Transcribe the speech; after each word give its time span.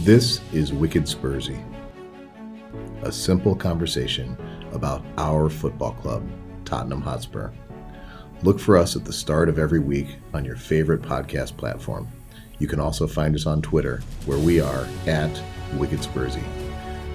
This 0.00 0.42
is 0.52 0.70
Wicked 0.70 1.04
Spursy, 1.04 1.64
a 3.02 3.10
simple 3.10 3.56
conversation 3.56 4.36
about 4.72 5.02
our 5.16 5.48
football 5.48 5.92
club, 5.92 6.28
Tottenham 6.66 7.00
Hotspur. 7.00 7.50
Look 8.42 8.60
for 8.60 8.76
us 8.76 8.96
at 8.96 9.06
the 9.06 9.14
start 9.14 9.48
of 9.48 9.58
every 9.58 9.80
week 9.80 10.18
on 10.34 10.44
your 10.44 10.56
favorite 10.56 11.00
podcast 11.00 11.56
platform. 11.56 12.06
You 12.58 12.66
can 12.66 12.80
also 12.80 13.06
find 13.06 13.34
us 13.34 13.46
on 13.46 13.62
Twitter, 13.62 14.02
where 14.26 14.38
we 14.38 14.60
are 14.60 14.86
at 15.06 15.42
Wicked 15.76 16.00
Spursy. 16.00 16.44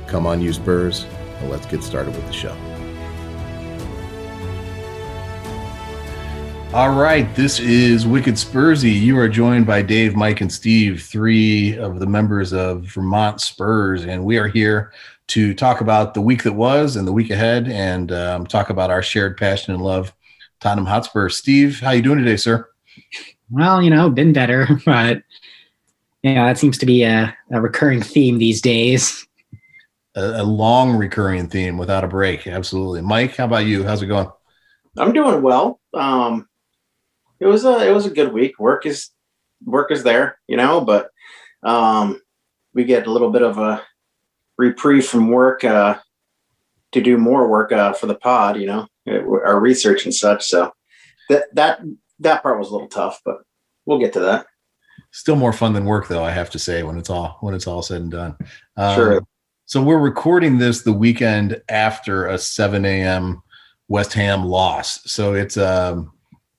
Come 0.07 0.26
on, 0.26 0.42
you 0.42 0.52
Spurs, 0.52 1.05
and 1.42 1.52
let's 1.52 1.68
get 1.68 1.84
started 1.84 2.16
with 2.16 2.26
the 2.26 2.34
show. 2.34 2.57
All 6.76 6.89
right, 6.89 7.34
this 7.36 7.62
is 7.62 8.05
Wicked 8.05 8.34
Spursy. 8.34 8.91
You 8.91 9.18
are 9.18 9.30
joined 9.30 9.66
by 9.66 9.82
Dave, 9.82 10.14
Mike, 10.14 10.41
and 10.41 10.52
Steve, 10.52 11.02
three 11.02 11.78
of 11.78 12.02
the 12.02 12.05
members 12.05 12.52
of 12.52 12.81
Vermont 12.88 13.40
Spurs, 13.40 14.04
and 14.04 14.26
we 14.26 14.38
are 14.38 14.50
here 14.50 14.91
to 15.27 15.53
talk 15.53 15.80
about 15.80 16.14
the 16.14 16.20
week 16.20 16.44
that 16.44 16.52
was 16.52 16.98
and 16.98 17.08
the 17.08 17.14
week 17.14 17.30
ahead, 17.30 17.70
and 17.70 18.12
um, 18.12 18.45
talk 18.45 18.70
about 18.70 18.91
our 18.91 19.02
shared 19.02 19.38
passion 19.38 19.73
and 19.73 19.81
love, 19.81 20.14
Tottenham 20.59 20.86
Hotspur. 20.86 21.30
Steve, 21.30 21.80
how 21.80 21.91
you 21.91 22.02
doing 22.02 22.20
today, 22.20 22.36
sir? 22.36 22.67
Well, 23.50 23.81
you 23.81 23.89
know, 23.89 24.09
been 24.09 24.34
better, 24.34 24.67
but 24.86 25.23
yeah, 26.23 26.45
that 26.45 26.58
seems 26.58 26.78
to 26.80 26.86
be 26.86 27.03
a, 27.03 27.34
a 27.53 27.62
recurring 27.62 28.02
theme 28.02 28.38
these 28.38 28.59
days. 28.59 29.26
A, 30.16 30.42
a 30.42 30.44
long 30.44 30.98
recurring 30.98 31.48
theme 31.48 31.78
without 31.78 32.03
a 32.03 32.09
break. 32.09 32.48
Absolutely, 32.48 33.02
Mike. 33.02 33.38
How 33.38 33.45
about 33.45 33.66
you? 33.66 33.86
How's 33.86 34.02
it 34.02 34.08
going? 34.08 34.28
I'm 34.98 35.14
doing 35.14 35.42
well. 35.42 35.80
Um, 35.94 36.50
it 37.39 37.45
was 37.45 37.66
a 37.66 37.88
it 37.88 37.91
was 37.91 38.05
a 38.05 38.12
good 38.12 38.34
week. 38.34 38.59
Work 38.59 38.85
is 38.85 39.09
work 39.63 39.91
is 39.91 40.03
there, 40.03 40.39
you 40.48 40.57
know, 40.57 40.81
but 40.81 41.09
um, 41.63 42.21
we 42.73 42.84
get 42.84 43.08
a 43.08 43.11
little 43.11 43.31
bit 43.31 43.41
of 43.41 43.58
a 43.58 43.84
reprieve 44.58 45.05
from 45.05 45.30
work 45.30 45.64
uh, 45.64 45.97
to 46.92 47.02
do 47.02 47.17
more 47.17 47.47
work 47.50 47.72
uh, 47.72 47.94
for 47.94 48.08
the 48.08 48.16
pod, 48.16 48.58
you 48.58 48.67
know, 48.67 48.88
our 49.08 49.59
research 49.59 50.05
and 50.05 50.14
such. 50.14 50.45
So 50.45 50.72
that 51.30 51.53
that 51.55 51.81
that 52.19 52.44
part 52.44 52.59
was 52.59 52.69
a 52.69 52.72
little 52.72 52.88
tough, 52.88 53.19
but 53.25 53.38
we'll 53.86 53.99
get 53.99 54.14
to 54.14 54.20
that. 54.22 54.45
Still 55.11 55.36
more 55.36 55.53
fun 55.53 55.73
than 55.73 55.86
work, 55.86 56.08
though. 56.08 56.23
I 56.23 56.31
have 56.31 56.49
to 56.52 56.59
say 56.59 56.83
when 56.83 56.97
it's 56.97 57.09
all 57.09 57.38
when 57.42 57.53
it's 57.53 57.67
all 57.67 57.81
said 57.81 58.02
and 58.02 58.11
done. 58.11 58.36
Um, 58.77 58.95
sure. 58.95 59.22
So 59.66 59.81
we're 59.81 59.97
recording 59.97 60.58
this 60.58 60.83
the 60.83 60.94
weekend 60.94 61.59
after 61.70 62.27
a 62.27 62.38
7 62.38 62.86
a.m. 62.86 63.42
West 63.88 64.14
Ham 64.14 64.44
loss. 64.44 65.02
So 65.11 65.33
it's 65.33 65.58
um 65.58 66.11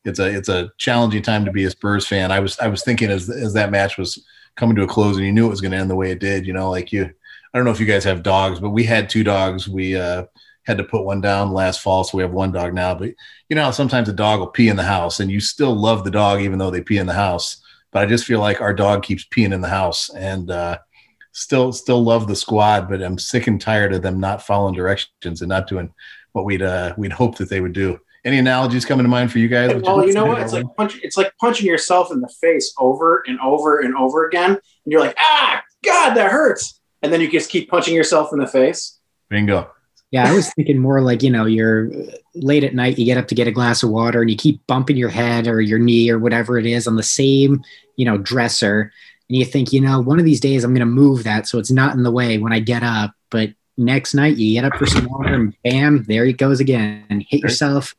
it's 0.06 0.20
a 0.20 0.26
it's 0.26 0.48
a 0.48 0.72
challenging 0.78 1.22
time 1.22 1.44
to 1.44 1.52
be 1.52 1.64
a 1.64 1.70
Spurs 1.70 2.06
fan. 2.06 2.30
I 2.30 2.40
was 2.40 2.58
I 2.58 2.68
was 2.68 2.84
thinking 2.84 3.10
as 3.10 3.28
as 3.28 3.52
that 3.54 3.70
match 3.70 3.98
was 3.98 4.24
coming 4.54 4.76
to 4.76 4.84
a 4.84 4.86
close 4.86 5.16
and 5.16 5.26
you 5.26 5.32
knew 5.32 5.46
it 5.46 5.50
was 5.50 5.60
going 5.60 5.72
to 5.72 5.78
end 5.78 5.90
the 5.90 5.96
way 5.96 6.10
it 6.10 6.20
did. 6.20 6.46
You 6.46 6.52
know, 6.52 6.70
like 6.70 6.92
you, 6.92 7.04
I 7.04 7.58
don't 7.58 7.64
know 7.64 7.72
if 7.72 7.80
you 7.80 7.86
guys 7.86 8.04
have 8.04 8.22
dogs, 8.22 8.60
but 8.60 8.70
we 8.70 8.84
had 8.84 9.10
two 9.10 9.24
dogs. 9.24 9.68
We 9.68 9.96
uh, 9.96 10.24
had 10.64 10.78
to 10.78 10.84
put 10.84 11.04
one 11.04 11.20
down 11.20 11.52
last 11.52 11.80
fall, 11.80 12.04
so 12.04 12.16
we 12.16 12.22
have 12.22 12.32
one 12.32 12.52
dog 12.52 12.72
now. 12.72 12.94
But 12.94 13.10
you 13.48 13.56
know, 13.56 13.70
sometimes 13.72 14.08
a 14.08 14.12
dog 14.12 14.40
will 14.40 14.46
pee 14.46 14.68
in 14.68 14.76
the 14.76 14.82
house, 14.82 15.20
and 15.20 15.30
you 15.30 15.40
still 15.40 15.74
love 15.74 16.04
the 16.04 16.10
dog 16.10 16.40
even 16.40 16.58
though 16.58 16.70
they 16.70 16.82
pee 16.82 16.98
in 16.98 17.06
the 17.06 17.12
house. 17.12 17.62
But 17.90 18.02
I 18.02 18.06
just 18.06 18.24
feel 18.24 18.40
like 18.40 18.60
our 18.60 18.74
dog 18.74 19.02
keeps 19.02 19.26
peeing 19.26 19.52
in 19.52 19.60
the 19.60 19.68
house, 19.68 20.08
and 20.10 20.50
uh, 20.50 20.78
still 21.32 21.72
still 21.72 22.02
love 22.02 22.28
the 22.28 22.36
squad. 22.36 22.88
But 22.88 23.02
I'm 23.02 23.18
sick 23.18 23.48
and 23.48 23.60
tired 23.60 23.92
of 23.92 24.02
them 24.02 24.20
not 24.20 24.42
following 24.42 24.74
directions 24.74 25.42
and 25.42 25.48
not 25.48 25.66
doing 25.66 25.92
what 26.32 26.44
we'd 26.44 26.62
uh, 26.62 26.94
we'd 26.96 27.12
hoped 27.12 27.38
that 27.38 27.50
they 27.50 27.60
would 27.60 27.72
do. 27.72 27.98
Any 28.26 28.38
analogies 28.38 28.84
coming 28.84 29.04
to 29.04 29.08
mind 29.08 29.30
for 29.30 29.38
you 29.38 29.46
guys? 29.46 29.80
Well, 29.82 30.04
you 30.04 30.12
know 30.12 30.26
what? 30.26 30.42
It's 30.42 30.52
like 30.52 30.66
punch, 30.76 30.98
it's 31.00 31.16
like 31.16 31.32
punching 31.40 31.64
yourself 31.64 32.10
in 32.10 32.20
the 32.20 32.28
face 32.40 32.74
over 32.76 33.22
and 33.28 33.38
over 33.40 33.78
and 33.80 33.96
over 33.96 34.26
again, 34.26 34.50
and 34.50 34.60
you're 34.84 35.00
like, 35.00 35.14
ah, 35.16 35.62
God, 35.84 36.14
that 36.14 36.32
hurts, 36.32 36.80
and 37.02 37.12
then 37.12 37.20
you 37.20 37.30
just 37.30 37.48
keep 37.48 37.70
punching 37.70 37.94
yourself 37.94 38.32
in 38.32 38.40
the 38.40 38.46
face. 38.48 38.98
Bingo. 39.28 39.70
Yeah, 40.10 40.28
I 40.28 40.34
was 40.34 40.52
thinking 40.54 40.78
more 40.78 41.00
like 41.02 41.22
you 41.22 41.30
know, 41.30 41.46
you're 41.46 41.90
late 42.34 42.64
at 42.64 42.74
night, 42.74 42.98
you 42.98 43.04
get 43.04 43.16
up 43.16 43.28
to 43.28 43.34
get 43.36 43.46
a 43.46 43.52
glass 43.52 43.84
of 43.84 43.90
water, 43.90 44.20
and 44.22 44.30
you 44.30 44.36
keep 44.36 44.66
bumping 44.66 44.96
your 44.96 45.08
head 45.08 45.46
or 45.46 45.60
your 45.60 45.78
knee 45.78 46.10
or 46.10 46.18
whatever 46.18 46.58
it 46.58 46.66
is 46.66 46.88
on 46.88 46.96
the 46.96 47.04
same 47.04 47.62
you 47.94 48.04
know 48.04 48.18
dresser, 48.18 48.92
and 49.28 49.38
you 49.38 49.44
think, 49.44 49.72
you 49.72 49.80
know, 49.80 50.00
one 50.00 50.18
of 50.18 50.24
these 50.24 50.40
days 50.40 50.64
I'm 50.64 50.72
going 50.72 50.80
to 50.80 50.86
move 50.86 51.24
that 51.24 51.46
so 51.46 51.58
it's 51.58 51.70
not 51.70 51.94
in 51.94 52.02
the 52.02 52.10
way 52.10 52.38
when 52.38 52.52
I 52.52 52.58
get 52.58 52.82
up, 52.82 53.12
but 53.30 53.50
next 53.76 54.14
night 54.14 54.36
you 54.36 54.60
get 54.60 54.64
up 54.64 54.78
for 54.78 54.86
some 54.86 55.06
water 55.08 55.34
and 55.34 55.54
bam, 55.62 56.04
there 56.04 56.24
it 56.24 56.38
goes 56.38 56.60
again. 56.60 57.04
And 57.10 57.24
hit 57.28 57.40
yourself 57.40 57.94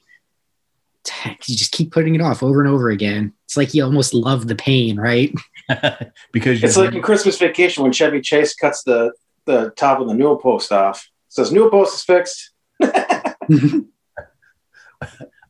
you 1.25 1.55
just 1.55 1.71
keep 1.71 1.91
putting 1.91 2.15
it 2.15 2.21
off 2.21 2.43
over 2.43 2.61
and 2.61 2.69
over 2.69 2.89
again. 2.89 3.33
It's 3.45 3.57
like 3.57 3.73
you 3.73 3.83
almost 3.83 4.13
love 4.13 4.47
the 4.47 4.55
pain, 4.55 4.97
right? 4.97 5.33
because 6.31 6.63
it's 6.63 6.77
like 6.77 6.93
in 6.95 7.01
Christmas 7.01 7.37
Vacation 7.37 7.83
when 7.83 7.91
Chevy 7.91 8.21
Chase 8.21 8.55
cuts 8.55 8.83
the 8.83 9.11
the 9.45 9.71
top 9.71 9.99
of 9.99 10.07
the 10.07 10.13
newel 10.13 10.37
post 10.37 10.71
off. 10.71 11.09
Says 11.29 11.51
newel 11.51 11.69
post 11.69 11.95
is 11.95 12.03
fixed. 12.03 12.51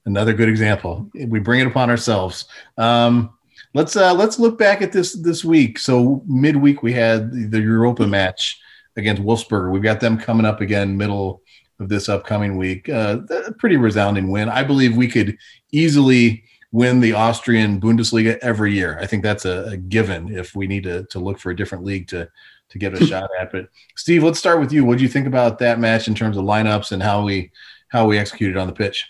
Another 0.06 0.34
good 0.34 0.50
example. 0.50 1.10
We 1.14 1.40
bring 1.40 1.60
it 1.60 1.68
upon 1.68 1.90
ourselves. 1.90 2.46
Um, 2.78 3.38
let's 3.74 3.96
uh, 3.96 4.14
let's 4.14 4.40
look 4.40 4.58
back 4.58 4.82
at 4.82 4.92
this 4.92 5.14
this 5.14 5.44
week. 5.44 5.78
So 5.78 6.24
midweek 6.26 6.82
we 6.82 6.94
had 6.94 7.32
the, 7.32 7.46
the 7.46 7.62
Europa 7.62 8.08
match 8.08 8.60
against 8.96 9.22
Wolfsburg. 9.22 9.72
We've 9.72 9.84
got 9.84 10.00
them 10.00 10.18
coming 10.18 10.46
up 10.46 10.62
again 10.62 10.98
middle 10.98 11.42
of 11.80 11.90
this 11.90 12.10
upcoming 12.10 12.58
week. 12.58 12.90
Uh, 12.90 13.20
a 13.46 13.54
pretty 13.54 13.78
resounding 13.78 14.30
win. 14.30 14.50
I 14.50 14.64
believe 14.64 14.98
we 14.98 15.08
could 15.08 15.38
easily 15.72 16.44
win 16.72 17.00
the 17.00 17.14
Austrian 17.14 17.80
Bundesliga 17.80 18.38
every 18.40 18.74
year. 18.74 19.00
I 19.00 19.06
think 19.06 19.24
that's 19.24 19.46
a, 19.46 19.66
a 19.66 19.78
given 19.78 20.36
if 20.36 20.56
we 20.56 20.68
need 20.68 20.84
to, 20.84 21.04
to 21.06 21.20
look 21.20 21.40
for 21.40 21.52
a 21.52 21.56
different 21.56 21.84
league 21.84 22.08
to 22.10 22.30
to 22.70 22.78
get 22.78 22.94
a 22.94 23.06
shot 23.06 23.30
at. 23.40 23.52
But 23.52 23.70
Steve, 23.96 24.24
let's 24.24 24.40
start 24.40 24.60
with 24.60 24.74
you. 24.74 24.84
What 24.84 24.98
do 24.98 25.04
you 25.04 25.10
think 25.10 25.28
about 25.28 25.60
that 25.60 25.80
match 25.80 26.08
in 26.08 26.16
terms 26.16 26.38
of 26.38 26.44
lineups 26.44 26.92
and 26.92 27.02
how 27.02 27.24
we 27.24 27.52
how 27.90 28.08
we 28.08 28.18
executed 28.18 28.58
on 28.58 28.68
the 28.68 28.74
pitch? 28.74 29.06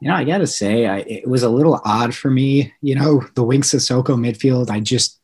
You 0.00 0.08
know, 0.08 0.14
I 0.14 0.24
got 0.24 0.38
to 0.38 0.46
say, 0.46 0.86
I, 0.86 0.98
it 1.00 1.28
was 1.28 1.42
a 1.42 1.50
little 1.50 1.78
odd 1.84 2.14
for 2.14 2.30
me. 2.30 2.72
You 2.80 2.94
know, 2.94 3.22
the 3.34 3.44
Winks 3.44 3.70
Sissoko 3.70 4.16
midfield. 4.18 4.70
I 4.70 4.80
just 4.80 5.19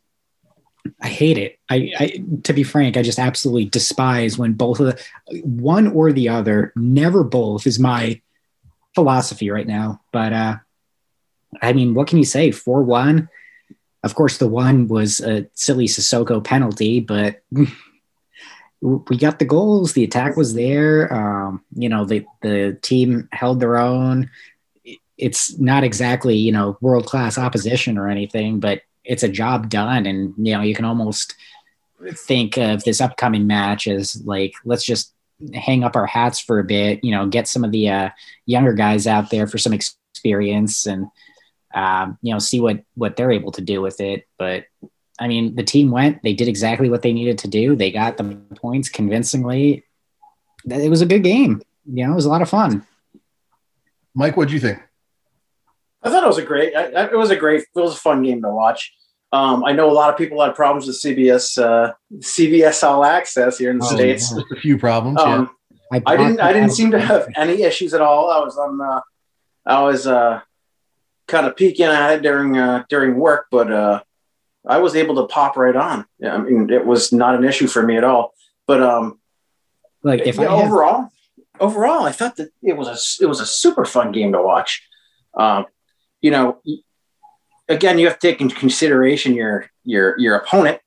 I 1.01 1.09
hate 1.09 1.39
it. 1.39 1.59
I, 1.69 1.93
I, 1.99 2.25
to 2.45 2.53
be 2.53 2.63
frank, 2.63 2.97
I 2.97 3.03
just 3.03 3.19
absolutely 3.19 3.67
despise 3.67 4.39
when 4.39 4.53
both 4.53 4.81
of 4.81 4.87
the 4.87 5.41
one 5.43 5.89
or 5.89 6.13
the 6.13 6.29
other, 6.29 6.73
never 6.77 7.25
both 7.25 7.67
is 7.67 7.79
my 7.79 8.21
philosophy 8.95 9.51
right 9.51 9.67
now. 9.67 10.01
But 10.13 10.33
uh 10.33 10.57
I 11.63 11.73
mean, 11.73 11.95
what 11.95 12.09
can 12.09 12.19
you 12.19 12.25
say? 12.25 12.51
4-1. 12.51 13.29
Of 14.03 14.15
course, 14.15 14.39
the 14.39 14.49
one 14.49 14.89
was 14.89 15.21
a 15.21 15.47
silly 15.55 15.87
Sissoko 15.87 16.43
penalty, 16.43 17.01
but 17.01 17.43
we 18.81 19.17
got 19.17 19.39
the 19.39 19.45
goals. 19.45 19.93
The 19.93 20.05
attack 20.05 20.37
was 20.37 20.55
there. 20.55 21.13
Um, 21.13 21.65
you 21.75 21.89
know, 21.89 22.05
the 22.05 22.25
the 22.43 22.79
team 22.83 23.29
held 23.33 23.59
their 23.59 23.77
own. 23.77 24.31
It's 25.19 25.59
not 25.59 25.83
exactly, 25.83 26.37
you 26.37 26.53
know, 26.53 26.77
world 26.81 27.07
class 27.07 27.39
opposition 27.39 27.99
or 27.99 28.09
anything, 28.09 28.61
but 28.61 28.83
it's 29.07 29.23
a 29.23 29.29
job 29.29 29.69
done 29.69 30.07
and 30.07 30.35
you 30.37 30.53
know 30.53 30.61
you 30.61 30.75
can 30.75 30.85
almost 30.85 31.35
think 32.13 32.59
of 32.59 32.85
this 32.85 33.01
upcoming 33.01 33.47
match 33.47 33.87
as 33.87 34.23
like 34.25 34.55
let's 34.65 34.85
just 34.85 35.15
hang 35.55 35.85
up 35.85 35.97
our 35.97 36.07
hats 36.07 36.39
for 36.39 36.59
a 36.59 36.65
bit 36.65 37.03
you 37.03 37.11
know 37.11 37.27
get 37.27 37.49
some 37.49 37.65
of 37.65 37.73
the 37.73 37.89
uh, 37.89 38.11
younger 38.47 38.73
guys 38.73 39.07
out 39.07 39.31
there 39.31 39.47
for 39.47 39.59
some 39.59 39.73
experience 39.73 40.87
and 40.87 41.07
um, 41.75 42.19
you 42.23 42.33
know 42.33 42.39
see 42.39 42.61
what 42.61 42.83
what 42.95 43.17
they're 43.17 43.33
able 43.33 43.53
to 43.53 43.61
do 43.61 43.81
with 43.81 44.01
it. 44.01 44.27
But 44.39 44.65
i 45.19 45.29
mean 45.29 45.55
the 45.55 45.63
team 45.63 45.91
went 45.91 46.23
they 46.23 46.35
did 46.35 46.47
exactly 46.47 46.91
what 46.91 47.01
they 47.01 47.15
needed 47.15 47.39
to 47.39 47.49
do 47.49 47.75
they 47.75 47.91
got 47.91 48.17
the 48.17 48.25
points 48.57 48.89
convincingly. 48.89 49.85
It 50.69 50.91
was 50.91 51.03
a 51.03 51.07
good 51.07 51.23
game 51.23 51.63
you 51.87 52.05
know 52.05 52.13
it 52.13 52.17
was 52.17 52.27
a 52.27 52.31
lot 52.31 52.43
of 52.43 52.49
fun. 52.49 52.87
Mike 54.15 54.37
what 54.37 54.49
do 54.49 54.55
you 54.55 54.61
think 54.61 54.81
I 56.07 56.11
thought 56.11 56.23
it 56.23 56.27
was 56.27 56.39
a 56.39 56.43
great. 56.43 56.73
It 56.75 57.17
was 57.17 57.31
a 57.31 57.37
great. 57.37 57.63
It 57.63 57.81
was 57.81 57.95
a 57.95 57.99
fun 57.99 58.23
game 58.23 58.41
to 58.43 58.51
watch. 58.51 58.95
Um, 59.33 59.65
I 59.65 59.73
know 59.73 59.91
a 59.91 59.93
lot 59.93 60.09
of 60.09 60.17
people 60.17 60.41
had 60.43 60.55
problems 60.55 60.87
with 60.87 60.97
CBS 60.97 61.61
uh, 61.61 61.93
CBS 62.19 62.85
All 62.85 63.05
Access 63.05 63.59
here 63.59 63.71
in 63.71 63.79
the 63.79 63.85
oh, 63.85 63.95
states. 63.95 64.33
A 64.53 64.57
few 64.61 64.79
problems. 64.79 65.21
Um, 65.21 65.51
yeah. 65.71 66.01
I, 66.07 66.13
I 66.15 66.17
didn't. 66.17 66.41
I 66.41 66.53
didn't 66.53 66.71
seem 66.79 66.93
to 66.93 67.01
have 67.01 67.29
any 67.37 67.63
issues 67.63 67.93
at 67.93 68.01
all. 68.01 68.31
I 68.31 68.39
was 68.39 68.57
on. 68.57 68.81
Uh, 68.81 69.01
I 69.67 69.83
was 69.83 70.07
uh, 70.07 70.41
kind 71.27 71.47
of 71.47 71.57
peeking 71.57 71.87
at 71.87 72.15
it 72.15 72.23
during 72.23 72.57
uh, 72.57 72.85
during 72.89 73.17
work, 73.17 73.47
but 73.51 73.73
uh, 73.73 74.03
I 74.65 74.79
was 74.79 74.95
able 74.95 75.17
to 75.17 75.27
pop 75.27 75.57
right 75.57 75.75
on. 75.75 76.07
Yeah, 76.21 76.35
I 76.35 76.39
mean, 76.39 76.71
it 76.71 76.87
was 76.87 77.13
not 77.13 77.35
an 77.35 77.43
issue 77.43 77.67
for 77.67 77.83
me 77.83 77.97
at 77.97 78.05
all. 78.05 78.33
But 78.69 78.81
um, 78.81 79.19
like 80.05 80.21
if 80.21 80.37
yeah, 80.37 80.49
overall, 80.49 81.11
overall, 81.59 82.05
I 82.05 82.13
thought 82.13 82.37
that 82.37 82.51
it 82.63 82.77
was 82.77 82.87
a 82.87 83.25
it 83.25 83.27
was 83.27 83.41
a 83.41 83.47
super 83.47 83.85
fun 83.85 84.13
game 84.13 84.33
to 84.33 84.43
watch. 84.43 84.87
Um, 85.37 85.67
you 86.27 86.33
know, 86.33 86.61
again, 87.69 88.01
you 88.01 88.09
have 88.09 88.19
to 88.19 88.27
take 88.29 88.41
into 88.41 88.57
consideration 88.57 89.35
your 89.35 89.71
your 89.85 90.19
your 90.19 90.35
opponent, 90.35 90.81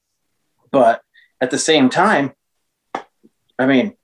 but 0.69 1.01
at 1.39 1.49
the 1.49 1.57
same 1.57 1.89
time, 1.89 2.33
I 3.57 3.65
mean, 3.65 3.95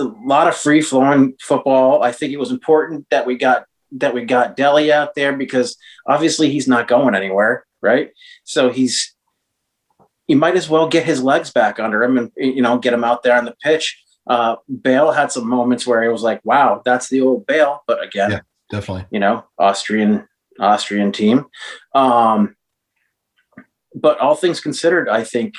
a 0.00 0.02
lot 0.02 0.48
of 0.48 0.56
free 0.56 0.80
flowing 0.80 1.34
football. 1.40 2.02
I 2.02 2.10
think 2.10 2.32
it 2.32 2.40
was 2.40 2.50
important 2.50 3.06
that 3.10 3.28
we 3.28 3.38
got 3.38 3.66
that 3.92 4.12
we 4.12 4.24
got 4.24 4.56
Dele 4.56 4.90
out 4.90 5.14
there 5.14 5.36
because 5.36 5.76
obviously 6.04 6.50
he's 6.50 6.66
not 6.66 6.88
going 6.88 7.14
anywhere, 7.14 7.64
right? 7.80 8.10
So 8.42 8.70
he's 8.70 9.14
you 10.26 10.34
might 10.34 10.56
as 10.56 10.68
well 10.68 10.88
get 10.88 11.04
his 11.04 11.22
legs 11.22 11.52
back 11.52 11.78
under 11.78 12.02
him 12.02 12.18
and 12.18 12.32
you 12.34 12.60
know 12.60 12.76
get 12.78 12.92
him 12.92 13.04
out 13.04 13.22
there 13.22 13.38
on 13.38 13.44
the 13.44 13.54
pitch. 13.62 14.02
Uh, 14.26 14.56
Bale 14.82 15.12
had 15.12 15.30
some 15.30 15.48
moments 15.48 15.86
where 15.86 16.02
it 16.02 16.10
was 16.10 16.24
like, 16.24 16.40
"Wow, 16.42 16.82
that's 16.84 17.08
the 17.08 17.20
old 17.20 17.46
Bale," 17.46 17.84
but 17.86 18.02
again, 18.02 18.32
yeah, 18.32 18.40
definitely, 18.68 19.06
you 19.12 19.20
know, 19.20 19.44
Austrian 19.56 20.26
Austrian 20.60 21.12
team. 21.12 21.46
Um, 21.94 22.56
but 23.94 24.18
all 24.18 24.34
things 24.34 24.60
considered, 24.60 25.08
I 25.08 25.24
think 25.24 25.54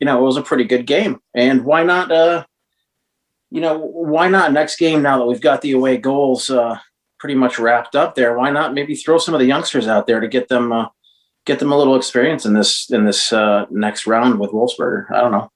you 0.00 0.06
know 0.06 0.18
it 0.18 0.26
was 0.26 0.36
a 0.36 0.42
pretty 0.42 0.64
good 0.64 0.86
game, 0.86 1.20
and 1.34 1.64
why 1.64 1.82
not? 1.84 2.10
Uh, 2.10 2.44
you 3.50 3.60
know, 3.60 3.78
why 3.78 4.28
not 4.28 4.52
next 4.52 4.76
game 4.78 5.02
now 5.02 5.18
that 5.18 5.26
we've 5.26 5.40
got 5.40 5.60
the 5.60 5.72
away 5.72 5.98
goals 5.98 6.48
uh, 6.48 6.78
pretty 7.18 7.34
much 7.34 7.58
wrapped 7.58 7.94
up 7.94 8.14
there? 8.14 8.36
Why 8.36 8.50
not 8.50 8.72
maybe 8.72 8.94
throw 8.94 9.18
some 9.18 9.34
of 9.34 9.40
the 9.40 9.46
youngsters 9.46 9.86
out 9.86 10.06
there 10.06 10.20
to 10.20 10.28
get 10.28 10.48
them 10.48 10.72
uh, 10.72 10.86
get 11.44 11.58
them 11.58 11.72
a 11.72 11.76
little 11.76 11.96
experience 11.96 12.44
in 12.46 12.54
this 12.54 12.90
in 12.90 13.04
this 13.04 13.32
uh, 13.32 13.66
next 13.70 14.06
round 14.06 14.38
with 14.38 14.50
Wolfsberger. 14.50 15.10
I 15.10 15.20
don't 15.20 15.32
know. 15.32 15.50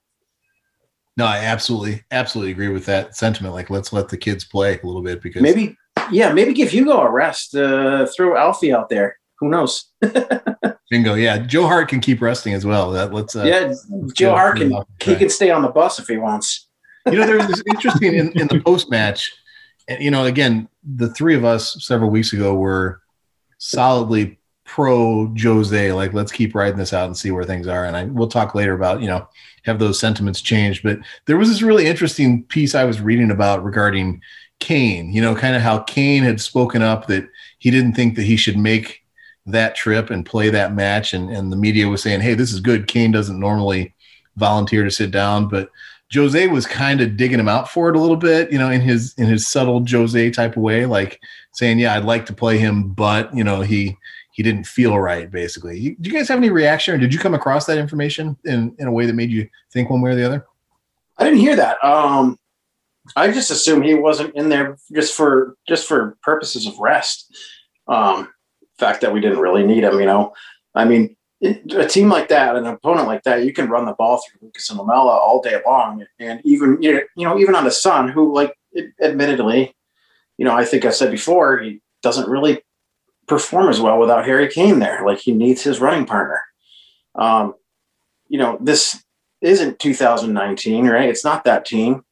No, 1.16 1.24
I 1.24 1.38
absolutely 1.38 2.04
absolutely 2.10 2.52
agree 2.52 2.68
with 2.68 2.84
that 2.86 3.16
sentiment. 3.16 3.54
Like, 3.54 3.70
let's 3.70 3.92
let 3.92 4.08
the 4.08 4.18
kids 4.18 4.44
play 4.44 4.78
a 4.78 4.86
little 4.86 5.02
bit 5.02 5.22
because 5.22 5.42
maybe, 5.42 5.76
yeah, 6.10 6.32
maybe 6.32 6.52
give 6.52 6.70
Hugo 6.70 7.00
a 7.00 7.10
rest. 7.10 7.54
Uh, 7.54 8.06
throw 8.06 8.36
Alfie 8.36 8.72
out 8.72 8.88
there. 8.88 9.18
Who 9.38 9.48
knows? 9.48 9.92
Bingo. 10.90 11.14
Yeah, 11.14 11.38
Joe 11.38 11.66
Hart 11.66 11.88
can 11.88 12.00
keep 12.00 12.22
resting 12.22 12.54
as 12.54 12.64
well. 12.64 12.90
That 12.90 13.12
let's. 13.12 13.36
Uh, 13.36 13.44
yeah, 13.44 13.74
Joe 14.14 14.32
Hart 14.32 14.58
can 14.58 14.72
he 15.02 15.16
can 15.16 15.28
stay 15.28 15.50
on 15.50 15.62
the 15.62 15.68
bus 15.68 15.98
if 15.98 16.06
he 16.06 16.16
wants. 16.16 16.68
you 17.06 17.18
know, 17.18 17.26
there's 17.26 17.46
this 17.46 17.62
interesting 17.68 18.14
in, 18.14 18.32
in 18.40 18.46
the 18.48 18.60
post 18.60 18.90
match, 18.90 19.30
and 19.88 20.02
you 20.02 20.10
know, 20.10 20.24
again, 20.24 20.68
the 20.84 21.12
three 21.12 21.34
of 21.34 21.44
us 21.44 21.76
several 21.84 22.10
weeks 22.10 22.32
ago 22.32 22.54
were 22.54 23.02
solidly 23.58 24.38
pro 24.66 25.32
Jose, 25.40 25.92
like 25.92 26.12
let's 26.12 26.32
keep 26.32 26.54
riding 26.54 26.76
this 26.76 26.92
out 26.92 27.06
and 27.06 27.16
see 27.16 27.30
where 27.30 27.44
things 27.44 27.66
are. 27.66 27.84
And 27.84 27.96
I 27.96 28.04
we'll 28.04 28.28
talk 28.28 28.54
later 28.54 28.74
about, 28.74 29.00
you 29.00 29.06
know, 29.06 29.26
have 29.64 29.78
those 29.78 29.98
sentiments 29.98 30.42
changed. 30.42 30.82
But 30.82 30.98
there 31.26 31.36
was 31.36 31.48
this 31.48 31.62
really 31.62 31.86
interesting 31.86 32.42
piece 32.44 32.74
I 32.74 32.84
was 32.84 33.00
reading 33.00 33.30
about 33.30 33.64
regarding 33.64 34.20
Kane, 34.60 35.12
you 35.12 35.20
know, 35.20 35.34
kind 35.34 35.56
of 35.56 35.62
how 35.62 35.80
Kane 35.80 36.22
had 36.22 36.40
spoken 36.40 36.82
up 36.82 37.06
that 37.06 37.28
he 37.58 37.70
didn't 37.70 37.94
think 37.94 38.16
that 38.16 38.22
he 38.22 38.36
should 38.36 38.56
make 38.56 39.02
that 39.46 39.76
trip 39.76 40.10
and 40.10 40.26
play 40.26 40.50
that 40.50 40.74
match. 40.74 41.12
And, 41.12 41.30
and 41.30 41.52
the 41.52 41.56
media 41.56 41.88
was 41.88 42.02
saying, 42.02 42.20
hey, 42.20 42.34
this 42.34 42.52
is 42.52 42.60
good. 42.60 42.88
Kane 42.88 43.12
doesn't 43.12 43.38
normally 43.38 43.94
volunteer 44.36 44.84
to 44.84 44.90
sit 44.90 45.10
down, 45.10 45.48
but 45.48 45.70
Jose 46.14 46.46
was 46.48 46.66
kind 46.66 47.00
of 47.00 47.16
digging 47.16 47.40
him 47.40 47.48
out 47.48 47.68
for 47.68 47.88
it 47.88 47.96
a 47.96 48.00
little 48.00 48.16
bit, 48.16 48.52
you 48.52 48.58
know, 48.58 48.70
in 48.70 48.80
his 48.80 49.14
in 49.18 49.26
his 49.26 49.46
subtle 49.46 49.84
Jose 49.84 50.30
type 50.30 50.56
of 50.56 50.62
way, 50.62 50.86
like 50.86 51.20
saying, 51.52 51.80
"Yeah, 51.80 51.94
I'd 51.94 52.04
like 52.04 52.26
to 52.26 52.32
play 52.32 52.58
him, 52.58 52.90
but 52.90 53.34
you 53.34 53.42
know, 53.42 53.62
he 53.62 53.96
he 54.36 54.42
didn't 54.42 54.66
feel 54.66 54.98
right, 54.98 55.30
basically. 55.30 55.96
Do 56.00 56.10
you 56.10 56.16
guys 56.16 56.28
have 56.28 56.38
any 56.38 56.50
reaction, 56.50 56.94
or 56.94 56.98
did 56.98 57.12
you 57.12 57.18
come 57.18 57.34
across 57.34 57.66
that 57.66 57.78
information 57.78 58.36
in, 58.44 58.76
in 58.78 58.86
a 58.86 58.92
way 58.92 59.06
that 59.06 59.14
made 59.14 59.30
you 59.30 59.48
think 59.72 59.88
one 59.88 60.02
way 60.02 60.10
or 60.10 60.14
the 60.14 60.26
other? 60.26 60.46
I 61.18 61.24
didn't 61.24 61.38
hear 61.38 61.56
that. 61.56 61.82
Um, 61.82 62.38
I 63.14 63.30
just 63.30 63.50
assume 63.50 63.82
he 63.82 63.94
wasn't 63.94 64.34
in 64.34 64.48
there 64.48 64.76
just 64.92 65.14
for 65.14 65.56
just 65.68 65.86
for 65.86 66.16
purposes 66.22 66.66
of 66.66 66.78
rest. 66.78 67.34
Um, 67.88 68.28
fact 68.78 69.00
that 69.02 69.12
we 69.12 69.20
didn't 69.20 69.38
really 69.38 69.64
need 69.64 69.84
him, 69.84 70.00
you 70.00 70.06
know. 70.06 70.34
I 70.74 70.84
mean, 70.84 71.16
a 71.42 71.86
team 71.86 72.08
like 72.08 72.28
that, 72.28 72.56
an 72.56 72.66
opponent 72.66 73.06
like 73.06 73.22
that, 73.24 73.44
you 73.44 73.52
can 73.52 73.68
run 73.68 73.84
the 73.84 73.92
ball 73.92 74.20
through 74.20 74.46
Lucas 74.46 74.68
and 74.70 74.78
Lamela 74.78 75.16
all 75.16 75.40
day 75.40 75.60
long, 75.64 76.04
and 76.18 76.40
even 76.44 76.78
you 76.80 77.02
know, 77.16 77.38
even 77.38 77.54
on 77.54 77.64
the 77.64 77.70
Son, 77.70 78.08
who 78.08 78.34
like 78.34 78.54
admittedly, 79.00 79.74
you 80.38 80.44
know, 80.44 80.54
I 80.54 80.64
think 80.64 80.84
I 80.84 80.90
said 80.90 81.10
before, 81.10 81.58
he 81.58 81.80
doesn't 82.02 82.28
really 82.28 82.62
perform 83.26 83.68
as 83.68 83.80
well 83.80 83.98
without 83.98 84.24
Harry 84.24 84.48
Kane 84.48 84.78
there. 84.78 85.04
Like 85.04 85.18
he 85.18 85.32
needs 85.32 85.62
his 85.62 85.80
running 85.80 86.06
partner. 86.06 86.42
Um, 87.14 87.54
you 88.28 88.38
know, 88.38 88.58
this 88.60 89.02
isn't 89.40 89.78
2019, 89.78 90.86
right? 90.86 91.08
It's 91.08 91.24
not 91.24 91.44
that 91.44 91.64
team. 91.64 92.04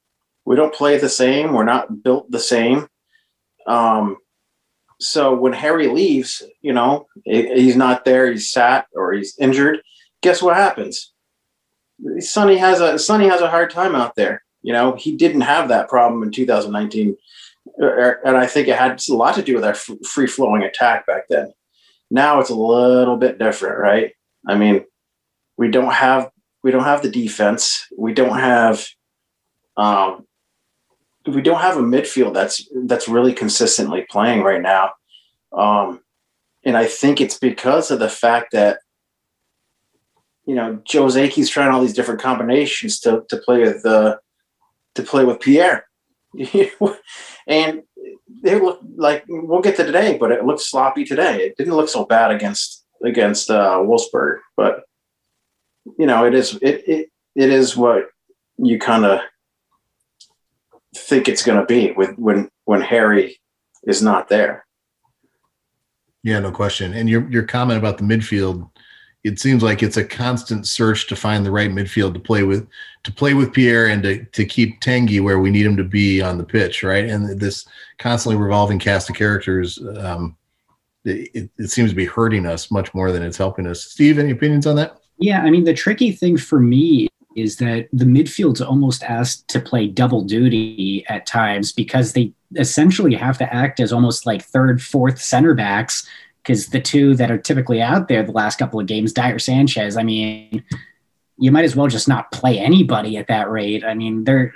We 0.45 0.57
don't 0.57 0.75
play 0.75 0.99
the 0.99 1.09
same. 1.09 1.53
We're 1.53 1.65
not 1.65 2.03
built 2.03 2.31
the 2.31 2.39
same. 2.39 2.89
Um, 3.67 4.19
so 5.01 5.35
when 5.35 5.53
Harry 5.53 5.89
leaves, 5.89 6.43
you 6.61 6.73
know, 6.73 7.07
he's 7.25 7.77
not 7.77 8.05
there, 8.05 8.31
he's 8.31 8.51
sat 8.51 8.87
or 8.95 9.13
he's 9.13 9.37
injured. 9.39 9.81
Guess 10.23 10.43
what 10.43 10.57
happens? 10.57 11.13
Sonny 12.19 12.57
has 12.59 12.81
a 12.81 12.99
Sonny 12.99 13.29
has 13.29 13.41
a 13.41 13.51
hard 13.51 13.71
time 13.71 13.95
out 13.95 14.15
there. 14.17 14.43
You 14.63 14.73
know, 14.73 14.95
he 14.95 15.17
didn't 15.17 15.43
have 15.43 15.69
that 15.69 15.89
problem 15.89 16.23
in 16.23 16.31
2019 16.31 17.17
and 17.79 18.37
I 18.37 18.47
think 18.47 18.69
it 18.69 18.77
had 18.77 19.01
a 19.09 19.15
lot 19.15 19.35
to 19.35 19.43
do 19.43 19.55
with 19.55 19.65
our 19.65 19.75
free 19.75 20.27
flowing 20.27 20.63
attack 20.63 21.07
back 21.07 21.29
then. 21.29 21.53
Now 22.11 22.41
it's 22.41 22.51
a 22.51 22.55
little 22.55 23.17
bit 23.17 23.39
different, 23.39 23.79
right? 23.79 24.13
I 24.47 24.57
mean, 24.57 24.85
we 25.57 25.71
don't 25.71 25.93
have 25.93 26.31
we 26.63 26.71
don't 26.71 26.85
have 26.85 27.03
the 27.03 27.11
defense. 27.11 27.87
We 27.97 28.15
don't 28.15 28.39
have 28.39 28.87
um, 29.77 30.27
we 31.27 31.43
don't 31.43 31.61
have 31.61 31.77
a 31.77 31.83
midfield 31.83 32.35
that's 32.35 32.69
that's 32.87 33.09
really 33.09 33.33
consistently 33.33 34.07
playing 34.11 34.43
right 34.43 34.63
now. 34.63 34.93
Um, 35.53 36.01
and 36.65 36.77
I 36.77 36.87
think 36.87 37.21
it's 37.21 37.39
because 37.39 37.91
of 37.91 37.99
the 37.99 38.09
fact 38.09 38.53
that 38.53 38.79
you 40.47 40.55
know 40.55 40.81
Jose 40.91 41.29
keeps 41.29 41.49
trying 41.49 41.71
all 41.71 41.81
these 41.81 41.95
different 41.95 42.21
combinations 42.21 43.01
to 43.01 43.25
to 43.29 43.37
play 43.39 43.61
with 43.61 43.85
uh, 43.87 44.17
to 44.95 45.03
play 45.03 45.25
with 45.25 45.41
Pierre 45.41 45.87
and 47.47 47.83
it 48.43 48.63
looked 48.63 48.85
like 48.97 49.25
we'll 49.29 49.61
get 49.61 49.77
to 49.77 49.85
today, 49.85 50.17
but 50.19 50.33
it 50.33 50.45
looked 50.45 50.61
sloppy 50.61 51.05
today. 51.05 51.43
It 51.43 51.57
didn't 51.57 51.75
look 51.75 51.89
so 51.89 52.05
bad 52.05 52.31
against 52.31 52.85
against 53.05 53.51
uh, 53.51 53.79
Wolfsburg, 53.79 54.39
but 54.57 54.85
you 55.99 56.07
know, 56.07 56.25
it 56.25 56.35
is 56.35 56.55
it 56.61 56.83
it, 56.89 57.09
it 57.37 57.51
is 57.51 57.77
what 57.77 58.09
you 58.59 58.79
kind 58.79 59.05
of 59.05 59.21
think 60.97 61.29
it's 61.29 61.45
going 61.45 61.59
to 61.59 61.67
be 61.67 61.93
with 61.93 62.17
when 62.17 62.49
when 62.65 62.81
Harry 62.81 63.41
is 63.85 64.03
not 64.03 64.29
there. 64.29 64.65
Yeah, 66.23 66.39
no 66.39 66.51
question. 66.51 66.95
And 66.95 67.09
your 67.09 67.31
your 67.31 67.45
comment 67.45 67.79
about 67.79 67.99
the 67.99 68.05
midfield 68.05 68.71
it 69.25 69.41
seems 69.41 69.63
like 69.63 69.83
it's 69.83 69.97
a 69.97 70.05
constant 70.05 70.67
search 70.67 71.09
to 71.09 71.17
find 71.17 71.45
the 71.45 71.51
right 71.51 71.71
midfield 71.71 72.13
to 72.13 72.21
play 72.21 72.43
with 72.43 72.69
to 73.05 73.13
play 73.13 73.33
with 73.33 73.53
Pierre 73.53 73.87
and 73.87 74.03
to, 74.03 74.23
to 74.23 74.45
keep 74.45 74.81
Tanguy 74.81 75.23
where 75.23 75.41
we 75.41 75.51
need 75.51 75.67
him 75.67 75.77
to 75.77 75.85
be 75.85 76.23
on 76.23 76.39
the 76.39 76.45
pitch, 76.45 76.83
right? 76.83 77.07
And 77.07 77.41
this 77.41 77.67
constantly 77.99 78.41
revolving 78.41 78.79
cast 78.79 79.11
of 79.11 79.17
characters, 79.17 79.79
um, 79.99 80.37
it, 81.05 81.51
it 81.59 81.71
seems 81.71 81.91
to 81.91 81.97
be 81.97 82.07
hurting 82.07 82.47
us 82.47 82.71
much 82.71 82.95
more 82.95 83.13
than 83.13 83.23
it's 83.23 83.37
helping 83.37 83.67
us. 83.67 83.85
Steve, 83.85 84.19
any 84.19 84.31
opinions 84.31 84.67
on 84.67 84.77
that? 84.77 84.99
Yeah, 85.19 85.41
I 85.43 85.51
mean 85.51 85.65
the 85.65 85.75
tricky 85.75 86.13
thing 86.13 86.37
for 86.37 86.61
me 86.61 87.09
is 87.37 87.57
that 87.57 87.89
the 87.93 88.05
midfield's 88.05 88.61
almost 88.61 89.03
asked 89.05 89.49
to 89.49 89.61
play 89.61 89.87
double 89.87 90.23
duty 90.23 91.05
at 91.09 91.27
times 91.27 91.73
because 91.73 92.13
they 92.13 92.33
essentially 92.57 93.15
have 93.15 93.39
to 93.39 93.55
act 93.55 93.81
as 93.81 93.93
almost 93.93 94.27
like 94.27 94.43
third, 94.43 94.83
fourth 94.83 95.21
center 95.21 95.55
backs 95.55 96.09
because 96.43 96.69
the 96.69 96.81
two 96.81 97.15
that 97.15 97.31
are 97.31 97.39
typically 97.39 97.81
out 97.81 98.09
there 98.09 98.23
the 98.23 98.33
last 98.33 98.59
couple 98.59 98.79
of 98.79 98.87
games, 98.87 99.13
Dier 99.13 99.39
Sanchez, 99.39 99.97
I 99.97 100.03
mean, 100.03 100.63
you 101.39 101.51
might 101.51 101.65
as 101.65 101.75
well 101.75 101.87
just 101.87 102.07
not 102.07 102.31
play 102.33 102.59
anybody 102.59 103.17
at 103.17 103.29
that 103.29 103.51
rate. 103.51 103.83
I 103.85 103.95
mean, 103.95 104.25
they're, 104.25 104.55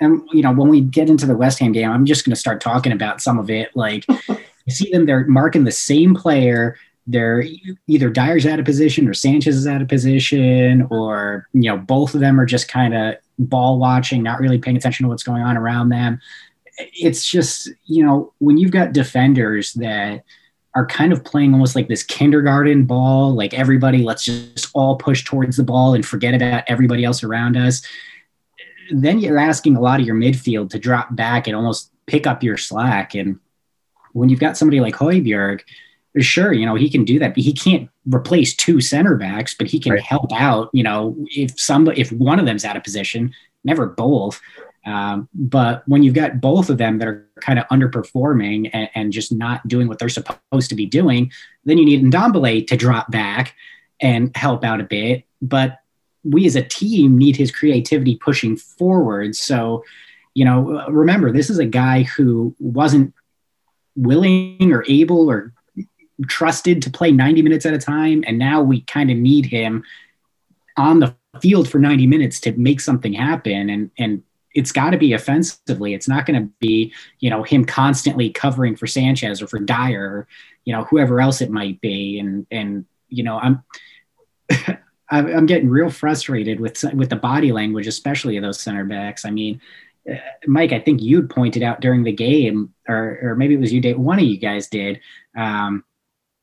and 0.00 0.22
you 0.32 0.42
know, 0.42 0.52
when 0.52 0.68
we 0.68 0.80
get 0.80 1.08
into 1.08 1.26
the 1.26 1.36
West 1.36 1.58
Ham 1.60 1.72
game, 1.72 1.90
I'm 1.90 2.04
just 2.04 2.24
going 2.24 2.34
to 2.34 2.40
start 2.40 2.60
talking 2.60 2.92
about 2.92 3.20
some 3.20 3.38
of 3.38 3.48
it. 3.50 3.70
Like, 3.74 4.04
you 4.66 4.72
see 4.72 4.90
them, 4.90 5.06
they're 5.06 5.26
marking 5.26 5.64
the 5.64 5.72
same 5.72 6.14
player. 6.14 6.76
They're 7.06 7.44
either 7.86 8.10
Dier's 8.10 8.46
out 8.46 8.58
of 8.58 8.64
position 8.64 9.08
or 9.08 9.14
Sanchez 9.14 9.56
is 9.56 9.66
out 9.66 9.82
of 9.82 9.88
position, 9.88 10.86
or, 10.90 11.48
you 11.52 11.70
know, 11.70 11.76
both 11.76 12.14
of 12.14 12.20
them 12.20 12.40
are 12.40 12.46
just 12.46 12.68
kind 12.68 12.94
of 12.94 13.14
ball 13.38 13.78
watching, 13.78 14.22
not 14.22 14.40
really 14.40 14.58
paying 14.58 14.76
attention 14.76 15.04
to 15.04 15.08
what's 15.08 15.22
going 15.22 15.42
on 15.42 15.56
around 15.56 15.90
them. 15.90 16.20
It's 16.78 17.24
just, 17.24 17.70
you 17.84 18.04
know, 18.04 18.32
when 18.38 18.58
you've 18.58 18.72
got 18.72 18.92
defenders 18.92 19.72
that, 19.74 20.24
are 20.76 20.86
kind 20.86 21.10
of 21.10 21.24
playing 21.24 21.54
almost 21.54 21.74
like 21.74 21.88
this 21.88 22.02
kindergarten 22.02 22.84
ball, 22.84 23.34
like 23.34 23.54
everybody, 23.54 24.02
let's 24.02 24.26
just 24.26 24.68
all 24.74 24.96
push 24.96 25.24
towards 25.24 25.56
the 25.56 25.64
ball 25.64 25.94
and 25.94 26.04
forget 26.04 26.34
about 26.34 26.64
everybody 26.66 27.02
else 27.02 27.24
around 27.24 27.56
us. 27.56 27.80
Then 28.90 29.18
you're 29.18 29.38
asking 29.38 29.76
a 29.76 29.80
lot 29.80 30.00
of 30.00 30.06
your 30.06 30.14
midfield 30.14 30.68
to 30.70 30.78
drop 30.78 31.16
back 31.16 31.46
and 31.46 31.56
almost 31.56 31.90
pick 32.04 32.26
up 32.26 32.42
your 32.42 32.58
slack. 32.58 33.14
And 33.14 33.40
when 34.12 34.28
you've 34.28 34.38
got 34.38 34.58
somebody 34.58 34.80
like 34.80 34.94
Højbjerg, 34.94 35.62
sure, 36.22 36.52
you 36.52 36.66
know, 36.66 36.74
he 36.74 36.88
can 36.88 37.04
do 37.04 37.18
that, 37.18 37.34
but 37.34 37.42
he 37.42 37.52
can't 37.52 37.90
replace 38.06 38.54
two 38.54 38.80
center 38.80 39.16
backs, 39.16 39.54
but 39.54 39.66
he 39.66 39.78
can 39.78 39.92
right. 39.92 40.02
help 40.02 40.32
out, 40.32 40.70
you 40.72 40.82
know, 40.82 41.16
if 41.30 41.58
some 41.60 41.88
if 41.88 42.10
one 42.12 42.38
of 42.38 42.46
them's 42.46 42.64
out 42.64 42.76
of 42.76 42.84
position, 42.84 43.32
never 43.64 43.86
both. 43.86 44.40
Um, 44.86 45.28
but 45.34 45.82
when 45.86 46.04
you've 46.04 46.14
got 46.14 46.40
both 46.40 46.70
of 46.70 46.78
them 46.78 46.98
that 46.98 47.08
are 47.08 47.28
kind 47.40 47.58
of 47.58 47.66
underperforming 47.66 48.70
and, 48.72 48.88
and, 48.94 49.12
just 49.12 49.32
not 49.32 49.66
doing 49.66 49.88
what 49.88 49.98
they're 49.98 50.08
supposed 50.08 50.68
to 50.68 50.76
be 50.76 50.86
doing, 50.86 51.32
then 51.64 51.76
you 51.76 51.84
need 51.84 52.04
Ndombele 52.04 52.68
to 52.68 52.76
drop 52.76 53.10
back 53.10 53.56
and 54.00 54.34
help 54.36 54.62
out 54.62 54.80
a 54.80 54.84
bit. 54.84 55.24
But 55.42 55.80
we 56.22 56.46
as 56.46 56.54
a 56.54 56.62
team 56.62 57.18
need 57.18 57.36
his 57.36 57.50
creativity 57.50 58.14
pushing 58.14 58.56
forward. 58.56 59.34
So, 59.34 59.84
you 60.34 60.44
know, 60.44 60.86
remember, 60.88 61.32
this 61.32 61.50
is 61.50 61.58
a 61.58 61.66
guy 61.66 62.04
who 62.04 62.54
wasn't 62.60 63.12
willing 63.96 64.72
or 64.72 64.84
able 64.86 65.28
or 65.28 65.52
trusted 66.28 66.82
to 66.82 66.90
play 66.90 67.12
90 67.12 67.42
minutes 67.42 67.66
at 67.66 67.74
a 67.74 67.78
time. 67.78 68.24
And 68.26 68.38
now 68.38 68.62
we 68.62 68.82
kind 68.82 69.10
of 69.10 69.16
need 69.16 69.46
him 69.46 69.84
on 70.76 71.00
the 71.00 71.14
field 71.40 71.68
for 71.68 71.78
90 71.78 72.06
minutes 72.06 72.40
to 72.40 72.52
make 72.52 72.80
something 72.80 73.12
happen. 73.12 73.70
And, 73.70 73.90
and 73.98 74.22
it's 74.54 74.72
got 74.72 74.90
to 74.90 74.98
be 74.98 75.12
offensively. 75.12 75.92
It's 75.94 76.08
not 76.08 76.24
going 76.24 76.40
to 76.40 76.50
be, 76.60 76.92
you 77.20 77.28
know, 77.28 77.42
him 77.42 77.64
constantly 77.64 78.30
covering 78.30 78.76
for 78.76 78.86
Sanchez 78.86 79.42
or 79.42 79.46
for 79.46 79.58
Dier, 79.58 80.04
or, 80.04 80.28
you 80.64 80.72
know, 80.72 80.84
whoever 80.84 81.20
else 81.20 81.40
it 81.42 81.50
might 81.50 81.80
be. 81.80 82.18
And, 82.18 82.46
and, 82.50 82.86
you 83.08 83.22
know, 83.22 83.38
I'm, 85.10 85.26
I'm 85.26 85.46
getting 85.46 85.68
real 85.68 85.90
frustrated 85.90 86.58
with, 86.58 86.82
with 86.94 87.10
the 87.10 87.16
body 87.16 87.52
language, 87.52 87.86
especially 87.86 88.36
of 88.38 88.42
those 88.42 88.60
center 88.60 88.84
backs. 88.84 89.24
I 89.24 89.30
mean, 89.30 89.60
uh, 90.10 90.16
Mike, 90.46 90.72
I 90.72 90.80
think 90.80 91.02
you'd 91.02 91.30
pointed 91.30 91.62
out 91.62 91.80
during 91.80 92.02
the 92.02 92.12
game, 92.12 92.72
or, 92.88 93.18
or 93.22 93.36
maybe 93.36 93.54
it 93.54 93.60
was 93.60 93.72
you, 93.72 93.98
one 93.98 94.18
of 94.18 94.24
you 94.24 94.38
guys 94.38 94.68
did, 94.68 95.00
um, 95.36 95.84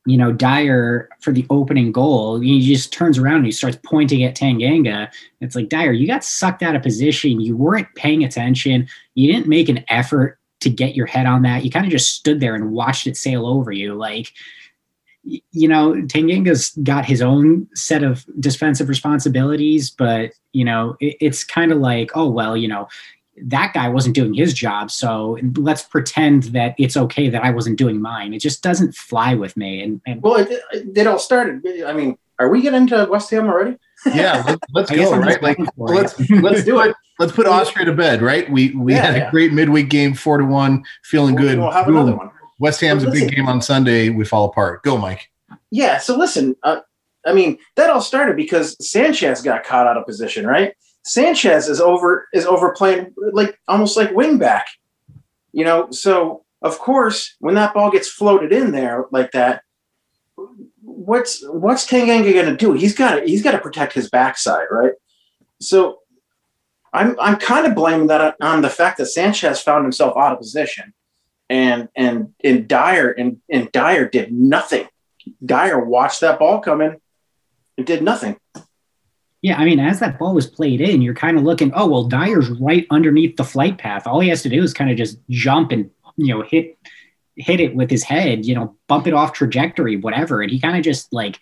you 0.06 0.18
know, 0.18 0.34
Dier 0.34 1.10
for 1.22 1.32
the 1.32 1.46
opening 1.50 1.92
goal, 1.92 2.40
he 2.40 2.62
just 2.62 2.92
turns 2.92 3.18
around 3.18 3.38
and 3.38 3.46
he 3.46 3.52
starts 3.52 3.78
pointing 3.84 4.24
at 4.24 4.36
Tanganga. 4.36 5.10
It's 5.40 5.56
like, 5.56 5.70
Dier, 5.70 5.94
you 5.94 6.08
got 6.08 6.24
sucked 6.24 6.62
out 6.62 6.76
of 6.76 6.84
position. 6.84 7.40
You 7.40 7.56
weren't 7.56 7.94
paying 7.96 8.24
attention. 8.24 8.88
You 9.16 9.32
didn't 9.32 9.48
make 9.48 9.70
an 9.70 9.86
effort 9.88 10.40
to 10.60 10.70
get 10.70 10.96
your 10.96 11.06
head 11.06 11.26
on 11.26 11.42
that. 11.44 11.64
You 11.64 11.72
kind 11.72 11.86
of 11.86 11.92
just 11.92 12.16
stood 12.16 12.40
there 12.40 12.56
and 12.56 12.72
watched 12.72 13.08
it 13.08 13.16
sail 13.16 13.46
over 13.46 13.72
you. 13.72 13.94
Like, 13.94 14.32
you 15.24 15.70
know, 15.70 15.94
Tanganga's 15.94 16.72
got 16.84 17.06
his 17.06 17.22
own 17.22 17.68
set 17.74 18.04
of 18.04 18.26
defensive 18.42 18.90
responsibilities, 18.90 19.90
but, 19.90 20.32
you 20.52 20.66
know, 20.66 20.98
it, 21.00 21.16
it's 21.22 21.46
kind 21.46 21.72
of 21.72 21.80
like, 21.80 22.12
oh, 22.16 22.30
well, 22.30 22.58
you 22.58 22.68
know, 22.68 22.90
that 23.42 23.74
guy 23.74 23.90
wasn't 23.90 24.16
doing 24.16 24.34
his 24.34 24.54
job. 24.54 24.92
So 24.92 25.38
let's 25.56 25.84
pretend 25.84 26.44
that 26.44 26.76
it's 26.78 26.96
okay 26.96 27.30
that 27.30 27.44
I 27.44 27.52
wasn't 27.52 27.78
doing 27.78 28.02
mine. 28.02 28.34
It 28.34 28.40
just 28.40 28.62
doesn't 28.62 28.96
fly 28.96 29.34
with 29.34 29.58
me. 29.58 29.82
And, 29.82 30.02
and 30.06 30.22
well, 30.22 30.36
it, 30.36 30.64
it, 30.72 31.08
all 31.08 31.20
started. 31.20 31.66
I 31.86 31.94
mean, 31.94 32.18
are 32.40 32.50
we 32.50 32.62
getting 32.62 32.82
into 32.82 33.08
West 33.10 33.30
Ham 33.32 33.48
already? 33.48 33.78
Yeah, 34.14 34.44
let's, 34.46 34.62
let's 34.74 34.92
go. 35.12 35.16
Right, 35.16 35.42
like 35.42 35.58
let's 35.78 36.20
let's 36.30 36.64
do 36.66 36.82
it. 36.82 36.94
Let's 37.20 37.32
put 37.32 37.48
Austria 37.48 37.86
to 37.86 37.94
bed. 37.94 38.22
Right? 38.22 38.52
We 38.52 38.72
we 38.72 38.94
yeah, 38.94 39.02
had 39.02 39.16
yeah. 39.16 39.28
a 39.30 39.32
great 39.32 39.54
midweek 39.54 39.90
game, 39.90 40.14
four 40.14 40.40
to 40.40 40.44
one, 40.44 40.84
feeling 41.06 41.36
we'll, 41.36 41.44
good. 41.46 41.58
We'll 41.58 41.72
have 41.72 41.86
Boom. 41.86 41.96
another 41.96 42.18
one. 42.18 42.30
West 42.60 42.82
Ham's 42.82 43.04
a 43.04 43.10
big 43.10 43.34
game 43.34 43.48
on 43.48 43.62
Sunday. 43.62 44.10
We 44.10 44.26
fall 44.26 44.44
apart. 44.44 44.84
Go, 44.84 44.98
Mike. 44.98 45.32
Yeah. 45.72 46.00
So 46.00 46.18
listen, 46.18 46.54
uh, 46.64 46.82
I 47.26 47.32
mean, 47.32 47.60
that 47.78 47.90
all 47.90 48.02
started 48.02 48.36
because 48.36 48.76
Sanchez 48.86 49.42
got 49.42 49.64
caught 49.64 49.88
out 49.88 49.96
of 49.96 50.06
position, 50.06 50.46
right? 50.46 50.74
Sanchez 51.04 51.68
is 51.68 51.82
over 51.82 52.28
is 52.34 52.46
overplaying 52.46 53.14
like 53.32 53.60
almost 53.68 53.98
like 53.98 54.12
wing 54.12 54.38
back. 54.38 54.68
You 55.52 55.66
know, 55.66 55.92
so 55.92 56.46
of 56.62 56.80
course 56.80 57.36
when 57.40 57.56
that 57.56 57.74
ball 57.74 57.92
gets 57.92 58.08
floated 58.08 58.52
in 58.52 58.72
there 58.72 59.06
like 59.12 59.32
that, 59.32 59.64
what's 60.82 61.46
what's 61.48 61.86
Tanganga 61.86 62.34
going 62.34 62.46
to 62.46 62.58
do? 62.58 62.74
He's 62.74 62.96
got 62.96 63.16
to 63.16 63.26
he's 63.26 63.44
got 63.44 63.52
to 63.52 63.60
protect 63.60 63.94
his 63.94 64.10
backside, 64.10 64.68
right? 64.72 64.94
So 65.60 66.00
I'm 66.94 67.20
I'm 67.20 67.38
kind 67.38 67.66
of 67.66 67.76
blaming 67.76 68.08
that 68.08 68.36
on 68.42 68.62
the 68.62 68.70
fact 68.70 68.98
that 68.98 69.08
Sanchez 69.08 69.62
found 69.62 69.84
himself 69.84 70.16
out 70.16 70.32
of 70.32 70.40
position, 70.40 70.94
and 71.50 71.90
and 71.96 72.34
and 72.44 72.68
Dier 72.68 73.12
and 73.12 73.42
and 73.50 73.72
Dier 73.72 74.08
did 74.08 74.32
nothing. 74.32 74.88
Dier 75.44 75.80
watched 75.80 76.22
that 76.22 76.40
ball 76.40 76.60
come 76.60 76.82
in 76.82 77.02
and 77.78 77.86
did 77.86 78.04
nothing. 78.04 78.38
Yeah, 79.44 79.58
I 79.58 79.66
mean, 79.66 79.80
as 79.80 80.00
that 80.00 80.18
ball 80.18 80.34
was 80.34 80.48
played 80.48 80.82
in, 80.82 81.02
you're 81.02 81.14
kind 81.14 81.38
of 81.38 81.44
looking, 81.44 81.72
oh 81.76 81.86
well, 81.86 82.06
Dier's 82.06 82.50
right 82.50 82.88
underneath 82.90 83.36
the 83.36 83.44
flight 83.44 83.78
path. 83.78 84.08
All 84.08 84.22
he 84.22 84.30
has 84.30 84.42
to 84.44 84.50
do 84.50 84.64
is 84.64 84.74
kind 84.74 84.90
of 84.90 84.98
just 84.98 85.20
jump 85.30 85.72
and 85.72 85.92
you 86.16 86.34
know 86.34 86.42
hit 86.42 86.78
hit 87.36 87.60
it 87.60 87.76
with 87.76 87.90
his 87.90 88.04
head, 88.04 88.46
you 88.46 88.56
know, 88.56 88.76
bump 88.88 89.08
it 89.08 89.14
off 89.14 89.34
trajectory, 89.34 89.98
whatever. 89.98 90.42
And 90.42 90.52
he 90.52 90.60
kind 90.60 90.78
of 90.78 90.84
just 90.84 91.12
like, 91.12 91.40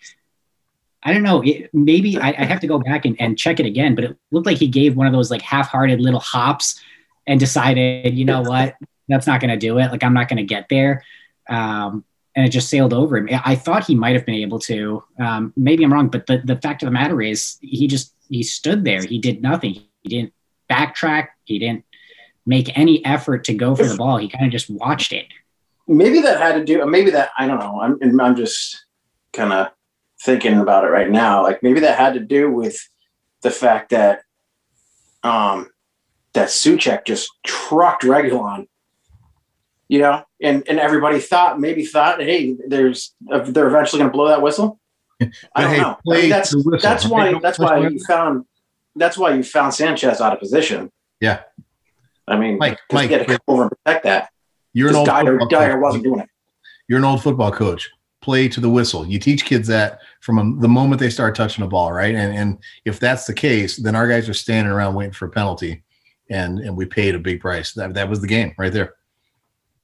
I 1.02 1.12
don't 1.12 1.22
know, 1.22 1.42
it, 1.42 1.70
maybe 1.72 2.18
I, 2.18 2.28
I, 2.28 2.44
have 2.44 2.60
to 2.60 2.66
go 2.66 2.78
back 2.78 3.04
and, 3.04 3.20
and 3.20 3.36
check 3.36 3.60
it 3.60 3.66
again, 3.66 3.94
but 3.94 4.04
it 4.04 4.16
looked 4.30 4.46
like 4.46 4.58
he 4.58 4.68
gave 4.68 4.96
one 4.96 5.06
of 5.06 5.12
those 5.12 5.30
like 5.30 5.42
half-hearted 5.42 6.00
little 6.00 6.20
hops 6.20 6.80
and 7.26 7.38
decided, 7.38 8.16
you 8.16 8.24
know 8.24 8.42
what, 8.42 8.76
that's 9.08 9.26
not 9.26 9.40
going 9.40 9.50
to 9.50 9.56
do 9.56 9.78
it. 9.78 9.90
Like 9.90 10.02
I'm 10.02 10.14
not 10.14 10.28
going 10.28 10.38
to 10.38 10.44
get 10.44 10.68
there. 10.68 11.04
Um, 11.48 12.04
and 12.34 12.46
it 12.46 12.50
just 12.50 12.70
sailed 12.70 12.94
over 12.94 13.16
him. 13.16 13.28
I 13.44 13.54
thought 13.54 13.86
he 13.86 13.94
might 13.94 14.14
have 14.14 14.24
been 14.24 14.36
able 14.36 14.58
to. 14.60 15.02
Um, 15.18 15.52
maybe 15.56 15.84
I'm 15.84 15.92
wrong, 15.92 16.08
but 16.08 16.26
the, 16.26 16.40
the 16.44 16.56
fact 16.56 16.82
of 16.82 16.86
the 16.86 16.92
matter 16.92 17.20
is, 17.20 17.58
he 17.60 17.86
just 17.86 18.14
he 18.28 18.42
stood 18.42 18.84
there. 18.84 19.02
He 19.02 19.18
did 19.18 19.42
nothing. 19.42 19.82
He 20.02 20.08
didn't 20.08 20.32
backtrack. 20.70 21.28
He 21.44 21.58
didn't 21.58 21.84
make 22.46 22.76
any 22.76 23.04
effort 23.04 23.44
to 23.44 23.54
go 23.54 23.76
for 23.76 23.84
the 23.84 23.96
ball. 23.96 24.16
He 24.16 24.28
kind 24.28 24.46
of 24.46 24.52
just 24.52 24.70
watched 24.70 25.12
it. 25.12 25.26
Maybe 25.86 26.20
that 26.20 26.40
had 26.40 26.54
to 26.54 26.64
do. 26.64 26.84
Maybe 26.86 27.10
that 27.10 27.30
I 27.38 27.46
don't 27.46 27.58
know. 27.58 27.80
I'm 27.80 28.20
I'm 28.20 28.36
just 28.36 28.84
kind 29.32 29.52
of 29.52 29.68
thinking 30.22 30.58
about 30.58 30.84
it 30.84 30.88
right 30.88 31.10
now. 31.10 31.42
Like 31.42 31.62
maybe 31.62 31.80
that 31.80 31.98
had 31.98 32.14
to 32.14 32.20
do 32.20 32.50
with 32.50 32.76
the 33.42 33.50
fact 33.50 33.90
that 33.90 34.22
um 35.22 35.68
that 36.32 36.48
Soucek 36.48 37.04
just 37.04 37.28
trucked 37.44 38.04
Reguilón 38.04 38.68
you 39.92 39.98
know, 39.98 40.24
and 40.40 40.66
and 40.66 40.80
everybody 40.80 41.18
thought 41.18 41.60
maybe 41.60 41.84
thought, 41.84 42.22
hey, 42.22 42.56
there's 42.66 43.14
they're 43.28 43.66
eventually 43.66 43.98
going 44.00 44.10
to 44.10 44.16
blow 44.16 44.28
that 44.28 44.40
whistle. 44.40 44.80
I 45.20 45.28
don't 45.60 45.70
hey, 45.70 45.80
know. 45.82 45.98
I 46.10 46.16
mean, 46.16 46.30
that's 46.30 46.56
that's 46.80 47.04
why 47.04 47.38
that's 47.38 47.58
why 47.58 47.76
you 47.76 47.98
found 47.98 48.46
that's 48.96 49.18
why 49.18 49.34
you 49.34 49.42
found 49.42 49.74
Sanchez 49.74 50.22
out 50.22 50.32
of 50.32 50.38
position. 50.38 50.90
Yeah, 51.20 51.42
I 52.26 52.38
mean, 52.38 52.56
Mike, 52.56 52.78
Mike, 52.90 53.10
get 53.10 53.18
to 53.18 53.24
come 53.26 53.38
over 53.46 53.62
and 53.64 53.70
protect 53.70 54.04
that. 54.04 54.30
You're 54.72 54.88
an 54.88 54.94
old 54.94 55.08
Dier, 55.08 55.38
Dier 55.50 55.78
wasn't 55.78 56.04
doing 56.04 56.20
it. 56.20 56.28
You're 56.88 56.98
an 56.98 57.04
old 57.04 57.22
football 57.22 57.52
coach. 57.52 57.90
Play 58.22 58.48
to 58.48 58.60
the 58.60 58.70
whistle. 58.70 59.06
You 59.06 59.18
teach 59.18 59.44
kids 59.44 59.68
that 59.68 59.98
from 60.22 60.38
a, 60.38 60.60
the 60.62 60.68
moment 60.68 61.00
they 61.00 61.10
start 61.10 61.34
touching 61.34 61.64
a 61.64 61.68
ball, 61.68 61.92
right? 61.92 62.14
And 62.14 62.34
and 62.34 62.58
if 62.86 62.98
that's 62.98 63.26
the 63.26 63.34
case, 63.34 63.76
then 63.76 63.94
our 63.94 64.08
guys 64.08 64.26
are 64.26 64.32
standing 64.32 64.72
around 64.72 64.94
waiting 64.94 65.12
for 65.12 65.26
a 65.26 65.30
penalty, 65.30 65.82
and 66.30 66.60
and 66.60 66.78
we 66.78 66.86
paid 66.86 67.14
a 67.14 67.18
big 67.18 67.42
price. 67.42 67.74
That 67.74 67.92
that 67.92 68.08
was 68.08 68.22
the 68.22 68.26
game 68.26 68.54
right 68.56 68.72
there. 68.72 68.94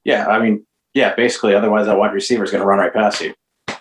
Yeah, 0.08 0.26
I 0.26 0.38
mean, 0.38 0.64
yeah, 0.94 1.14
basically. 1.14 1.54
Otherwise, 1.54 1.84
that 1.84 1.98
wide 1.98 2.14
receiver 2.14 2.42
is 2.42 2.50
going 2.50 2.62
to 2.62 2.66
run 2.66 2.78
right 2.78 2.94
past 2.94 3.20
you. 3.20 3.34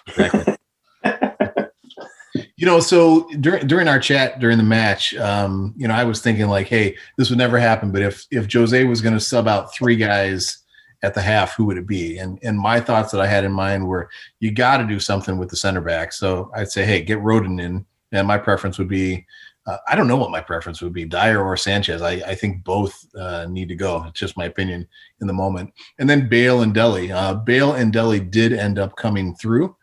Exactly. 0.07 0.57
you 2.57 2.65
know, 2.65 2.81
so 2.81 3.29
during 3.39 3.65
during 3.65 3.87
our 3.87 3.97
chat 3.97 4.37
during 4.39 4.57
the 4.57 4.63
match, 4.63 5.15
um, 5.15 5.73
you 5.77 5.87
know, 5.87 5.93
I 5.93 6.03
was 6.03 6.21
thinking 6.21 6.47
like, 6.49 6.67
hey, 6.67 6.97
this 7.17 7.29
would 7.29 7.39
never 7.39 7.57
happen. 7.57 7.93
But 7.93 8.01
if 8.01 8.25
if 8.29 8.51
Jose 8.51 8.83
was 8.83 8.99
going 8.99 9.13
to 9.13 9.21
sub 9.21 9.47
out 9.47 9.73
three 9.73 9.95
guys 9.95 10.65
at 11.01 11.13
the 11.13 11.21
half, 11.21 11.55
who 11.55 11.63
would 11.63 11.77
it 11.77 11.87
be? 11.87 12.17
And 12.17 12.37
and 12.43 12.59
my 12.59 12.81
thoughts 12.81 13.13
that 13.13 13.21
I 13.21 13.27
had 13.27 13.45
in 13.45 13.53
mind 13.53 13.87
were, 13.87 14.09
you 14.41 14.51
got 14.51 14.77
to 14.79 14.85
do 14.85 14.99
something 14.99 15.37
with 15.37 15.47
the 15.47 15.55
center 15.55 15.79
back. 15.79 16.11
So 16.11 16.51
I'd 16.53 16.71
say, 16.71 16.83
hey, 16.83 17.03
get 17.03 17.19
Rodon 17.19 17.61
in, 17.61 17.85
and 18.11 18.27
my 18.27 18.37
preference 18.37 18.77
would 18.77 18.89
be 18.89 19.25
uh, 19.67 19.77
I 19.87 19.95
don't 19.95 20.07
know 20.07 20.15
what 20.15 20.31
my 20.31 20.39
preference 20.39 20.81
would 20.81 20.93
be, 20.93 21.03
Dier 21.03 21.41
or 21.41 21.57
Sanchez. 21.57 22.01
I, 22.01 22.13
I 22.25 22.35
think 22.35 22.63
both 22.63 23.05
uh, 23.15 23.45
need 23.47 23.67
to 23.67 23.75
go. 23.75 24.05
It's 24.07 24.19
just 24.19 24.37
my 24.37 24.45
opinion 24.45 24.87
in 25.19 25.27
the 25.27 25.33
moment. 25.33 25.73
And 25.99 26.09
then 26.09 26.29
Bale 26.29 26.61
and 26.61 26.73
Dele. 26.73 27.11
Uh, 27.11 27.33
Bale 27.33 27.73
and 27.73 27.91
Dele 27.91 28.21
did 28.21 28.53
end 28.53 28.79
up 28.79 28.95
coming 28.95 29.35
through, 29.35 29.75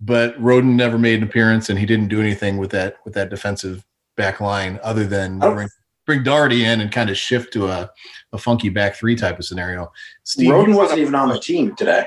but 0.00 0.40
Rodon 0.40 0.74
never 0.74 0.98
made 0.98 1.18
an 1.18 1.28
appearance, 1.28 1.68
and 1.68 1.78
he 1.78 1.84
didn't 1.84 2.08
do 2.08 2.20
anything 2.20 2.56
with 2.56 2.70
that 2.70 2.96
with 3.04 3.12
that 3.14 3.28
defensive 3.28 3.84
back 4.16 4.40
line 4.40 4.80
other 4.82 5.06
than 5.06 5.44
oh. 5.44 5.54
bring, 5.54 5.68
bring 6.06 6.22
Doherty 6.22 6.64
in 6.64 6.80
and 6.80 6.90
kind 6.90 7.10
of 7.10 7.18
shift 7.18 7.52
to 7.52 7.68
a, 7.68 7.90
a 8.32 8.38
funky 8.38 8.70
back 8.70 8.96
three 8.96 9.14
type 9.14 9.38
of 9.38 9.44
scenario. 9.44 9.92
Steve, 10.24 10.50
Rodon 10.50 10.74
wasn't 10.74 11.00
even 11.00 11.14
on 11.14 11.28
the 11.28 11.38
team 11.38 11.76
today. 11.76 12.06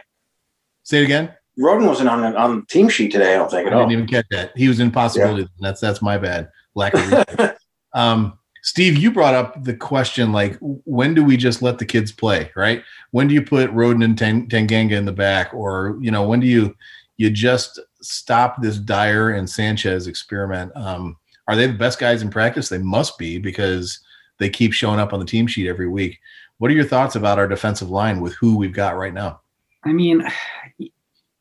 Say 0.84 1.02
it 1.02 1.06
again. 1.06 1.36
Rodon 1.60 1.88
wasn't 1.88 2.10
on 2.10 2.22
the, 2.22 2.36
on 2.40 2.56
the 2.62 2.66
team 2.66 2.90
sheet 2.90 3.12
today. 3.12 3.36
I 3.36 3.38
don't 3.38 3.52
think 3.52 3.68
at 3.68 3.74
I 3.74 3.76
all. 3.76 3.82
didn't 3.84 3.92
even 3.92 4.08
catch 4.08 4.26
that. 4.32 4.58
He 4.58 4.68
was 4.68 4.80
in 4.80 4.90
possibility. 4.90 5.44
Yeah. 5.44 5.48
That's 5.60 5.80
that's 5.80 6.02
my 6.02 6.18
bad 6.18 6.50
lack 6.76 6.94
of 6.94 7.56
um, 7.94 8.38
Steve, 8.64 8.98
you 8.98 9.12
brought 9.12 9.34
up 9.34 9.64
the 9.64 9.74
question 9.74 10.32
like, 10.32 10.58
when 10.60 11.14
do 11.14 11.24
we 11.24 11.36
just 11.36 11.62
let 11.62 11.80
the 11.80 11.86
kids 11.86 12.12
play, 12.12 12.52
right? 12.56 12.84
When 13.10 13.28
do 13.28 13.34
you 13.34 13.42
put 13.42 13.72
Rodon 13.72 14.04
and 14.04 14.18
Tanganga 14.18 14.92
in 14.92 15.06
the 15.06 15.12
back, 15.12 15.54
or 15.54 15.98
you 16.00 16.12
know, 16.12 16.28
when 16.28 16.40
do 16.40 16.48
you 16.48 16.76
you 17.18 17.30
just 17.30 17.80
stop 18.02 18.62
this 18.62 18.78
Dier 18.78 19.32
and 19.32 19.50
Sanchez 19.50 20.08
experiment? 20.08 20.72
Um, 20.76 21.18
are 21.48 21.56
they 21.56 21.68
the 21.68 21.74
best 21.74 22.00
guys 22.00 22.22
in 22.22 22.30
practice? 22.30 22.70
They 22.70 22.78
must 22.78 23.18
be 23.18 23.40
because 23.40 24.00
they 24.38 24.50
keep 24.50 24.74
showing 24.74 25.00
up 25.00 25.12
on 25.12 25.20
the 25.20 25.26
team 25.26 25.48
sheet 25.48 25.68
every 25.68 25.90
week. 25.90 26.20
What 26.60 26.70
are 26.70 26.76
your 26.76 26.86
thoughts 26.86 27.16
about 27.16 27.40
our 27.40 27.48
defensive 27.48 27.90
line 27.90 28.22
with 28.22 28.34
who 28.36 28.56
we've 28.56 28.74
got 28.74 28.96
right 28.96 29.14
now? 29.14 29.42
I 29.84 29.94
mean, 29.94 30.24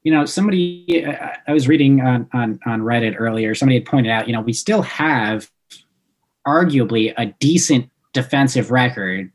you 0.02 0.12
know, 0.12 0.24
somebody 0.24 1.04
I 1.06 1.52
was 1.52 1.68
reading 1.68 2.00
on, 2.00 2.28
on, 2.32 2.58
on 2.66 2.80
Reddit 2.80 3.16
earlier, 3.18 3.54
somebody 3.54 3.78
had 3.78 3.86
pointed 3.86 4.10
out, 4.10 4.26
you 4.26 4.32
know, 4.32 4.40
we 4.40 4.52
still 4.52 4.82
have 4.82 5.50
arguably 6.46 7.12
a 7.16 7.26
decent 7.38 7.90
defensive 8.12 8.70
record 8.70 9.30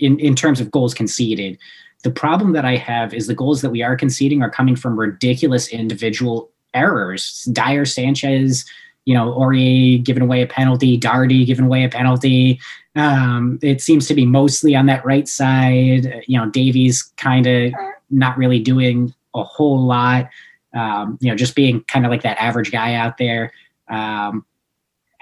in, 0.00 0.18
in 0.18 0.34
terms 0.34 0.60
of 0.60 0.70
goals 0.70 0.92
conceded. 0.92 1.56
The 2.02 2.10
problem 2.10 2.52
that 2.52 2.64
I 2.64 2.76
have 2.76 3.14
is 3.14 3.26
the 3.26 3.34
goals 3.34 3.62
that 3.62 3.70
we 3.70 3.82
are 3.82 3.96
conceding 3.96 4.42
are 4.42 4.50
coming 4.50 4.76
from 4.76 4.98
ridiculous 4.98 5.68
individual 5.68 6.50
errors. 6.74 7.48
Dier 7.52 7.84
Sanchez, 7.84 8.64
you 9.04 9.14
know, 9.14 9.32
Aurier 9.38 10.02
giving 10.02 10.22
away 10.22 10.42
a 10.42 10.46
penalty, 10.46 10.96
Doherty 10.96 11.44
giving 11.44 11.64
away 11.64 11.84
a 11.84 11.88
penalty. 11.88 12.60
Um, 12.94 13.58
it 13.62 13.80
seems 13.80 14.06
to 14.08 14.14
be 14.14 14.26
mostly 14.26 14.74
on 14.76 14.86
that 14.86 15.04
right 15.04 15.28
side. 15.28 16.24
You 16.26 16.38
know, 16.38 16.50
Davies 16.50 17.02
kind 17.16 17.46
of 17.46 17.72
not 18.10 18.36
really 18.36 18.60
doing 18.60 19.14
a 19.34 19.42
whole 19.42 19.84
lot. 19.84 20.28
Um, 20.74 21.18
you 21.20 21.30
know, 21.30 21.36
just 21.36 21.54
being 21.54 21.82
kind 21.84 22.04
of 22.04 22.10
like 22.10 22.22
that 22.22 22.40
average 22.40 22.70
guy 22.70 22.94
out 22.94 23.16
there. 23.16 23.52
Um, 23.88 24.44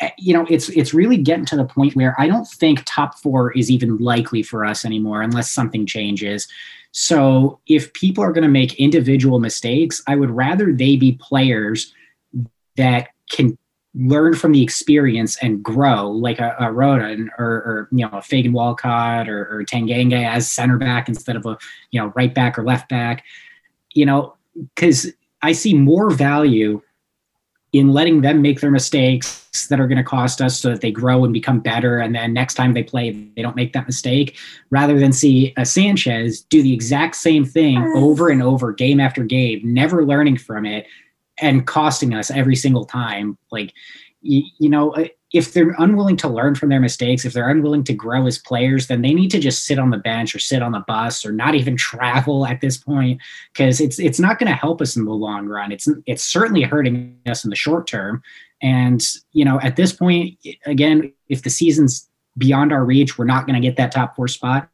eh, 0.01 0.11
you 0.19 0.35
know, 0.35 0.45
it's 0.51 0.69
it's 0.71 0.93
really 0.93 1.17
getting 1.17 1.47
to 1.47 1.57
the 1.57 1.65
point 1.65 1.95
where 1.95 2.15
I 2.19 2.27
don't 2.27 2.47
think 2.47 2.83
top 2.85 3.19
four 3.19 3.53
is 3.53 3.71
even 3.71 3.99
likely 3.99 4.43
for 4.43 4.65
us 4.65 4.85
anymore 4.85 5.23
unless 5.23 5.51
something 5.51 5.87
changes. 5.87 6.49
So 6.93 7.61
if 7.67 7.93
people 7.93 8.25
are 8.25 8.33
going 8.33 8.43
to 8.43 8.49
make 8.49 8.81
individual 8.81 9.39
mistakes, 9.39 10.03
I 10.07 10.17
would 10.17 10.31
rather 10.31 10.73
they 10.73 10.97
be 10.97 11.13
players 11.13 11.93
that 12.77 13.09
can 13.31 13.59
learn 13.97 14.35
from 14.35 14.53
the 14.53 14.63
experience 14.63 15.39
and 15.43 15.63
grow 15.63 16.11
like 16.11 16.39
a, 16.39 16.55
a 16.61 16.71
or, 16.71 17.29
or, 17.39 17.89
you 17.93 18.05
know 18.05 18.11
a 18.13 18.23
Fagan 18.23 18.53
Walcott 18.53 19.29
or, 19.29 19.47
or 19.47 19.65
Tanganga 19.65 20.23
as 20.23 20.51
center 20.51 20.77
back 20.77 21.09
instead 21.09 21.35
of 21.37 21.47
a 21.47 21.57
you 21.91 22.01
know 22.01 22.13
right 22.15 22.35
back 22.35 22.59
or 22.59 22.65
left 22.65 22.89
back 22.89 23.25
you 23.97 24.07
know 24.07 24.35
because 24.75 25.13
I 25.43 25.53
see 25.53 25.75
more 25.75 26.11
value 26.11 26.81
in 27.73 27.93
letting 27.93 28.23
them 28.23 28.41
make 28.41 28.61
their 28.61 28.71
mistakes 28.71 29.67
that 29.69 29.81
are 29.81 29.87
going 29.87 29.99
to 29.99 30.05
cost 30.05 30.41
us 30.41 30.59
so 30.59 30.71
that 30.71 30.81
they 30.81 30.91
grow 30.91 31.25
and 31.25 31.33
become 31.33 31.61
better 31.61 31.99
and 31.99 32.15
then 32.15 32.33
next 32.33 32.55
time 32.55 32.73
they 32.73 32.83
play 32.83 33.11
they 33.37 33.43
don't 33.43 33.57
make 33.57 33.73
that 33.73 33.87
mistake 33.87 34.37
rather 34.71 34.99
than 34.99 35.13
see 35.13 35.53
a 35.57 35.65
Sanchez 35.65 36.43
do 36.43 36.63
the 36.63 36.73
exact 36.73 37.17
same 37.17 37.45
thing 37.45 37.79
over 37.97 38.29
and 38.29 38.43
over 38.43 38.73
game 38.73 39.01
after 39.01 39.25
game 39.25 39.61
never 39.65 40.05
learning 40.05 40.37
from 40.37 40.65
it 40.65 40.87
and 41.39 41.67
costing 41.67 42.15
us 42.15 42.31
every 42.31 42.57
single 42.57 42.85
time. 42.85 43.37
Like, 43.51 43.73
you, 44.23 44.43
you 44.59 44.69
know, 44.69 44.95
if 45.33 45.53
they're 45.53 45.75
unwilling 45.79 46.17
to 46.17 46.29
learn 46.29 46.55
from 46.55 46.69
their 46.69 46.81
mistakes, 46.81 47.25
if 47.25 47.33
they're 47.33 47.49
unwilling 47.49 47.83
to 47.85 47.93
grow 47.93 48.27
as 48.27 48.39
players, 48.39 48.87
then 48.87 49.03
they 49.03 49.13
need 49.13 49.31
to 49.31 49.41
just 49.41 49.65
sit 49.65 49.79
on 49.79 49.91
the 49.91 49.99
bench 49.99 50.35
or 50.35 50.39
sit 50.39 50.63
on 50.63 50.73
the 50.73 50.85
bus 50.87 51.27
or 51.27 51.33
not 51.33 51.55
even 51.55 51.77
travel 51.87 52.47
at 52.47 52.61
this 52.61 52.77
point 52.77 53.21
because 53.53 53.81
it's 53.81 53.99
it's 53.99 54.21
not 54.21 54.39
going 54.39 54.49
to 54.49 54.57
help 54.57 54.81
us 54.81 54.97
in 54.97 55.05
the 55.05 55.13
long 55.13 55.47
run. 55.47 55.73
It's 55.73 55.89
it's 56.07 56.25
certainly 56.25 56.63
hurting 56.63 57.19
us 57.27 57.45
in 57.45 57.51
the 57.51 57.57
short 57.57 57.87
term. 57.87 58.23
And 58.63 59.03
you 59.33 59.45
know, 59.45 59.61
at 59.61 59.77
this 59.77 59.93
point, 59.93 60.39
again, 60.65 61.13
if 61.29 61.43
the 61.43 61.51
season's 61.51 62.09
beyond 62.39 62.73
our 62.73 62.85
reach, 62.85 63.19
we're 63.19 63.25
not 63.25 63.47
going 63.47 63.61
to 63.61 63.67
get 63.67 63.77
that 63.77 63.93
top 63.93 64.15
four 64.15 64.29
spot 64.29 64.69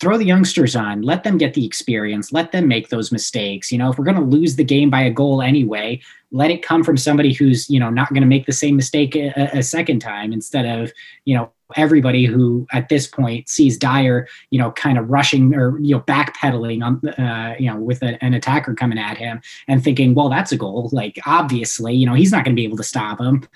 throw 0.00 0.16
the 0.16 0.24
youngsters 0.24 0.76
on, 0.76 1.02
let 1.02 1.24
them 1.24 1.38
get 1.38 1.54
the 1.54 1.66
experience, 1.66 2.32
let 2.32 2.52
them 2.52 2.68
make 2.68 2.88
those 2.88 3.10
mistakes. 3.10 3.72
You 3.72 3.78
know, 3.78 3.90
if 3.90 3.98
we're 3.98 4.04
going 4.04 4.16
to 4.16 4.22
lose 4.22 4.56
the 4.56 4.64
game 4.64 4.90
by 4.90 5.02
a 5.02 5.10
goal 5.10 5.42
anyway, 5.42 6.00
let 6.30 6.50
it 6.50 6.62
come 6.62 6.84
from 6.84 6.96
somebody 6.96 7.32
who's, 7.32 7.68
you 7.68 7.80
know, 7.80 7.90
not 7.90 8.10
going 8.10 8.22
to 8.22 8.28
make 8.28 8.46
the 8.46 8.52
same 8.52 8.76
mistake 8.76 9.16
a, 9.16 9.32
a, 9.54 9.62
second 9.62 10.00
time 10.00 10.32
instead 10.32 10.66
of, 10.66 10.92
you 11.24 11.34
know, 11.34 11.50
everybody 11.76 12.26
who 12.26 12.66
at 12.72 12.88
this 12.88 13.06
point 13.06 13.48
sees 13.48 13.76
Dier, 13.76 14.28
you 14.50 14.58
know, 14.58 14.70
kind 14.72 14.98
of 14.98 15.10
rushing 15.10 15.54
or, 15.54 15.78
you 15.80 15.96
know, 15.96 16.02
backpedaling 16.02 16.84
on, 16.84 17.08
uh, 17.08 17.54
you 17.58 17.70
know, 17.70 17.78
with 17.78 18.02
a, 18.02 18.22
an 18.22 18.34
attacker 18.34 18.74
coming 18.74 18.98
at 18.98 19.16
him 19.16 19.40
and 19.66 19.82
thinking, 19.82 20.14
well, 20.14 20.28
that's 20.28 20.52
a 20.52 20.56
goal. 20.56 20.90
Like, 20.92 21.18
obviously, 21.26 21.94
you 21.94 22.06
know, 22.06 22.14
he's 22.14 22.32
not 22.32 22.44
going 22.44 22.54
to 22.54 22.60
be 22.60 22.64
able 22.64 22.76
to 22.76 22.84
stop 22.84 23.20
him. 23.20 23.46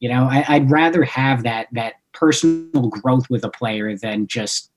You 0.00 0.08
know, 0.08 0.24
I, 0.24 0.44
I'd 0.48 0.70
rather 0.70 1.04
have 1.04 1.42
that, 1.42 1.68
that 1.72 1.94
personal 2.12 2.88
growth 2.88 3.28
with 3.30 3.44
a 3.44 3.50
player 3.50 3.96
than 3.96 4.26
just 4.26 4.71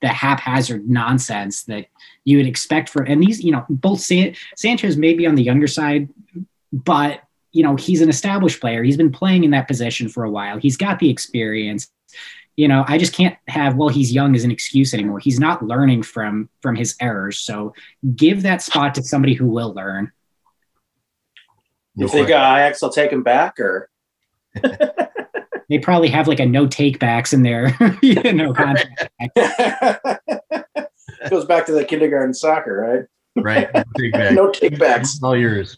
the 0.00 0.08
haphazard 0.08 0.88
nonsense 0.88 1.64
that 1.64 1.86
you 2.24 2.36
would 2.36 2.46
expect 2.46 2.88
for 2.88 3.02
and 3.02 3.22
these 3.22 3.42
you 3.42 3.52
know 3.52 3.64
both 3.68 4.00
San- 4.00 4.34
Sanchez 4.56 4.96
may 4.96 5.14
be 5.14 5.26
on 5.26 5.34
the 5.34 5.42
younger 5.42 5.66
side 5.66 6.08
but 6.72 7.20
you 7.56 7.62
know 7.62 7.74
he's 7.74 8.02
an 8.02 8.08
established 8.08 8.60
player. 8.60 8.82
He's 8.82 8.96
been 8.98 9.10
playing 9.10 9.44
in 9.44 9.50
that 9.52 9.66
position 9.66 10.08
for 10.08 10.24
a 10.24 10.30
while. 10.30 10.58
He's 10.58 10.76
got 10.76 10.98
the 10.98 11.10
experience. 11.10 11.90
You 12.56 12.68
know 12.68 12.84
i 12.88 12.96
just 12.96 13.12
can't 13.12 13.36
have 13.48 13.76
well 13.76 13.90
he's 13.90 14.12
young 14.12 14.34
as 14.34 14.44
an 14.44 14.50
excuse 14.50 14.94
anymore. 14.94 15.18
He's 15.18 15.40
not 15.40 15.64
learning 15.64 16.02
from 16.02 16.48
from 16.60 16.76
his 16.76 16.94
errors. 17.00 17.38
So 17.38 17.74
give 18.14 18.42
that 18.42 18.62
spot 18.62 18.94
to 18.96 19.02
somebody 19.02 19.34
who 19.34 19.46
will 19.46 19.74
learn. 19.74 20.12
You 21.94 22.08
think 22.08 22.28
uh, 22.28 22.34
Ajax 22.34 22.82
will 22.82 22.90
take 22.90 23.10
him 23.10 23.22
back 23.22 23.58
or 23.58 23.88
they 25.68 25.78
probably 25.78 26.08
have 26.08 26.28
like 26.28 26.40
a 26.40 26.46
no 26.46 26.66
take 26.66 26.98
backs 26.98 27.32
in 27.32 27.42
there, 27.42 27.76
you 28.02 28.32
know, 28.32 28.52
contract. 28.52 29.08
Goes 31.30 31.44
back 31.44 31.66
to 31.66 31.72
the 31.72 31.84
kindergarten 31.84 32.34
soccer, 32.34 33.08
right? 33.36 33.42
Right. 33.42 33.68
No 33.74 33.82
take 33.98 34.12
backs. 34.12 34.34
no 34.34 34.50
take 34.50 34.78
backs. 34.78 35.22
All 35.22 35.36
yours. 35.36 35.76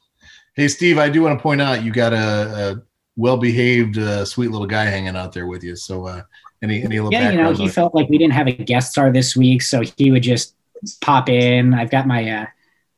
Hey, 0.55 0.68
Steve, 0.68 0.98
I 0.98 1.09
do 1.09 1.22
want 1.22 1.38
to 1.38 1.42
point 1.42 1.62
out 1.62 1.85
you 1.85 1.92
got 1.92 2.12
a, 2.12 2.16
a 2.16 2.83
well-behaved, 3.16 3.98
uh, 3.98 4.24
sweet 4.24 4.51
little 4.51 4.66
guy 4.66 4.85
hanging 4.85 5.16
out 5.16 5.33
there 5.33 5.46
with 5.46 5.62
you. 5.62 5.77
So, 5.77 6.07
uh, 6.07 6.22
any 6.62 6.83
any 6.83 6.98
little 6.98 7.12
yeah, 7.12 7.31
you 7.31 7.38
know, 7.38 7.53
he 7.53 7.68
felt 7.68 7.94
like 7.94 8.09
we 8.09 8.18
didn't 8.18 8.33
have 8.35 8.48
a 8.48 8.53
guest 8.53 8.90
star 8.90 9.12
this 9.12 9.37
week, 9.37 9.62
so 9.62 9.83
he 9.96 10.11
would 10.11 10.24
just 10.24 10.57
pop 11.01 11.29
in. 11.29 11.72
I've 11.72 11.90
got 11.90 12.07
my 12.07 12.29
uh, 12.29 12.46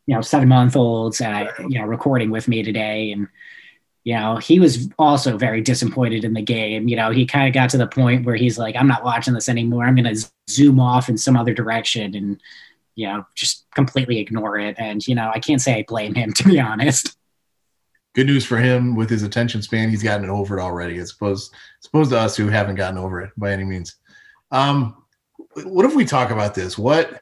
you 0.06 0.14
know 0.14 0.22
seven 0.22 0.48
month 0.48 0.76
olds, 0.76 1.20
uh, 1.20 1.52
you 1.68 1.78
know, 1.78 1.84
recording 1.84 2.30
with 2.30 2.48
me 2.48 2.62
today, 2.62 3.12
and 3.12 3.28
you 4.04 4.14
know, 4.14 4.36
he 4.36 4.58
was 4.58 4.88
also 4.98 5.36
very 5.36 5.60
disappointed 5.60 6.24
in 6.24 6.32
the 6.32 6.42
game. 6.42 6.88
You 6.88 6.96
know, 6.96 7.10
he 7.10 7.26
kind 7.26 7.46
of 7.46 7.54
got 7.54 7.70
to 7.70 7.78
the 7.78 7.86
point 7.86 8.24
where 8.24 8.36
he's 8.36 8.58
like, 8.58 8.74
I'm 8.76 8.88
not 8.88 9.04
watching 9.04 9.34
this 9.34 9.48
anymore. 9.48 9.84
I'm 9.84 9.94
going 9.94 10.14
to 10.14 10.30
zoom 10.48 10.80
off 10.80 11.08
in 11.08 11.18
some 11.18 11.36
other 11.36 11.52
direction 11.52 12.14
and, 12.14 12.40
you 12.94 13.06
know, 13.06 13.26
just 13.34 13.66
completely 13.74 14.18
ignore 14.18 14.58
it. 14.58 14.76
And, 14.78 15.06
you 15.06 15.14
know, 15.14 15.30
I 15.34 15.38
can't 15.38 15.60
say 15.60 15.74
I 15.74 15.84
blame 15.86 16.14
him, 16.14 16.32
to 16.34 16.44
be 16.44 16.58
honest. 16.58 17.16
Good 18.14 18.26
news 18.26 18.44
for 18.44 18.56
him 18.56 18.96
with 18.96 19.10
his 19.10 19.22
attention 19.22 19.62
span. 19.62 19.90
He's 19.90 20.02
gotten 20.02 20.28
over 20.30 20.58
it 20.58 20.62
already, 20.62 20.98
as 20.98 21.12
opposed, 21.12 21.54
as 21.80 21.86
opposed 21.86 22.10
to 22.10 22.18
us 22.18 22.36
who 22.36 22.48
haven't 22.48 22.76
gotten 22.76 22.98
over 22.98 23.20
it 23.20 23.30
by 23.36 23.52
any 23.52 23.64
means. 23.64 23.96
Um, 24.50 24.96
what 25.64 25.84
if 25.84 25.94
we 25.94 26.04
talk 26.04 26.30
about 26.30 26.54
this? 26.54 26.78
What, 26.78 27.20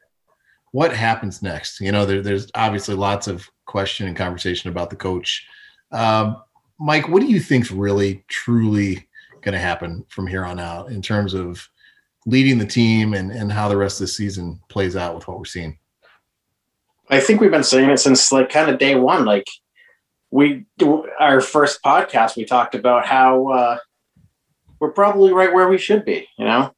what 0.70 0.94
happens 0.94 1.42
next? 1.42 1.80
You 1.80 1.92
know, 1.92 2.06
there, 2.06 2.22
there's 2.22 2.50
obviously 2.54 2.94
lots 2.94 3.26
of 3.26 3.50
question 3.66 4.06
and 4.06 4.16
conversation 4.16 4.70
about 4.70 4.90
the 4.90 4.96
coach. 4.96 5.46
Um, 5.90 6.42
Mike, 6.78 7.08
what 7.08 7.20
do 7.20 7.26
you 7.26 7.40
think's 7.40 7.70
really 7.70 8.24
truly 8.28 9.08
going 9.42 9.52
to 9.52 9.58
happen 9.58 10.04
from 10.08 10.26
here 10.26 10.44
on 10.44 10.58
out 10.58 10.90
in 10.90 11.02
terms 11.02 11.34
of 11.34 11.68
leading 12.26 12.58
the 12.58 12.66
team 12.66 13.14
and, 13.14 13.30
and 13.30 13.50
how 13.50 13.68
the 13.68 13.76
rest 13.76 14.00
of 14.00 14.04
the 14.04 14.12
season 14.12 14.60
plays 14.68 14.96
out 14.96 15.14
with 15.14 15.26
what 15.26 15.38
we're 15.38 15.44
seeing? 15.44 15.78
I 17.10 17.20
think 17.20 17.40
we've 17.40 17.50
been 17.50 17.64
saying 17.64 17.90
it 17.90 17.98
since 17.98 18.30
like 18.30 18.50
kind 18.50 18.70
of 18.70 18.78
day 18.78 18.94
one. 18.94 19.24
Like 19.24 19.46
we, 20.30 20.66
our 21.18 21.40
first 21.40 21.82
podcast, 21.82 22.36
we 22.36 22.44
talked 22.44 22.74
about 22.74 23.06
how 23.06 23.48
uh, 23.48 23.78
we're 24.78 24.92
probably 24.92 25.32
right 25.32 25.52
where 25.52 25.68
we 25.68 25.78
should 25.78 26.04
be. 26.04 26.28
You 26.38 26.44
know, 26.44 26.74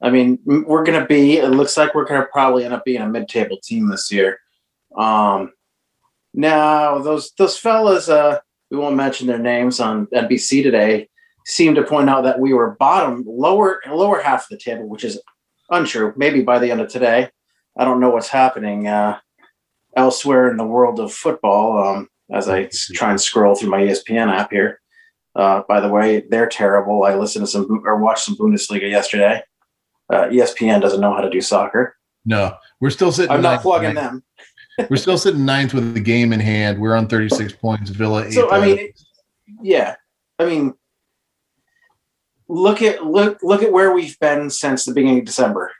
I 0.00 0.10
mean, 0.10 0.38
we're 0.44 0.84
going 0.84 1.00
to 1.00 1.06
be. 1.06 1.38
It 1.38 1.48
looks 1.48 1.76
like 1.76 1.94
we're 1.94 2.04
going 2.04 2.20
to 2.20 2.28
probably 2.28 2.64
end 2.64 2.74
up 2.74 2.84
being 2.84 3.02
a 3.02 3.08
mid-table 3.08 3.58
team 3.62 3.88
this 3.88 4.12
year. 4.12 4.38
Um, 4.96 5.52
now 6.32 6.98
those 6.98 7.32
those 7.36 7.58
fellas, 7.58 8.08
uh, 8.08 8.38
we 8.70 8.78
won't 8.78 8.96
mention 8.96 9.26
their 9.26 9.38
names 9.38 9.80
on 9.80 10.06
NBC 10.06 10.62
today, 10.62 11.08
seemed 11.46 11.76
to 11.76 11.84
point 11.84 12.10
out 12.10 12.22
that 12.24 12.40
we 12.40 12.52
were 12.52 12.76
bottom, 12.78 13.24
lower, 13.26 13.80
lower 13.86 14.20
half 14.20 14.44
of 14.44 14.48
the 14.50 14.58
table, 14.58 14.88
which 14.88 15.04
is 15.04 15.20
untrue. 15.70 16.12
Maybe 16.16 16.42
by 16.42 16.58
the 16.58 16.70
end 16.70 16.80
of 16.80 16.88
today, 16.88 17.30
I 17.76 17.84
don't 17.84 18.00
know 18.00 18.10
what's 18.10 18.28
happening 18.28 18.88
uh, 18.88 19.18
elsewhere 19.96 20.50
in 20.50 20.56
the 20.56 20.64
world 20.64 21.00
of 21.00 21.12
football. 21.12 21.82
Um, 21.82 22.08
as 22.32 22.48
I 22.48 22.68
try 22.92 23.10
and 23.10 23.20
scroll 23.20 23.54
through 23.54 23.70
my 23.70 23.80
ESPN 23.80 24.32
app 24.32 24.50
here. 24.50 24.80
Uh, 25.36 25.62
by 25.68 25.80
the 25.80 25.88
way, 25.88 26.24
they're 26.28 26.48
terrible. 26.48 27.04
I 27.04 27.14
listened 27.14 27.44
to 27.44 27.50
some 27.50 27.82
or 27.84 27.98
watched 27.98 28.24
some 28.24 28.36
Bundesliga 28.36 28.88
yesterday. 28.88 29.42
Uh, 30.12 30.26
ESPN 30.26 30.80
doesn't 30.80 31.00
know 31.00 31.14
how 31.14 31.22
to 31.22 31.30
do 31.30 31.40
soccer. 31.40 31.96
No, 32.24 32.56
we're 32.80 32.90
still 32.90 33.12
sitting. 33.12 33.30
I'm 33.30 33.42
not 33.42 33.62
plugging 33.62 33.94
them. 33.94 34.22
We're 34.90 34.96
still 34.96 35.18
sitting 35.18 35.44
ninth 35.44 35.74
with 35.74 35.94
the 35.94 36.00
game 36.00 36.32
in 36.32 36.40
hand. 36.40 36.80
We're 36.80 36.96
on 36.96 37.06
36 37.06 37.52
points. 37.54 37.90
Villa. 37.90 38.30
So 38.32 38.50
I 38.50 38.64
mean, 38.64 38.92
yeah, 39.62 39.96
I 40.38 40.46
mean, 40.46 40.74
look 42.48 42.82
at 42.82 43.04
look 43.04 43.38
look 43.42 43.62
at 43.62 43.72
where 43.72 43.92
we've 43.92 44.18
been 44.18 44.50
since 44.50 44.84
the 44.84 44.92
beginning 44.92 45.20
of 45.20 45.24
December. 45.24 45.72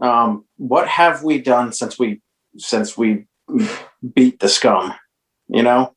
Um, 0.00 0.44
what 0.56 0.88
have 0.88 1.22
we 1.22 1.40
done 1.40 1.72
since 1.72 1.98
we 1.98 2.20
since 2.56 2.96
we 2.96 3.26
beat 4.14 4.40
the 4.40 4.48
scum? 4.48 4.94
You 5.48 5.62
know, 5.62 5.94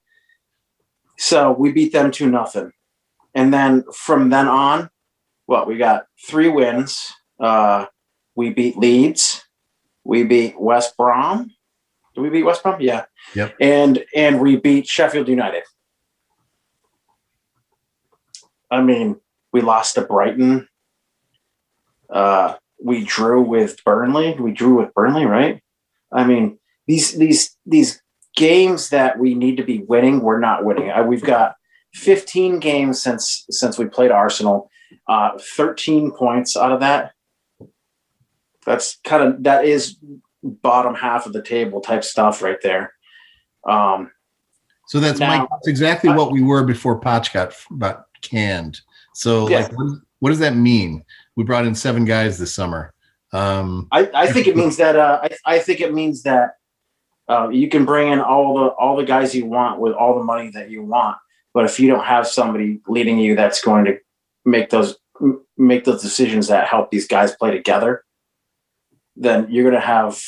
so 1.18 1.52
we 1.52 1.72
beat 1.72 1.94
them 1.94 2.12
to 2.12 2.30
nothing, 2.30 2.72
and 3.34 3.54
then 3.54 3.84
from 3.94 4.30
then 4.30 4.48
on, 4.48 4.90
what 5.46 5.68
we 5.68 5.78
got 5.78 6.06
three 6.28 6.50
wins. 6.50 7.12
Uh, 7.40 7.86
we 8.36 8.50
beat 8.50 8.78
Leeds. 8.78 9.44
We 10.04 10.24
beat 10.24 10.60
West 10.60 10.96
Brom 10.98 11.55
did 12.16 12.22
we 12.22 12.30
beat 12.30 12.44
West 12.44 12.64
Brom? 12.64 12.80
Yeah. 12.80 13.06
Yep. 13.36 13.56
And 13.60 14.06
and 14.16 14.40
we 14.40 14.56
beat 14.56 14.88
Sheffield 14.88 15.28
United. 15.28 15.64
I 18.72 18.82
mean, 18.82 19.18
we 19.52 19.62
lost 19.62 19.96
to 19.96 20.02
Brighton. 20.02 20.68
Uh, 22.10 22.56
we 22.84 23.04
drew 23.04 23.42
with 23.42 23.84
Burnley. 23.84 24.36
We 24.40 24.52
drew 24.52 24.80
with 24.80 24.94
Burnley, 24.94 25.26
right? 25.26 25.62
I 26.12 26.26
mean, 26.26 26.58
these 26.88 27.18
these 27.18 27.58
these 27.66 28.02
games 28.36 28.90
that 28.90 29.20
we 29.20 29.34
need 29.34 29.58
to 29.58 29.64
be 29.64 29.80
winning, 29.80 30.22
we're 30.22 30.40
not 30.40 30.64
winning. 30.64 30.92
Uh, 30.92 31.04
we've 31.04 31.24
got 31.24 31.56
15 31.94 32.60
games 32.60 33.02
since 33.02 33.46
since 33.50 33.78
we 33.78 33.86
played 33.86 34.12
Arsenal. 34.12 34.70
Uh, 35.08 35.32
13 35.40 36.12
points 36.12 36.56
out 36.56 36.72
of 36.72 36.80
that. 36.80 37.12
That's 38.66 38.98
kind 39.04 39.24
of 39.24 39.44
that 39.44 39.66
is 39.66 39.98
bottom 40.46 40.96
half 40.96 41.26
of 41.26 41.34
the 41.34 41.42
table 41.42 41.82
type 41.82 42.04
stuff 42.04 42.42
right 42.42 42.62
there. 42.62 42.94
Um, 43.68 44.12
so 44.88 45.00
that's 45.00 45.20
now, 45.20 45.40
Mike. 45.40 45.50
That's 45.52 45.68
exactly 45.68 46.12
I, 46.12 46.16
what 46.16 46.32
we 46.32 46.42
were 46.42 46.64
before 46.64 47.00
Potch 47.00 47.34
got, 47.34 47.54
got 47.78 48.06
canned. 48.22 48.80
So, 49.14 49.50
yeah. 49.50 49.62
like, 49.62 49.78
what, 49.78 50.00
what, 50.20 50.30
does 50.30 50.40
that 50.40 50.56
mean? 50.56 51.04
We 51.36 51.44
brought 51.44 51.66
in 51.66 51.74
seven 51.74 52.06
guys 52.06 52.38
this 52.38 52.54
summer. 52.54 52.94
Um, 53.34 53.88
I, 53.92 54.10
I 54.14 54.32
think 54.32 54.48
it 54.48 54.56
means 54.56 54.78
that. 54.78 54.96
Uh, 54.96 55.20
I, 55.24 55.56
I 55.56 55.60
think 55.60 55.82
it 55.82 55.94
means 55.94 56.24
that 56.24 56.52
uh, 57.28 57.50
you 57.50 57.70
can 57.70 57.86
bring 57.86 58.12
in 58.12 58.20
all 58.20 58.56
the 58.56 58.68
all 58.68 58.96
the 58.96 59.04
guys 59.04 59.34
you 59.34 59.46
want 59.46 59.80
with 59.80 59.94
all 59.94 60.18
the 60.18 60.24
money 60.24 60.52
that 60.52 60.70
you 60.70 60.84
want, 60.84 61.18
but 61.54 61.66
if 61.66 61.80
you 61.80 61.90
don't 61.90 62.06
have 62.06 62.28
somebody 62.28 62.82
leading 62.88 63.18
you 63.18 63.36
that's 63.36 63.62
going 63.62 63.86
to 63.86 63.98
make 64.46 64.70
those 64.70 64.98
make 65.58 65.86
those 65.86 66.02
decisions 66.02 66.48
that 66.48 66.68
help 66.68 66.92
these 66.92 67.08
guys 67.08 67.36
play 67.36 67.52
together, 67.52 68.04
then 69.16 69.48
you're 69.50 69.64
going 69.70 69.80
to 69.80 69.86
have 69.86 70.22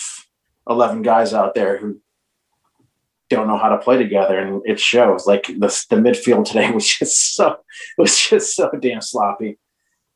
11 0.70 1.02
guys 1.02 1.34
out 1.34 1.56
there 1.56 1.78
who 1.78 2.00
don't 3.30 3.48
know 3.48 3.58
how 3.58 3.70
to 3.70 3.78
play 3.78 3.98
together 3.98 4.40
and 4.40 4.62
it 4.66 4.80
shows. 4.80 5.28
Like 5.28 5.48
the, 5.48 5.86
the 5.90 5.98
midfield 5.98 6.46
today 6.46 6.72
was 6.74 6.88
just 6.88 7.36
so 7.36 7.58
was 7.98 8.18
just 8.18 8.56
so 8.56 8.72
damn 8.80 9.02
sloppy. 9.02 9.60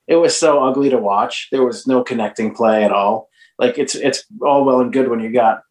It 0.08 0.16
was 0.16 0.38
so 0.38 0.64
ugly 0.64 0.90
to 0.90 0.98
watch. 0.98 1.50
There 1.52 1.64
was 1.64 1.88
no 1.88 2.04
connecting 2.04 2.56
play 2.56 2.84
at 2.84 2.92
all. 2.92 3.30
Like 3.60 3.78
it's 3.78 3.96
it's 3.96 4.26
all 4.42 4.64
well 4.64 4.82
and 4.82 4.94
good 4.94 5.10
when 5.10 5.20
you 5.20 5.32
got 5.32 5.62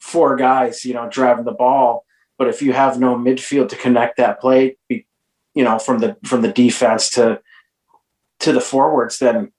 four 0.00 0.36
guys 0.36 0.84
you 0.84 0.94
know 0.94 1.08
driving 1.08 1.44
the 1.44 1.52
ball 1.52 2.04
but 2.38 2.48
if 2.48 2.62
you 2.62 2.72
have 2.72 3.00
no 3.00 3.16
midfield 3.16 3.68
to 3.68 3.76
connect 3.76 4.16
that 4.16 4.40
play 4.40 4.76
you 4.88 5.04
know 5.56 5.78
from 5.78 5.98
the 5.98 6.16
from 6.24 6.42
the 6.42 6.52
defense 6.52 7.10
to 7.10 7.40
to 8.38 8.52
the 8.52 8.60
forwards 8.60 9.18
then 9.18 9.52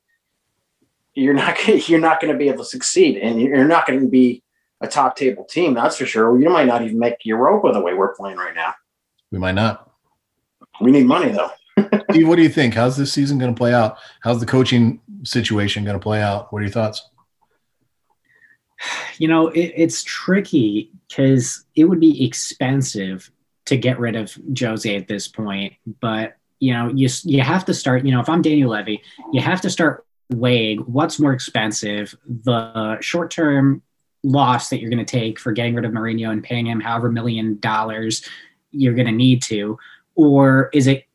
you're 1.19 1.34
not 1.34 1.67
you're 1.89 1.99
not 1.99 2.21
going 2.21 2.32
to 2.32 2.38
be 2.38 2.47
able 2.47 2.63
to 2.63 2.69
succeed 2.69 3.17
and 3.17 3.41
you're 3.41 3.67
not 3.67 3.86
going 3.86 3.99
to 3.99 4.08
be 4.08 4.43
a 4.82 4.88
top 4.88 5.15
table 5.15 5.43
team, 5.43 5.73
that's 5.73 5.97
for 5.97 6.05
sure. 6.05 6.39
You 6.39 6.49
might 6.49 6.67
not 6.67 6.82
even 6.82 6.99
make 6.99 7.25
Europa 7.25 7.71
the 7.73 7.82
way 7.82 7.93
we're 7.93 8.15
playing 8.15 8.38
right 8.38 8.55
now. 8.55 8.73
We 9.32 9.38
might 9.38 9.55
not. 9.55 9.91
We 10.79 10.91
need 10.91 11.05
money 11.05 11.32
though. 11.32 11.51
Steve, 12.12 12.27
what 12.27 12.38
do 12.38 12.43
you 12.43 12.49
think? 12.49 12.73
How's 12.73 12.97
this 12.97 13.12
season 13.12 13.38
going 13.38 13.53
to 13.53 13.58
play 13.58 13.73
out? 13.73 13.97
How's 14.21 14.39
the 14.39 14.45
coaching 14.45 15.01
situation 15.23 15.84
going 15.84 15.99
to 15.99 16.03
play 16.03 16.21
out? 16.21 16.51
What 16.51 16.60
are 16.60 16.65
your 16.65 16.71
thoughts? 16.71 17.08
You 19.17 19.27
know, 19.27 19.49
it, 19.49 19.73
it's 19.75 20.01
tricky 20.05 20.91
because 21.10 21.65
it 21.75 21.84
would 21.84 21.99
be 21.99 22.23
expensive 22.23 23.29
to 23.65 23.75
get 23.75 23.99
rid 23.99 24.15
of 24.15 24.34
Jose 24.58 24.95
at 24.95 25.10
this 25.10 25.27
point. 25.27 25.73
But 25.99 26.38
you 26.60 26.73
know, 26.73 26.88
you 26.88 27.10
you 27.25 27.41
have 27.41 27.65
to 27.65 27.73
start. 27.73 28.05
You 28.05 28.13
know, 28.13 28.21
if 28.21 28.29
I'm 28.29 28.41
Daniel 28.41 28.71
Levy, 28.71 29.01
you 29.34 29.41
have 29.41 29.60
to 29.62 29.69
start 29.69 30.05
weighing 30.30 30.80
what's 30.80 31.20
more 31.20 31.34
expensive: 31.34 32.15
the 32.26 33.00
short 33.02 33.32
term 33.32 33.82
loss 34.24 34.70
that 34.70 34.80
you're 34.80 34.89
going 34.89 35.04
to 35.04 35.20
take 35.20 35.39
for 35.39 35.52
getting 35.52 35.76
rid 35.76 35.86
of 35.86 35.92
Mourinho 35.92 36.30
and 36.30 36.44
paying 36.44 36.68
him 36.68 36.82
however 36.82 37.12
million 37.12 37.58
dollars 37.60 38.24
you're 38.72 38.94
going 38.94 39.08
to 39.08 39.13
need 39.13 39.42
to, 39.44 39.78
or 40.15 40.70
is 40.74 40.88
it 40.88 41.06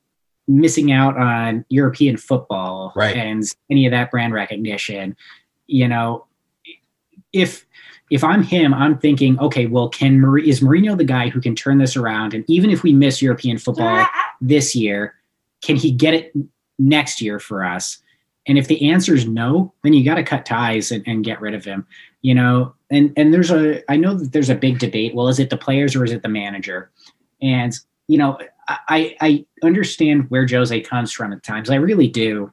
missing 0.46 0.92
out 0.92 1.16
on 1.16 1.64
European 1.68 2.16
football 2.16 2.92
right. 2.96 3.16
and 3.16 3.44
any 3.70 3.86
of 3.86 3.92
that 3.92 4.10
brand 4.10 4.32
recognition? 4.32 5.16
You 5.66 5.88
know, 5.88 6.26
if 7.32 7.66
if 8.10 8.22
I'm 8.22 8.42
him, 8.42 8.74
I'm 8.74 8.98
thinking, 8.98 9.38
okay, 9.38 9.66
well, 9.66 9.88
can 9.88 10.20
Mar- 10.20 10.38
is 10.38 10.60
Mourinho 10.60 10.96
the 10.96 11.04
guy 11.04 11.30
who 11.30 11.40
can 11.40 11.54
turn 11.54 11.78
this 11.78 11.96
around? 11.96 12.34
And 12.34 12.44
even 12.48 12.70
if 12.70 12.82
we 12.82 12.92
miss 12.92 13.22
European 13.22 13.58
football 13.58 14.06
this 14.40 14.74
year, 14.76 15.14
can 15.62 15.76
he 15.76 15.90
get 15.90 16.14
it 16.14 16.32
next 16.78 17.20
year 17.20 17.38
for 17.38 17.64
us? 17.64 17.98
And 18.46 18.58
if 18.58 18.68
the 18.68 18.90
answer 18.90 19.14
is 19.14 19.26
no, 19.26 19.72
then 19.82 19.94
you 19.94 20.04
got 20.04 20.16
to 20.16 20.22
cut 20.22 20.44
ties 20.44 20.90
and, 20.90 21.02
and, 21.06 21.24
get 21.24 21.40
rid 21.40 21.54
of 21.54 21.64
him. 21.64 21.86
You 22.20 22.34
know, 22.34 22.74
and 22.90 23.12
and 23.16 23.32
there's 23.32 23.50
a 23.50 23.90
I 23.90 23.96
know 23.96 24.14
that 24.14 24.32
there's 24.32 24.50
a 24.50 24.54
big 24.54 24.78
debate. 24.78 25.14
Well, 25.14 25.28
is 25.28 25.38
it 25.38 25.50
the 25.50 25.56
players 25.56 25.96
or 25.96 26.04
is 26.04 26.12
it 26.12 26.22
the 26.22 26.28
manager? 26.28 26.90
And 27.40 27.72
you 28.06 28.18
know, 28.18 28.38
I 28.68 29.16
I 29.20 29.46
understand 29.62 30.30
where 30.30 30.46
Jose 30.46 30.78
comes 30.82 31.12
from 31.12 31.32
at 31.32 31.42
times. 31.42 31.70
I 31.70 31.76
really 31.76 32.08
do, 32.08 32.52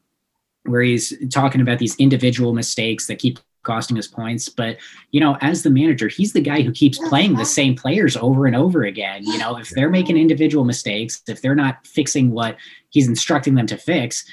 where 0.64 0.82
he's 0.82 1.14
talking 1.30 1.62
about 1.62 1.80
these 1.80 1.96
individual 1.98 2.54
mistakes 2.54 3.08
that 3.08 3.20
keep 3.20 3.40
costing 3.64 3.98
us 3.98 4.08
points. 4.08 4.50
But 4.50 4.78
you 5.12 5.20
know, 5.20 5.38
as 5.42 5.64
the 5.64 5.70
manager, 5.70 6.08
he's 6.08 6.34
the 6.34 6.42
guy 6.42 6.62
who 6.62 6.72
keeps 6.72 6.98
playing 7.10 7.36
the 7.36 7.46
same 7.46 7.76
players 7.76 8.18
over 8.18 8.46
and 8.46 8.56
over 8.56 8.84
again. 8.84 9.24
You 9.24 9.38
know, 9.38 9.58
if 9.58 9.70
they're 9.70 9.90
making 9.90 10.18
individual 10.18 10.66
mistakes, 10.66 11.22
if 11.28 11.42
they're 11.42 11.56
not 11.56 11.86
fixing 11.86 12.32
what 12.32 12.58
he's 12.90 13.08
instructing 13.08 13.56
them 13.56 13.68
to 13.68 13.78
fix, 13.78 14.26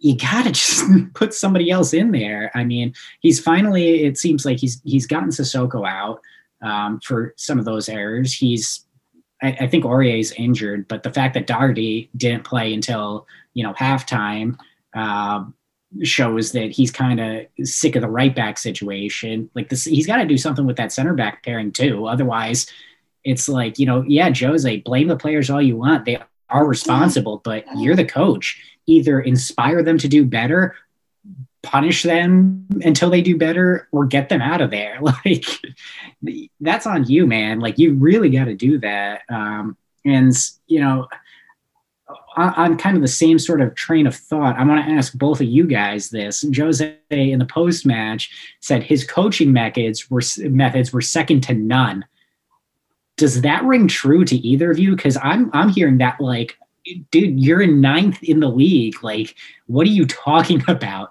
you 0.00 0.16
gotta 0.16 0.50
just 0.52 0.84
put 1.14 1.32
somebody 1.32 1.70
else 1.70 1.92
in 1.92 2.10
there. 2.10 2.50
I 2.54 2.64
mean, 2.64 2.94
he's 3.20 3.38
finally. 3.38 4.04
It 4.04 4.18
seems 4.18 4.44
like 4.44 4.58
he's 4.58 4.80
he's 4.84 5.06
gotten 5.06 5.30
Sissoko 5.30 5.86
out 5.88 6.20
um, 6.62 7.00
for 7.00 7.34
some 7.36 7.58
of 7.58 7.64
those 7.64 7.88
errors. 7.88 8.34
He's, 8.34 8.84
I, 9.42 9.56
I 9.60 9.66
think 9.66 9.84
is 10.04 10.32
injured, 10.32 10.88
but 10.88 11.02
the 11.02 11.12
fact 11.12 11.34
that 11.34 11.46
Doherty 11.46 12.10
didn't 12.16 12.44
play 12.44 12.74
until 12.74 13.26
you 13.54 13.62
know 13.62 13.74
halftime 13.74 14.58
uh, 14.94 15.44
shows 16.02 16.52
that 16.52 16.70
he's 16.70 16.90
kind 16.90 17.20
of 17.20 17.46
sick 17.64 17.96
of 17.96 18.02
the 18.02 18.08
right 18.08 18.34
back 18.34 18.58
situation. 18.58 19.50
Like 19.54 19.68
this, 19.68 19.84
he's 19.84 20.06
got 20.06 20.16
to 20.16 20.26
do 20.26 20.38
something 20.38 20.66
with 20.66 20.76
that 20.76 20.92
center 20.92 21.14
back 21.14 21.44
pairing 21.44 21.72
too. 21.72 22.06
Otherwise, 22.06 22.66
it's 23.24 23.48
like 23.48 23.78
you 23.78 23.86
know, 23.86 24.02
yeah, 24.06 24.32
Jose, 24.34 24.78
blame 24.78 25.08
the 25.08 25.16
players 25.16 25.50
all 25.50 25.62
you 25.62 25.76
want. 25.76 26.04
They 26.04 26.18
are 26.48 26.66
responsible, 26.66 27.40
but 27.44 27.64
you're 27.76 27.96
the 27.96 28.04
coach 28.04 28.60
either 28.90 29.20
inspire 29.20 29.82
them 29.82 29.98
to 29.98 30.08
do 30.08 30.24
better 30.24 30.76
punish 31.62 32.02
them 32.04 32.66
until 32.82 33.10
they 33.10 33.20
do 33.20 33.36
better 33.36 33.86
or 33.92 34.06
get 34.06 34.30
them 34.30 34.40
out 34.40 34.62
of 34.62 34.70
there 34.70 34.98
like 35.24 35.44
that's 36.60 36.86
on 36.86 37.04
you 37.04 37.26
man 37.26 37.60
like 37.60 37.78
you 37.78 37.94
really 37.94 38.30
got 38.30 38.44
to 38.44 38.54
do 38.54 38.78
that 38.78 39.22
um, 39.28 39.76
and 40.04 40.34
you 40.66 40.80
know 40.80 41.06
on 42.36 42.76
kind 42.78 42.96
of 42.96 43.02
the 43.02 43.08
same 43.08 43.38
sort 43.38 43.60
of 43.60 43.74
train 43.74 44.06
of 44.06 44.14
thought, 44.14 44.56
I 44.56 44.64
want 44.64 44.84
to 44.84 44.92
ask 44.92 45.12
both 45.14 45.40
of 45.40 45.46
you 45.46 45.66
guys 45.66 46.10
this. 46.10 46.44
Jose 46.56 46.96
in 47.10 47.38
the 47.38 47.44
post 47.44 47.84
match 47.84 48.30
said 48.60 48.82
his 48.82 49.04
coaching 49.04 49.52
methods 49.52 50.10
were 50.10 50.22
methods 50.38 50.92
were 50.92 51.00
second 51.00 51.42
to 51.42 51.54
none. 51.54 52.04
Does 53.16 53.42
that 53.42 53.64
ring 53.64 53.88
true 53.88 54.24
to 54.24 54.36
either 54.36 54.70
of 54.70 54.78
you? 54.78 54.96
Because 54.96 55.18
I'm 55.22 55.50
I'm 55.52 55.68
hearing 55.68 55.98
that 55.98 56.20
like 56.20 56.56
dude, 57.10 57.40
you're 57.40 57.60
in 57.60 57.80
ninth 57.80 58.22
in 58.22 58.40
the 58.40 58.48
league. 58.48 59.02
Like, 59.02 59.36
what 59.66 59.86
are 59.86 59.90
you 59.90 60.06
talking 60.06 60.62
about? 60.68 61.10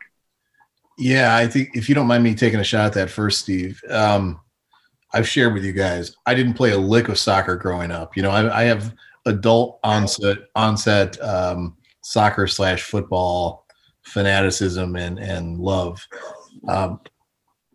Yeah, 0.98 1.36
I 1.36 1.48
think 1.48 1.70
if 1.74 1.88
you 1.88 1.96
don't 1.96 2.08
mind 2.08 2.24
me 2.24 2.36
taking 2.36 2.60
a 2.60 2.63
shot 2.63 2.88
at 2.88 2.94
that 2.94 3.10
first, 3.10 3.39
Steve, 3.39 3.82
um, 3.89 4.39
I've 5.13 5.28
shared 5.28 5.54
with 5.54 5.63
you 5.63 5.72
guys, 5.72 6.15
I 6.26 6.36
didn't 6.36 6.54
play 6.54 6.72
a 6.72 6.78
lick 6.78 7.08
of 7.08 7.18
soccer 7.18 7.56
growing 7.56 7.89
up. 7.89 8.15
You 8.15 8.24
know, 8.24 8.32
I, 8.32 8.62
I 8.62 8.63
have 8.63 8.94
adult 9.26 9.80
onset 9.84 10.39
onset 10.56 11.22
um, 11.22 11.78
soccer 12.02 12.48
slash 12.48 12.84
football 12.84 13.65
fanaticism 14.04 14.96
and 14.96 15.20
and 15.20 15.60
love. 15.60 16.06
Um, 16.68 17.00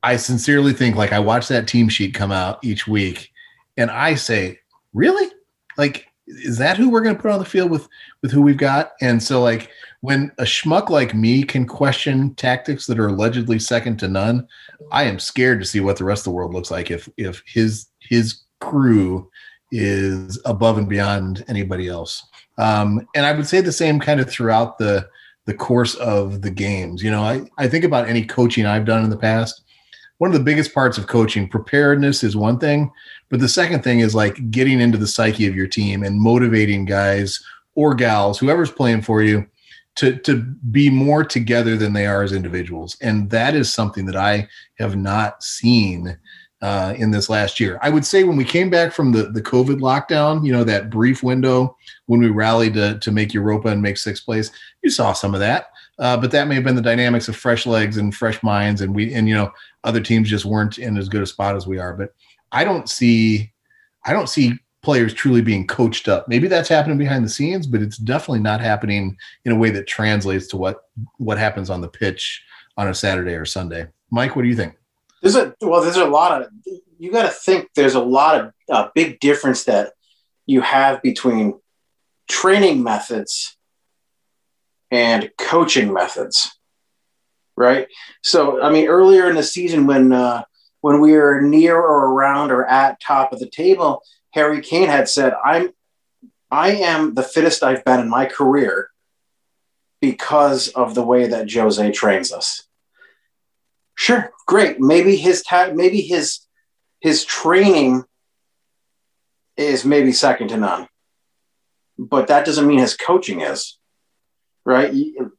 I 0.02 0.16
sincerely 0.16 0.74
think 0.74 0.96
like 0.96 1.12
I 1.12 1.18
watch 1.18 1.48
that 1.48 1.66
team 1.66 1.88
sheet 1.88 2.14
come 2.14 2.30
out 2.30 2.58
each 2.62 2.86
week, 2.86 3.32
and 3.76 3.90
I 3.90 4.14
say, 4.16 4.60
really, 4.92 5.30
like 5.78 6.08
is 6.26 6.58
that 6.58 6.76
who 6.76 6.90
we're 6.90 7.02
going 7.02 7.16
to 7.16 7.20
put 7.20 7.30
on 7.30 7.38
the 7.38 7.44
field 7.44 7.70
with 7.70 7.88
with 8.22 8.30
who 8.30 8.42
we've 8.42 8.56
got? 8.56 8.92
And 9.00 9.22
so 9.22 9.42
like 9.42 9.70
when 10.00 10.30
a 10.38 10.44
schmuck 10.44 10.90
like 10.90 11.14
me 11.14 11.42
can 11.42 11.66
question 11.66 12.34
tactics 12.34 12.86
that 12.86 12.98
are 12.98 13.08
allegedly 13.08 13.58
second 13.58 13.98
to 13.98 14.08
none, 14.08 14.46
I 14.92 15.04
am 15.04 15.18
scared 15.18 15.60
to 15.60 15.66
see 15.66 15.80
what 15.80 15.96
the 15.96 16.04
rest 16.04 16.20
of 16.20 16.24
the 16.24 16.36
world 16.36 16.54
looks 16.54 16.70
like 16.70 16.90
if 16.90 17.08
if 17.16 17.42
his 17.46 17.86
his 18.00 18.42
crew 18.60 19.30
is 19.72 20.40
above 20.44 20.78
and 20.78 20.88
beyond 20.88 21.44
anybody 21.48 21.88
else. 21.88 22.24
Um, 22.58 23.06
and 23.14 23.26
I 23.26 23.32
would 23.32 23.46
say 23.46 23.60
the 23.60 23.72
same 23.72 23.98
kind 23.98 24.20
of 24.20 24.30
throughout 24.30 24.78
the 24.78 25.08
the 25.46 25.54
course 25.54 25.94
of 25.96 26.42
the 26.42 26.50
games. 26.50 27.02
You 27.02 27.10
know, 27.10 27.22
I, 27.22 27.42
I 27.58 27.68
think 27.68 27.84
about 27.84 28.08
any 28.08 28.24
coaching 28.24 28.66
I've 28.66 28.86
done 28.86 29.04
in 29.04 29.10
the 29.10 29.16
past. 29.16 29.63
One 30.18 30.30
of 30.30 30.38
the 30.38 30.44
biggest 30.44 30.72
parts 30.72 30.96
of 30.96 31.08
coaching, 31.08 31.48
preparedness 31.48 32.22
is 32.22 32.36
one 32.36 32.58
thing, 32.58 32.90
but 33.30 33.40
the 33.40 33.48
second 33.48 33.82
thing 33.82 34.00
is 34.00 34.14
like 34.14 34.50
getting 34.50 34.80
into 34.80 34.98
the 34.98 35.08
psyche 35.08 35.46
of 35.46 35.56
your 35.56 35.66
team 35.66 36.02
and 36.02 36.20
motivating 36.20 36.84
guys 36.84 37.42
or 37.74 37.94
gals, 37.94 38.38
whoever's 38.38 38.70
playing 38.70 39.02
for 39.02 39.22
you, 39.22 39.46
to 39.96 40.16
to 40.18 40.36
be 40.70 40.90
more 40.90 41.24
together 41.24 41.76
than 41.76 41.92
they 41.92 42.06
are 42.06 42.22
as 42.22 42.32
individuals. 42.32 42.96
And 43.00 43.30
that 43.30 43.54
is 43.54 43.72
something 43.72 44.06
that 44.06 44.16
I 44.16 44.48
have 44.78 44.96
not 44.96 45.42
seen 45.42 46.18
uh, 46.62 46.94
in 46.96 47.10
this 47.10 47.28
last 47.28 47.60
year. 47.60 47.78
I 47.82 47.90
would 47.90 48.06
say 48.06 48.24
when 48.24 48.36
we 48.36 48.44
came 48.44 48.70
back 48.70 48.92
from 48.92 49.12
the 49.12 49.24
the 49.24 49.42
COVID 49.42 49.80
lockdown, 49.80 50.46
you 50.46 50.52
know, 50.52 50.64
that 50.64 50.90
brief 50.90 51.22
window 51.22 51.76
when 52.06 52.20
we 52.20 52.28
rallied 52.28 52.74
to 52.74 52.98
to 52.98 53.12
make 53.12 53.34
Europa 53.34 53.68
and 53.68 53.82
make 53.82 53.98
sixth 53.98 54.24
place, 54.24 54.50
you 54.82 54.90
saw 54.90 55.12
some 55.12 55.34
of 55.34 55.40
that. 55.40 55.66
Uh, 55.98 56.16
but 56.16 56.30
that 56.32 56.48
may 56.48 56.54
have 56.56 56.64
been 56.64 56.74
the 56.74 56.82
dynamics 56.82 57.28
of 57.28 57.36
fresh 57.36 57.66
legs 57.66 57.96
and 57.96 58.14
fresh 58.14 58.42
minds, 58.42 58.80
and 58.80 58.94
we 58.94 59.12
and 59.14 59.28
you 59.28 59.34
know 59.34 59.52
other 59.84 60.00
teams 60.00 60.28
just 60.28 60.44
weren't 60.44 60.78
in 60.78 60.96
as 60.96 61.08
good 61.08 61.22
a 61.22 61.26
spot 61.26 61.56
as 61.56 61.66
we 61.66 61.78
are. 61.78 61.94
But 61.94 62.14
I 62.50 62.64
don't 62.64 62.88
see, 62.88 63.52
I 64.04 64.12
don't 64.12 64.28
see 64.28 64.58
players 64.82 65.14
truly 65.14 65.40
being 65.40 65.66
coached 65.66 66.08
up. 66.08 66.28
Maybe 66.28 66.48
that's 66.48 66.68
happening 66.68 66.98
behind 66.98 67.24
the 67.24 67.28
scenes, 67.28 67.66
but 67.66 67.82
it's 67.82 67.96
definitely 67.96 68.40
not 68.40 68.60
happening 68.60 69.16
in 69.44 69.52
a 69.52 69.56
way 69.56 69.70
that 69.70 69.86
translates 69.86 70.46
to 70.48 70.56
what 70.56 70.82
what 71.18 71.38
happens 71.38 71.70
on 71.70 71.80
the 71.80 71.88
pitch 71.88 72.42
on 72.76 72.88
a 72.88 72.94
Saturday 72.94 73.34
or 73.34 73.44
Sunday. 73.44 73.86
Mike, 74.10 74.36
what 74.36 74.42
do 74.42 74.48
you 74.48 74.56
think? 74.56 74.74
There's 75.22 75.36
a 75.36 75.54
well, 75.60 75.82
there's 75.82 75.96
a 75.96 76.04
lot 76.04 76.42
of 76.42 76.48
you 76.98 77.10
got 77.10 77.22
to 77.22 77.30
think. 77.30 77.70
There's 77.74 77.94
a 77.94 78.02
lot 78.02 78.40
of 78.40 78.52
uh, 78.70 78.88
big 78.94 79.20
difference 79.20 79.64
that 79.64 79.92
you 80.46 80.60
have 80.60 81.02
between 81.02 81.58
training 82.28 82.82
methods 82.82 83.56
and 84.90 85.30
coaching 85.38 85.92
methods. 85.92 86.58
Right. 87.56 87.86
So, 88.22 88.60
I 88.60 88.70
mean, 88.70 88.88
earlier 88.88 89.28
in 89.28 89.36
the 89.36 89.42
season, 89.42 89.86
when 89.86 90.12
uh, 90.12 90.42
when 90.80 91.00
we 91.00 91.12
were 91.12 91.40
near 91.40 91.76
or 91.76 92.12
around 92.12 92.50
or 92.50 92.66
at 92.66 93.00
top 93.00 93.32
of 93.32 93.38
the 93.38 93.48
table, 93.48 94.02
Harry 94.32 94.60
Kane 94.60 94.88
had 94.88 95.08
said, 95.08 95.34
"I'm 95.44 95.70
I 96.50 96.72
am 96.72 97.14
the 97.14 97.22
fittest 97.22 97.62
I've 97.62 97.84
been 97.84 98.00
in 98.00 98.10
my 98.10 98.26
career 98.26 98.90
because 100.00 100.68
of 100.68 100.94
the 100.94 101.04
way 101.04 101.28
that 101.28 101.50
Jose 101.52 101.92
trains 101.92 102.32
us." 102.32 102.66
Sure, 103.94 104.32
great. 104.46 104.80
Maybe 104.80 105.16
his 105.16 105.42
ta- 105.42 105.72
maybe 105.72 106.00
his 106.00 106.40
his 107.00 107.24
training 107.24 108.04
is 109.56 109.84
maybe 109.84 110.10
second 110.10 110.48
to 110.48 110.56
none, 110.56 110.88
but 111.96 112.26
that 112.26 112.44
doesn't 112.44 112.66
mean 112.66 112.80
his 112.80 112.96
coaching 112.96 113.42
is. 113.42 113.78
Right? 114.66 114.92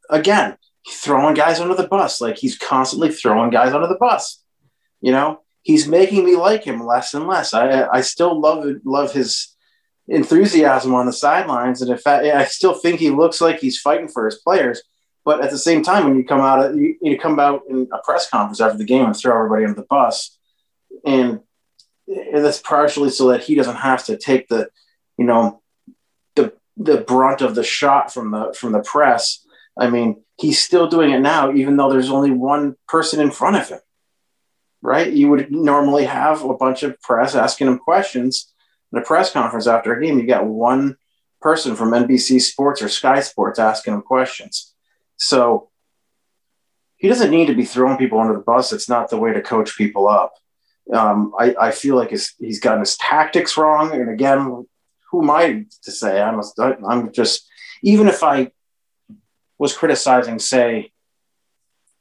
Again, 0.10 0.58
throwing 0.88 1.34
guys 1.34 1.60
under 1.60 1.76
the 1.76 1.88
bus. 1.88 2.22
Like 2.22 2.38
he's 2.38 2.58
constantly 2.58 3.12
throwing 3.12 3.50
guys 3.50 3.74
under 3.74 3.88
the 3.88 3.98
bus. 4.00 4.44
You 5.02 5.12
know, 5.12 5.42
he's 5.62 5.88
making 5.88 6.26
me 6.26 6.36
like 6.36 6.64
him 6.64 6.86
less 6.86 7.14
and 7.14 7.28
less. 7.28 7.54
I 7.54 7.88
I 7.88 8.02
still 8.02 8.40
love 8.40 8.66
love 8.84 9.12
his 9.14 9.56
enthusiasm 10.08 10.94
on 10.94 11.06
the 11.06 11.14
sidelines, 11.14 11.82
and 11.82 11.92
in 11.92 11.98
fact, 11.98 12.26
I 12.26 12.46
still 12.46 12.74
think 12.74 13.00
he 13.00 13.10
looks 13.10 13.42
like 13.42 13.60
he's 13.60 13.80
fighting 13.80 14.08
for 14.08 14.26
his 14.26 14.36
players. 14.36 14.82
But 15.24 15.44
at 15.44 15.50
the 15.50 15.58
same 15.58 15.82
time, 15.82 16.04
when 16.04 16.18
you 16.18 16.24
come 16.24 16.42
out, 16.42 16.76
you, 16.76 16.96
you 17.02 17.18
come 17.18 17.40
out 17.40 17.64
in 17.68 17.88
a 17.92 17.98
press 18.04 18.30
conference 18.30 18.62
after 18.62 18.78
the 18.78 18.86
game 18.86 19.06
and 19.06 19.16
throw 19.16 19.36
everybody 19.36 19.66
under 19.66 19.82
the 19.82 19.88
bus, 19.90 20.38
and 21.06 21.42
that's 22.08 22.60
partially 22.60 23.10
so 23.10 23.30
that 23.30 23.44
he 23.44 23.56
doesn't 23.56 23.78
have 23.78 24.06
to 24.06 24.18
take 24.18 24.48
the, 24.48 24.70
you 25.18 25.26
know, 25.26 25.62
the 26.36 26.54
the 26.78 26.98
brunt 26.98 27.42
of 27.42 27.56
the 27.56 27.64
shot 27.64 28.14
from 28.14 28.32
the 28.32 28.56
from 28.58 28.72
the 28.72 28.82
press. 28.82 29.44
I 29.78 29.90
mean, 29.90 30.24
he's 30.38 30.62
still 30.62 30.88
doing 30.88 31.12
it 31.12 31.20
now, 31.20 31.54
even 31.54 31.78
though 31.78 31.90
there's 31.90 32.10
only 32.10 32.32
one 32.32 32.76
person 32.88 33.20
in 33.20 33.32
front 33.32 33.56
of 33.56 33.70
him. 33.70 33.80
Right? 34.82 35.12
You 35.12 35.30
would 35.30 35.52
normally 35.52 36.06
have 36.06 36.44
a 36.44 36.54
bunch 36.54 36.84
of 36.84 37.00
press 37.02 37.34
asking 37.34 37.68
him 37.68 37.80
questions 37.80 38.54
in 38.92 39.00
a 39.00 39.02
press 39.02 39.32
conference 39.32 39.66
after 39.66 39.94
a 39.94 40.02
game. 40.02 40.20
You 40.20 40.28
got 40.28 40.46
one 40.46 40.98
person 41.42 41.76
from 41.76 41.92
NBC 41.92 42.42
Sports 42.42 42.82
or 42.82 42.90
Sky 42.90 43.20
Sports 43.22 43.58
asking 43.58 43.96
him 43.96 44.02
questions 44.04 44.76
so 45.18 45.70
he 46.98 47.08
doesn't 47.08 47.32
need 47.32 47.48
to 47.48 47.56
be 47.56 47.66
throwing 47.66 47.98
people 47.98 48.20
under 48.20 48.34
the 48.34 48.40
bus. 48.40 48.74
It's 48.74 48.90
not 48.90 49.10
the 49.10 49.18
way 49.18 49.34
to 49.34 49.42
coach 49.42 49.78
people 49.78 50.08
up. 50.08 50.34
Um, 50.94 51.34
I, 51.40 51.56
I, 51.60 51.72
feel 51.72 51.96
like 51.96 52.12
he's 52.12 52.60
gotten 52.60 52.82
his 52.82 52.96
tactics 52.98 53.58
wrong. 53.58 53.92
And 53.92 54.10
again, 54.10 54.66
who 55.10 55.22
am 55.22 55.30
I 55.32 55.66
to 55.84 55.92
say? 55.92 56.22
I'm, 56.22 56.40
a, 56.40 56.78
I'm 56.88 57.12
just, 57.12 57.48
even 57.82 58.08
if 58.08 58.22
I 58.22 58.52
was 59.58 59.76
criticizing, 59.76 60.40
say, 60.40 60.92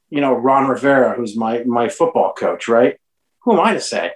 you 0.09 0.21
know, 0.21 0.33
Ron 0.33 0.67
Rivera, 0.67 1.13
who's 1.15 1.35
my, 1.35 1.63
my 1.63 1.89
football 1.89 2.33
coach, 2.33 2.67
right? 2.67 2.97
Who 3.43 3.53
am 3.53 3.59
I 3.59 3.73
to 3.73 3.81
say? 3.81 4.11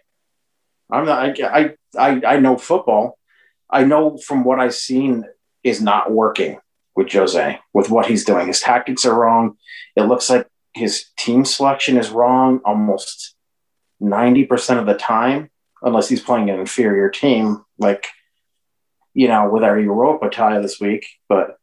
I'm 0.91 1.05
not, 1.05 1.39
I, 1.41 1.75
I, 1.97 2.21
I 2.25 2.39
know 2.39 2.57
football. 2.57 3.17
I 3.69 3.83
know 3.83 4.17
from 4.17 4.43
what 4.43 4.59
I've 4.59 4.73
seen 4.73 5.25
is 5.63 5.81
not 5.81 6.11
working 6.11 6.59
with 6.95 7.11
Jose 7.11 7.59
with 7.73 7.89
what 7.89 8.07
he's 8.07 8.25
doing. 8.25 8.47
His 8.47 8.59
tactics 8.59 9.05
are 9.05 9.13
wrong. 9.13 9.57
It 9.95 10.03
looks 10.03 10.29
like 10.29 10.47
his 10.73 11.05
team 11.17 11.45
selection 11.45 11.97
is 11.97 12.09
wrong 12.09 12.61
almost 12.65 13.35
90% 14.01 14.79
of 14.79 14.85
the 14.85 14.95
time, 14.95 15.49
unless 15.81 16.09
he's 16.09 16.21
playing 16.21 16.49
an 16.49 16.59
inferior 16.59 17.09
team, 17.09 17.63
like, 17.77 18.07
you 19.13 19.27
know, 19.27 19.49
with 19.49 19.63
our 19.63 19.79
Europa 19.79 20.29
tie 20.29 20.59
this 20.59 20.79
week. 20.79 21.05
But, 21.27 21.57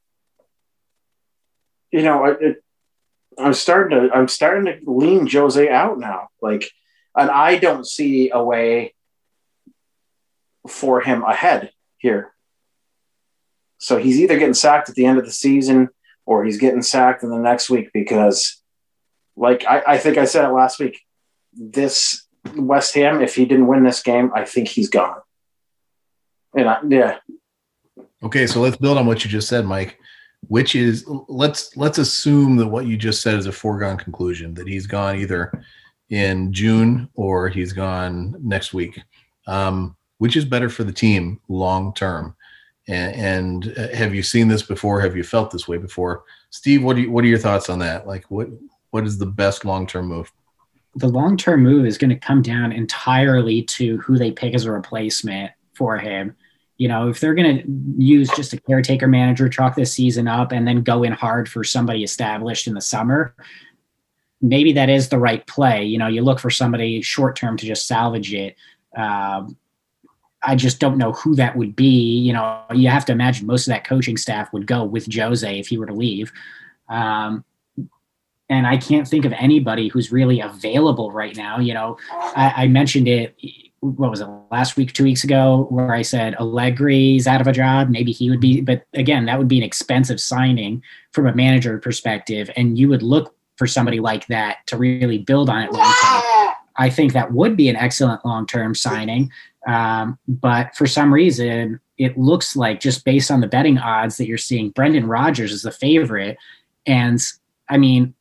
you 1.96 2.02
know, 2.02 2.26
it, 2.26 2.62
I'm 3.38 3.54
starting 3.54 3.98
to, 3.98 4.14
I'm 4.14 4.28
starting 4.28 4.66
to 4.66 4.90
lean 4.90 5.26
Jose 5.26 5.68
out 5.68 5.98
now. 5.98 6.28
Like, 6.42 6.70
and 7.16 7.30
I 7.30 7.56
don't 7.56 7.86
see 7.86 8.30
a 8.30 8.42
way 8.42 8.94
for 10.68 11.00
him 11.00 11.22
ahead 11.22 11.70
here. 11.96 12.34
So 13.78 13.96
he's 13.96 14.20
either 14.20 14.38
getting 14.38 14.54
sacked 14.54 14.90
at 14.90 14.94
the 14.94 15.06
end 15.06 15.18
of 15.18 15.24
the 15.24 15.32
season 15.32 15.88
or 16.26 16.44
he's 16.44 16.58
getting 16.58 16.82
sacked 16.82 17.22
in 17.22 17.30
the 17.30 17.38
next 17.38 17.70
week 17.70 17.90
because, 17.94 18.62
like 19.36 19.64
I, 19.64 19.82
I 19.86 19.98
think 19.98 20.18
I 20.18 20.26
said 20.26 20.44
it 20.44 20.52
last 20.52 20.78
week, 20.78 20.98
this 21.54 22.26
West 22.54 22.94
Ham, 22.94 23.22
if 23.22 23.34
he 23.36 23.46
didn't 23.46 23.68
win 23.68 23.84
this 23.84 24.02
game, 24.02 24.32
I 24.34 24.44
think 24.44 24.68
he's 24.68 24.90
gone. 24.90 25.20
And 26.54 26.68
I, 26.68 26.78
yeah. 26.88 27.18
Okay, 28.22 28.46
so 28.46 28.60
let's 28.60 28.76
build 28.76 28.98
on 28.98 29.06
what 29.06 29.24
you 29.24 29.30
just 29.30 29.48
said, 29.48 29.64
Mike. 29.64 29.98
Which 30.48 30.76
is 30.76 31.04
let's 31.28 31.76
let's 31.76 31.98
assume 31.98 32.56
that 32.56 32.68
what 32.68 32.86
you 32.86 32.96
just 32.96 33.20
said 33.20 33.34
is 33.34 33.46
a 33.46 33.52
foregone 33.52 33.96
conclusion 33.96 34.54
that 34.54 34.68
he's 34.68 34.86
gone 34.86 35.18
either 35.18 35.52
in 36.10 36.52
June 36.52 37.08
or 37.14 37.48
he's 37.48 37.72
gone 37.72 38.36
next 38.40 38.72
week. 38.72 39.00
Um, 39.48 39.96
which 40.18 40.36
is 40.36 40.44
better 40.44 40.68
for 40.68 40.84
the 40.84 40.92
team 40.92 41.40
long 41.48 41.92
term? 41.94 42.36
And, 42.88 43.66
and 43.66 43.78
uh, 43.78 43.94
have 43.94 44.14
you 44.14 44.22
seen 44.22 44.48
this 44.48 44.62
before? 44.62 45.00
Have 45.00 45.16
you 45.16 45.24
felt 45.24 45.50
this 45.50 45.66
way 45.66 45.78
before? 45.78 46.24
Steve, 46.50 46.82
what 46.82 46.96
do 46.96 47.02
you, 47.02 47.10
what 47.10 47.24
are 47.24 47.28
your 47.28 47.38
thoughts 47.38 47.68
on 47.68 47.80
that? 47.80 48.06
Like 48.06 48.30
what 48.30 48.48
what 48.90 49.04
is 49.04 49.18
the 49.18 49.26
best 49.26 49.64
long 49.64 49.86
term 49.86 50.06
move? 50.06 50.32
The 50.94 51.08
long 51.08 51.36
term 51.36 51.62
move 51.62 51.86
is 51.86 51.98
going 51.98 52.10
to 52.10 52.16
come 52.16 52.42
down 52.42 52.72
entirely 52.72 53.62
to 53.62 53.98
who 53.98 54.16
they 54.16 54.30
pick 54.30 54.54
as 54.54 54.64
a 54.64 54.72
replacement 54.72 55.52
for 55.74 55.98
him. 55.98 56.34
You 56.78 56.88
know, 56.88 57.08
if 57.08 57.20
they're 57.20 57.34
going 57.34 57.58
to 57.58 58.02
use 58.02 58.28
just 58.36 58.52
a 58.52 58.60
caretaker 58.60 59.08
manager, 59.08 59.48
chalk 59.48 59.74
this 59.74 59.92
season 59.92 60.28
up, 60.28 60.52
and 60.52 60.66
then 60.66 60.82
go 60.82 61.02
in 61.02 61.12
hard 61.12 61.48
for 61.48 61.64
somebody 61.64 62.04
established 62.04 62.66
in 62.66 62.74
the 62.74 62.80
summer, 62.80 63.34
maybe 64.42 64.72
that 64.74 64.90
is 64.90 65.08
the 65.08 65.18
right 65.18 65.46
play. 65.46 65.84
You 65.84 65.98
know, 65.98 66.06
you 66.06 66.22
look 66.22 66.38
for 66.38 66.50
somebody 66.50 67.00
short 67.02 67.36
term 67.36 67.56
to 67.56 67.66
just 67.66 67.86
salvage 67.86 68.34
it. 68.34 68.56
Um, 68.96 69.56
I 70.42 70.54
just 70.54 70.78
don't 70.78 70.98
know 70.98 71.12
who 71.12 71.34
that 71.36 71.56
would 71.56 71.74
be. 71.74 72.18
You 72.18 72.32
know, 72.32 72.62
you 72.72 72.88
have 72.88 73.04
to 73.06 73.12
imagine 73.12 73.46
most 73.46 73.66
of 73.66 73.72
that 73.72 73.86
coaching 73.86 74.16
staff 74.16 74.52
would 74.52 74.66
go 74.66 74.84
with 74.84 75.12
Jose 75.12 75.58
if 75.58 75.68
he 75.68 75.78
were 75.78 75.86
to 75.86 75.94
leave. 75.94 76.32
Um, 76.88 77.44
and 78.48 78.66
I 78.66 78.76
can't 78.76 79.08
think 79.08 79.24
of 79.24 79.32
anybody 79.32 79.88
who's 79.88 80.12
really 80.12 80.40
available 80.40 81.10
right 81.10 81.36
now. 81.36 81.58
You 81.58 81.74
know, 81.74 81.98
I, 82.12 82.52
I, 82.56 82.68
mentioned 82.68 83.08
it. 83.08 83.36
What 83.80 84.10
was 84.10 84.20
it 84.20 84.28
last 84.50 84.76
week, 84.76 84.92
two 84.92 85.04
weeks 85.04 85.22
ago, 85.22 85.66
where 85.70 85.92
I 85.92 86.02
said 86.02 86.34
Allegri's 86.36 87.26
out 87.26 87.40
of 87.40 87.46
a 87.46 87.52
job. 87.52 87.88
Maybe 87.88 88.10
he 88.10 88.30
would 88.30 88.40
be, 88.40 88.60
but 88.60 88.86
again, 88.94 89.26
that 89.26 89.38
would 89.38 89.48
be 89.48 89.58
an 89.58 89.62
expensive 89.62 90.20
signing 90.20 90.82
from 91.12 91.26
a 91.26 91.34
manager 91.34 91.78
perspective, 91.78 92.50
and 92.56 92.78
you 92.78 92.88
would 92.88 93.02
look 93.02 93.34
for 93.56 93.66
somebody 93.66 94.00
like 94.00 94.26
that 94.26 94.58
to 94.66 94.76
really 94.76 95.18
build 95.18 95.48
on 95.48 95.62
it 95.62 95.72
long 95.72 95.94
term. 96.02 96.54
I 96.78 96.90
think 96.90 97.12
that 97.12 97.32
would 97.32 97.56
be 97.56 97.68
an 97.68 97.76
excellent 97.76 98.24
long 98.24 98.46
term 98.46 98.74
signing. 98.74 99.30
Um, 99.66 100.18
but 100.28 100.74
for 100.76 100.86
some 100.86 101.12
reason, 101.12 101.80
it 101.98 102.16
looks 102.18 102.54
like 102.54 102.80
just 102.80 103.04
based 103.04 103.30
on 103.30 103.40
the 103.40 103.46
betting 103.46 103.78
odds 103.78 104.16
that 104.16 104.26
you're 104.26 104.38
seeing, 104.38 104.70
Brendan 104.70 105.06
Rodgers 105.06 105.52
is 105.52 105.62
the 105.62 105.72
favorite. 105.72 106.36
And 106.86 107.20
I 107.68 107.78
mean, 107.78 108.14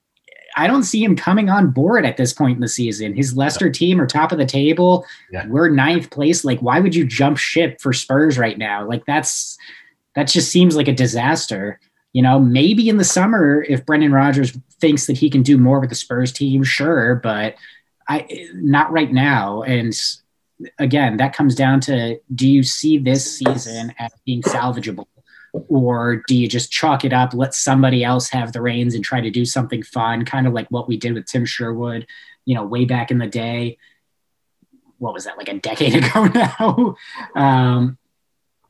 I 0.55 0.67
don't 0.67 0.83
see 0.83 1.03
him 1.03 1.15
coming 1.15 1.49
on 1.49 1.71
board 1.71 2.05
at 2.05 2.17
this 2.17 2.33
point 2.33 2.55
in 2.55 2.61
the 2.61 2.67
season. 2.67 3.15
His 3.15 3.35
Leicester 3.35 3.69
team 3.69 3.99
are 3.99 4.07
top 4.07 4.31
of 4.31 4.37
the 4.37 4.45
table. 4.45 5.05
Yeah. 5.31 5.45
We're 5.47 5.69
ninth 5.69 6.09
place. 6.09 6.45
Like, 6.45 6.59
why 6.59 6.79
would 6.79 6.95
you 6.95 7.05
jump 7.05 7.37
ship 7.37 7.81
for 7.81 7.91
Spurs 7.91 8.37
right 8.37 8.57
now? 8.57 8.87
Like, 8.87 9.05
that's 9.05 9.57
that 10.15 10.27
just 10.27 10.49
seems 10.49 10.75
like 10.75 10.87
a 10.87 10.93
disaster. 10.93 11.79
You 12.13 12.21
know, 12.21 12.39
maybe 12.39 12.87
in 12.87 12.97
the 12.97 13.03
summer, 13.03 13.63
if 13.67 13.85
Brendan 13.85 14.13
Rodgers 14.13 14.57
thinks 14.79 15.07
that 15.07 15.17
he 15.17 15.29
can 15.29 15.43
do 15.43 15.57
more 15.57 15.81
with 15.81 15.89
the 15.89 15.95
Spurs 15.95 16.31
team, 16.31 16.63
sure, 16.63 17.15
but 17.15 17.55
I 18.07 18.47
not 18.53 18.91
right 18.91 19.11
now. 19.11 19.63
And 19.63 19.93
again, 20.79 21.17
that 21.17 21.35
comes 21.35 21.55
down 21.55 21.81
to 21.81 22.19
do 22.33 22.47
you 22.47 22.63
see 22.63 22.97
this 22.97 23.37
season 23.37 23.93
as 23.99 24.11
being 24.25 24.41
salvageable? 24.41 25.07
Or 25.67 26.23
do 26.27 26.35
you 26.35 26.47
just 26.47 26.71
chalk 26.71 27.05
it 27.05 27.13
up, 27.13 27.33
let 27.33 27.53
somebody 27.53 28.03
else 28.03 28.29
have 28.29 28.53
the 28.53 28.61
reins 28.61 28.95
and 28.95 29.03
try 29.03 29.21
to 29.21 29.29
do 29.29 29.45
something 29.45 29.83
fun, 29.83 30.25
kind 30.25 30.47
of 30.47 30.53
like 30.53 30.67
what 30.69 30.87
we 30.87 30.97
did 30.97 31.13
with 31.13 31.25
Tim 31.25 31.45
Sherwood, 31.45 32.07
you 32.45 32.55
know, 32.55 32.63
way 32.63 32.85
back 32.85 33.11
in 33.11 33.17
the 33.17 33.27
day? 33.27 33.77
What 34.97 35.13
was 35.13 35.25
that, 35.25 35.37
like 35.37 35.49
a 35.49 35.59
decade 35.59 35.95
ago 36.03 36.25
now? 36.25 36.95
um, 37.35 37.97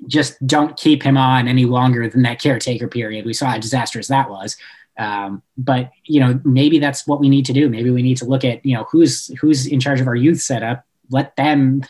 just 0.08 0.46
don't 0.46 0.78
keep 0.78 1.04
him 1.04 1.18
on 1.18 1.48
any 1.48 1.66
longer 1.66 2.10
than 2.10 2.24
that 2.24 2.42
caretaker 2.42 2.88
period. 2.88 3.26
We 3.26 3.34
saw 3.34 3.48
how 3.48 3.58
disastrous 3.58 4.08
that 4.10 4.30
was. 4.30 4.58
Um, 4.98 5.42
but 5.58 5.92
you 6.06 6.20
know, 6.20 6.40
maybe 6.44 6.80
that's 6.80 7.06
what 7.06 7.20
we 7.20 7.30
need 7.30 7.46
to 7.48 7.54
do. 7.54 7.70
Maybe 7.70 7.90
we 7.90 8.02
need 8.02 8.18
to 8.18 8.26
look 8.26 8.46
at 8.46 8.66
you 8.66 8.76
know 8.76 8.86
who's 8.90 9.28
who's 9.40 9.68
in 9.68 9.80
charge 9.80 10.00
of 10.00 10.08
our 10.08 10.16
youth 10.16 10.40
setup 10.40 10.86
let 11.10 11.36
them 11.36 11.84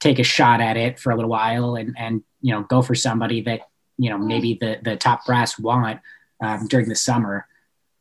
take 0.00 0.18
a 0.18 0.24
shot 0.24 0.60
at 0.60 0.76
it 0.76 0.98
for 0.98 1.10
a 1.10 1.16
little 1.16 1.30
while 1.30 1.76
and 1.76 1.94
and 1.98 2.22
you 2.40 2.52
know 2.52 2.62
go 2.62 2.82
for 2.82 2.94
somebody 2.94 3.40
that 3.42 3.60
you 3.98 4.10
know 4.10 4.18
maybe 4.18 4.54
the 4.60 4.78
the 4.82 4.96
top 4.96 5.24
brass 5.26 5.58
want 5.58 6.00
um, 6.42 6.66
during 6.66 6.88
the 6.88 6.94
summer 6.94 7.46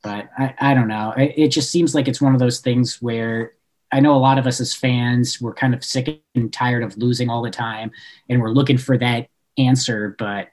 but 0.03 0.29
I, 0.37 0.53
I 0.59 0.73
don't 0.73 0.87
know 0.87 1.13
it, 1.17 1.33
it, 1.37 1.47
just 1.49 1.71
seems 1.71 1.93
like 1.93 2.07
it's 2.07 2.21
one 2.21 2.33
of 2.33 2.39
those 2.39 2.59
things 2.59 3.01
where 3.01 3.53
i 3.91 3.99
know 3.99 4.15
a 4.15 4.17
lot 4.17 4.37
of 4.37 4.47
us 4.47 4.59
as 4.59 4.73
fans 4.73 5.39
we're 5.41 5.53
kind 5.53 5.73
of 5.73 5.83
sick 5.83 6.21
and 6.35 6.51
tired 6.51 6.83
of 6.83 6.97
losing 6.97 7.29
all 7.29 7.41
the 7.41 7.51
time 7.51 7.91
and 8.29 8.41
we're 8.41 8.49
looking 8.49 8.77
for 8.77 8.97
that 8.97 9.27
answer 9.57 10.15
but 10.17 10.49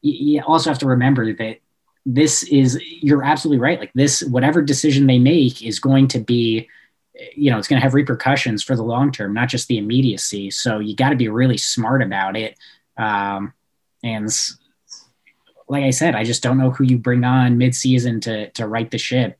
you, 0.00 0.36
you 0.36 0.42
also 0.42 0.70
have 0.70 0.78
to 0.78 0.86
remember 0.86 1.32
that 1.34 1.58
this 2.06 2.42
is 2.44 2.80
you're 3.00 3.24
absolutely 3.24 3.60
right. 3.60 3.80
Like 3.80 3.92
this, 3.94 4.22
whatever 4.22 4.62
decision 4.62 5.06
they 5.06 5.18
make 5.18 5.62
is 5.62 5.78
going 5.78 6.08
to 6.08 6.18
be, 6.18 6.68
you 7.34 7.50
know, 7.50 7.58
it's 7.58 7.68
going 7.68 7.80
to 7.80 7.84
have 7.84 7.94
repercussions 7.94 8.62
for 8.62 8.76
the 8.76 8.82
long 8.82 9.10
term, 9.10 9.32
not 9.32 9.48
just 9.48 9.68
the 9.68 9.78
immediacy. 9.78 10.50
So 10.50 10.78
you 10.78 10.94
got 10.94 11.10
to 11.10 11.16
be 11.16 11.28
really 11.28 11.56
smart 11.56 12.02
about 12.02 12.36
it. 12.36 12.58
Um, 12.96 13.54
and 14.04 14.28
like 15.68 15.82
I 15.82 15.90
said, 15.90 16.14
I 16.14 16.24
just 16.24 16.42
don't 16.42 16.58
know 16.58 16.70
who 16.70 16.84
you 16.84 16.98
bring 16.98 17.24
on 17.24 17.58
midseason 17.58 18.20
to 18.22 18.50
to 18.50 18.68
right 18.68 18.90
the 18.90 18.98
ship, 18.98 19.38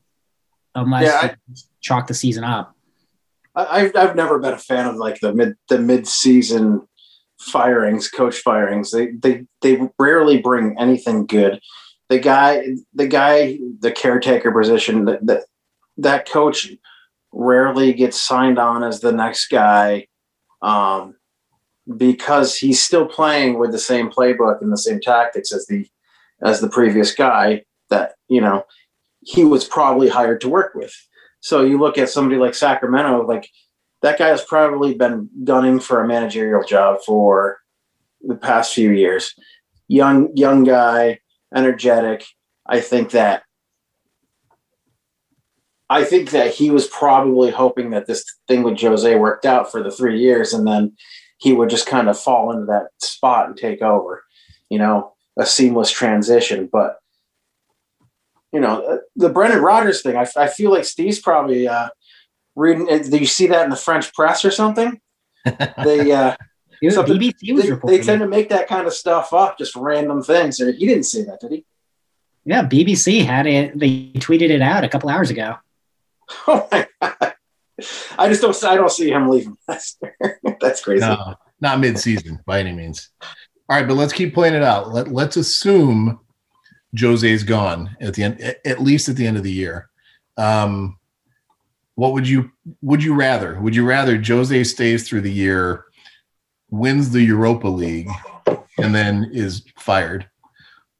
unless 0.75 1.05
Yeah, 1.05 1.31
I- 1.31 1.55
chalk 1.81 2.07
the 2.07 2.15
season 2.15 2.43
up. 2.45 2.75
I, 3.55 3.67
I've 3.67 3.97
I've 3.97 4.17
never 4.17 4.39
been 4.39 4.55
a 4.55 4.59
fan 4.59 4.87
of 4.87 4.97
like 4.97 5.21
the 5.21 5.33
mid 5.35 5.57
the 5.69 5.79
mid 5.79 6.09
season 6.09 6.89
firings, 7.39 8.09
coach 8.09 8.39
firings. 8.39 8.91
They 8.91 9.13
they 9.13 9.45
they 9.61 9.89
rarely 9.99 10.39
bring 10.41 10.77
anything 10.79 11.27
good. 11.27 11.61
The 12.09 12.19
guy, 12.19 12.65
the 12.95 13.07
guy, 13.07 13.59
the 13.81 13.93
caretaker 13.93 14.51
position, 14.51 15.05
that 15.05 15.27
that 15.27 15.43
that 15.99 16.29
coach 16.29 16.71
rarely 17.33 17.93
gets 17.93 18.21
signed 18.21 18.59
on 18.59 18.83
as 18.83 19.01
the 19.01 19.13
next 19.13 19.49
guy, 19.49 20.07
um, 20.63 21.17
because 21.97 22.57
he's 22.57 22.83
still 22.83 23.07
playing 23.07 23.59
with 23.59 23.73
the 23.73 23.79
same 23.79 24.11
playbook 24.11 24.63
and 24.63 24.73
the 24.73 24.79
same 24.79 25.01
tactics 25.01 25.53
as 25.53 25.67
the 25.67 25.87
as 26.43 26.61
the 26.61 26.69
previous 26.69 27.15
guy. 27.15 27.65
That 27.91 28.15
you 28.29 28.41
know 28.41 28.65
he 29.21 29.45
was 29.45 29.65
probably 29.65 30.09
hired 30.09 30.41
to 30.43 30.49
work 30.49 30.75
with. 30.75 30.95
So 31.41 31.63
you 31.63 31.79
look 31.79 31.99
at 31.99 32.09
somebody 32.09 32.41
like 32.41 32.55
Sacramento, 32.55 33.27
like 33.27 33.49
that 34.03 34.19
guy 34.19 34.29
has 34.29 34.45
probably 34.45 34.95
been 34.95 35.29
gunning 35.45 35.81
for 35.81 36.03
a 36.03 36.09
managerial 36.09 36.63
job 36.65 37.01
for 37.05 37.59
the 38.21 38.35
past 38.35 38.75
few 38.75 38.91
years. 38.91 39.35
Young, 39.89 40.35
young 40.35 40.65
guy, 40.65 41.21
energetic. 41.55 42.25
I 42.67 42.81
think 42.81 43.11
that 43.11 43.45
I 45.91 46.05
think 46.05 46.31
that 46.31 46.55
he 46.55 46.71
was 46.71 46.87
probably 46.89 47.51
hoping 47.51 47.91
that 47.91 48.07
this 48.07 48.25
thing 48.49 48.63
with 48.63 48.81
Jose 48.81 49.15
worked 49.17 49.45
out 49.45 49.71
for 49.71 49.83
the 49.83 49.91
three 49.91 50.19
years, 50.19 50.55
and 50.55 50.67
then 50.67 50.97
he 51.39 51.53
would 51.53 51.69
just 51.71 51.87
kind 51.87 52.09
of 52.09 52.19
fall 52.19 52.53
into 52.53 52.67
that 52.67 52.89
spot 53.01 53.49
and 53.49 53.57
take 53.57 53.83
over. 53.83 54.23
You 54.71 54.79
know, 54.79 55.15
a 55.39 55.45
seamless 55.47 55.91
transition. 55.91 56.69
But 56.73 56.97
you 58.53 58.61
know, 58.61 58.83
uh, 58.85 58.99
the 59.17 59.29
Brendan 59.29 59.63
Rodgers 59.63 60.03
thing. 60.03 60.17
I, 60.17 60.27
I 60.37 60.47
feel 60.49 60.71
like 60.71 60.85
Steve's 60.85 61.19
probably 61.19 61.67
uh, 61.69 61.89
reading. 62.55 62.89
uh, 62.91 62.99
Do 62.99 63.19
you 63.19 63.27
see 63.27 63.47
that 63.49 63.65
in 63.65 63.71
the 63.71 63.77
French 63.77 64.13
press 64.15 64.45
or 64.45 64.51
something? 64.51 65.01
They 65.85 66.11
uh, 66.13 66.37
It 66.81 66.93
Something- 66.93 67.19
BBC 67.19 67.53
was 67.55 67.65
they, 67.65 67.71
reporting. 67.71 67.99
they 68.01 68.05
tend 68.05 68.21
to 68.21 68.29
make 68.29 68.49
that 68.51 68.69
kind 68.69 68.87
of 68.87 68.95
stuff 68.95 69.33
up, 69.33 69.59
just 69.59 69.75
random 69.77 70.23
things. 70.23 70.59
He 70.59 70.87
didn't 70.87 71.03
say 71.05 71.23
that, 71.25 71.41
did 71.41 71.51
he? 71.53 71.65
yeah, 72.47 72.67
BBC 72.67 73.25
had 73.25 73.47
it. 73.47 73.79
They 73.79 74.13
tweeted 74.17 74.51
it 74.51 74.61
out 74.63 74.85
a 74.85 74.89
couple 74.89 75.09
hours 75.11 75.31
ago. 75.31 75.57
Oh 76.47 76.67
my 76.73 76.87
god! 77.03 77.34
I 78.19 78.29
just 78.29 78.43
don't. 78.43 78.65
I 78.65 78.77
don't 78.77 78.91
see 78.91 79.11
him 79.11 79.29
leaving 79.29 79.57
Leicester. 79.69 80.17
That's 80.61 80.83
crazy. 80.83 81.01
No, 81.07 81.35
not 81.61 81.81
mid-season 81.81 82.41
by 82.47 82.61
any 82.61 82.73
means. 82.73 83.11
All 83.69 83.77
right, 83.79 83.89
but 83.89 83.95
let's 83.95 84.13
keep 84.13 84.35
playing 84.35 84.55
it 84.55 84.63
out. 84.63 84.93
Let, 84.93 85.09
let's 85.09 85.37
assume 85.37 86.21
Jose's 86.99 87.43
gone 87.43 87.97
at 88.01 88.15
the 88.15 88.23
end, 88.23 88.41
at- 88.41 88.83
least 88.83 89.09
at 89.09 89.17
the 89.17 89.27
end 89.27 89.37
of 89.37 89.43
the 89.43 89.53
year. 89.53 89.89
Um, 90.37 90.99
what 91.95 92.13
would 92.13 92.29
you 92.29 92.51
would 92.83 93.03
you 93.03 93.15
rather? 93.15 93.61
Would 93.61 93.75
you 93.77 93.85
rather 93.87 94.21
Jose 94.21 94.65
stays 94.65 95.09
through 95.09 95.23
the 95.23 95.33
year, 95.33 95.85
wins 96.71 97.11
the 97.11 97.23
Europa 97.23 97.69
League, 97.69 98.09
and 98.79 98.95
then 98.95 99.31
is 99.33 99.65
fired, 99.79 100.29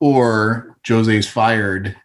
or 0.01 0.77
Jose's 0.87 1.29
fired, 1.29 1.97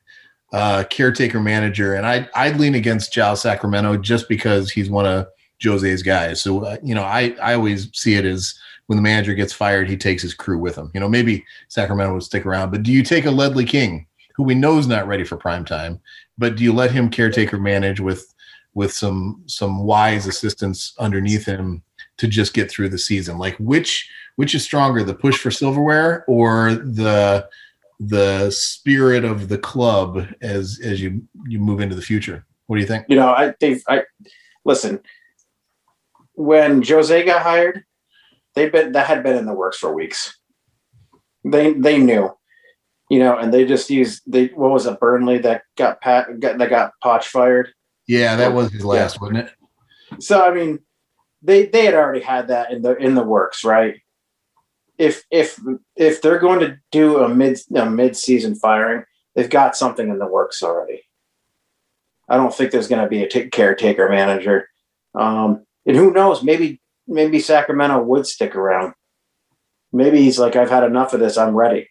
uh, 0.51 0.83
caretaker 0.89 1.39
manager? 1.39 1.95
And 1.95 2.05
I 2.05 2.29
I'd 2.35 2.59
lean 2.59 2.75
against 2.75 3.13
João 3.13 3.37
Sacramento 3.37 3.97
just 3.97 4.29
because 4.29 4.71
he's 4.71 4.89
one 4.89 5.05
of 5.05 5.27
Jose's 5.63 6.03
guys. 6.03 6.41
So 6.41 6.65
uh, 6.65 6.77
you 6.83 6.95
know, 6.95 7.03
I 7.03 7.35
I 7.41 7.53
always 7.53 7.89
see 7.93 8.15
it 8.15 8.25
as 8.25 8.57
when 8.87 8.97
the 8.97 9.03
manager 9.03 9.35
gets 9.35 9.53
fired, 9.53 9.87
he 9.87 9.95
takes 9.95 10.23
his 10.23 10.33
crew 10.33 10.57
with 10.57 10.75
him. 10.75 10.89
You 10.95 10.99
know, 10.99 11.09
maybe 11.09 11.45
Sacramento 11.67 12.13
would 12.13 12.23
stick 12.23 12.45
around, 12.45 12.71
but 12.71 12.81
do 12.81 12.91
you 12.91 13.03
take 13.03 13.25
a 13.25 13.31
Ledley 13.31 13.65
King, 13.65 14.07
who 14.35 14.41
we 14.41 14.55
know 14.55 14.79
is 14.79 14.87
not 14.87 15.07
ready 15.07 15.23
for 15.23 15.37
prime 15.37 15.63
time, 15.63 15.99
but 16.39 16.55
do 16.55 16.63
you 16.63 16.73
let 16.73 16.89
him 16.89 17.09
caretaker 17.09 17.59
manage 17.59 17.99
with 17.99 18.33
with 18.73 18.91
some 18.91 19.43
some 19.45 19.83
wise 19.83 20.25
assistants 20.25 20.93
underneath 20.99 21.45
him 21.45 21.83
to 22.17 22.27
just 22.27 22.53
get 22.53 22.71
through 22.71 22.89
the 22.89 22.97
season? 22.97 23.37
Like 23.37 23.55
which 23.57 24.09
which 24.37 24.55
is 24.55 24.63
stronger, 24.63 25.03
the 25.03 25.13
push 25.13 25.37
for 25.37 25.51
silverware 25.51 26.23
or 26.27 26.73
the 26.73 27.47
the 27.99 28.49
spirit 28.51 29.25
of 29.25 29.49
the 29.49 29.57
club 29.57 30.25
as 30.41 30.79
as 30.83 31.01
you 31.01 31.23
you 31.47 31.59
move 31.59 31.81
into 31.81 31.95
the 31.95 32.01
future? 32.01 32.45
What 32.67 32.77
do 32.77 32.81
you 32.81 32.87
think? 32.87 33.05
You 33.09 33.15
know, 33.15 33.29
I 33.29 33.53
they 33.59 33.81
I 33.87 34.03
listen. 34.65 34.99
When 36.33 36.81
Jose 36.81 37.25
got 37.25 37.41
hired, 37.41 37.83
they've 38.55 38.71
been 38.71 38.93
that 38.93 39.07
had 39.07 39.23
been 39.23 39.37
in 39.37 39.45
the 39.45 39.53
works 39.53 39.77
for 39.77 39.93
weeks. 39.93 40.37
They 41.43 41.73
they 41.73 41.97
knew, 41.97 42.31
you 43.09 43.19
know, 43.19 43.37
and 43.37 43.53
they 43.53 43.65
just 43.65 43.89
used 43.89 44.21
they 44.25 44.47
what 44.47 44.71
was 44.71 44.85
it 44.85 44.99
Burnley 44.99 45.39
that 45.39 45.63
got 45.77 45.99
Pat 45.99 46.39
got, 46.39 46.57
that 46.57 46.69
got 46.69 46.93
Potch 47.03 47.27
fired. 47.27 47.73
Yeah, 48.07 48.35
that 48.37 48.53
was 48.53 48.71
his 48.71 48.85
last, 48.85 49.15
Yeah. 49.15 49.21
wasn't 49.21 49.39
it? 49.39 50.23
So 50.23 50.41
I 50.41 50.53
mean, 50.53 50.79
they 51.41 51.65
they 51.65 51.85
had 51.85 51.93
already 51.93 52.21
had 52.21 52.47
that 52.47 52.71
in 52.71 52.81
the 52.81 52.95
in 52.95 53.15
the 53.15 53.23
works, 53.23 53.63
right? 53.63 53.95
If 54.99 55.23
if 55.31 55.59
if 55.95 56.21
they're 56.21 56.39
going 56.39 56.59
to 56.59 56.77
do 56.91 57.23
a 57.23 57.29
mid 57.29 57.59
a 57.73 57.89
mid 57.89 58.15
season 58.15 58.53
firing, 58.53 59.05
they've 59.33 59.49
got 59.49 59.75
something 59.75 60.09
in 60.09 60.19
the 60.19 60.27
works 60.27 60.61
already. 60.61 61.01
I 62.27 62.37
don't 62.37 62.53
think 62.53 62.71
there's 62.71 62.87
going 62.87 63.01
to 63.01 63.09
be 63.09 63.23
a 63.23 63.27
t- 63.27 63.49
caretaker 63.49 64.07
manager, 64.09 64.69
um, 65.15 65.65
and 65.87 65.95
who 65.95 66.11
knows? 66.11 66.43
Maybe 66.43 66.79
maybe 67.07 67.39
Sacramento 67.39 68.03
would 68.03 68.27
stick 68.27 68.55
around. 68.55 68.93
Maybe 69.91 70.21
he's 70.21 70.37
like, 70.37 70.55
I've 70.55 70.69
had 70.69 70.83
enough 70.83 71.13
of 71.13 71.19
this. 71.19 71.37
I'm 71.37 71.55
ready. 71.55 71.89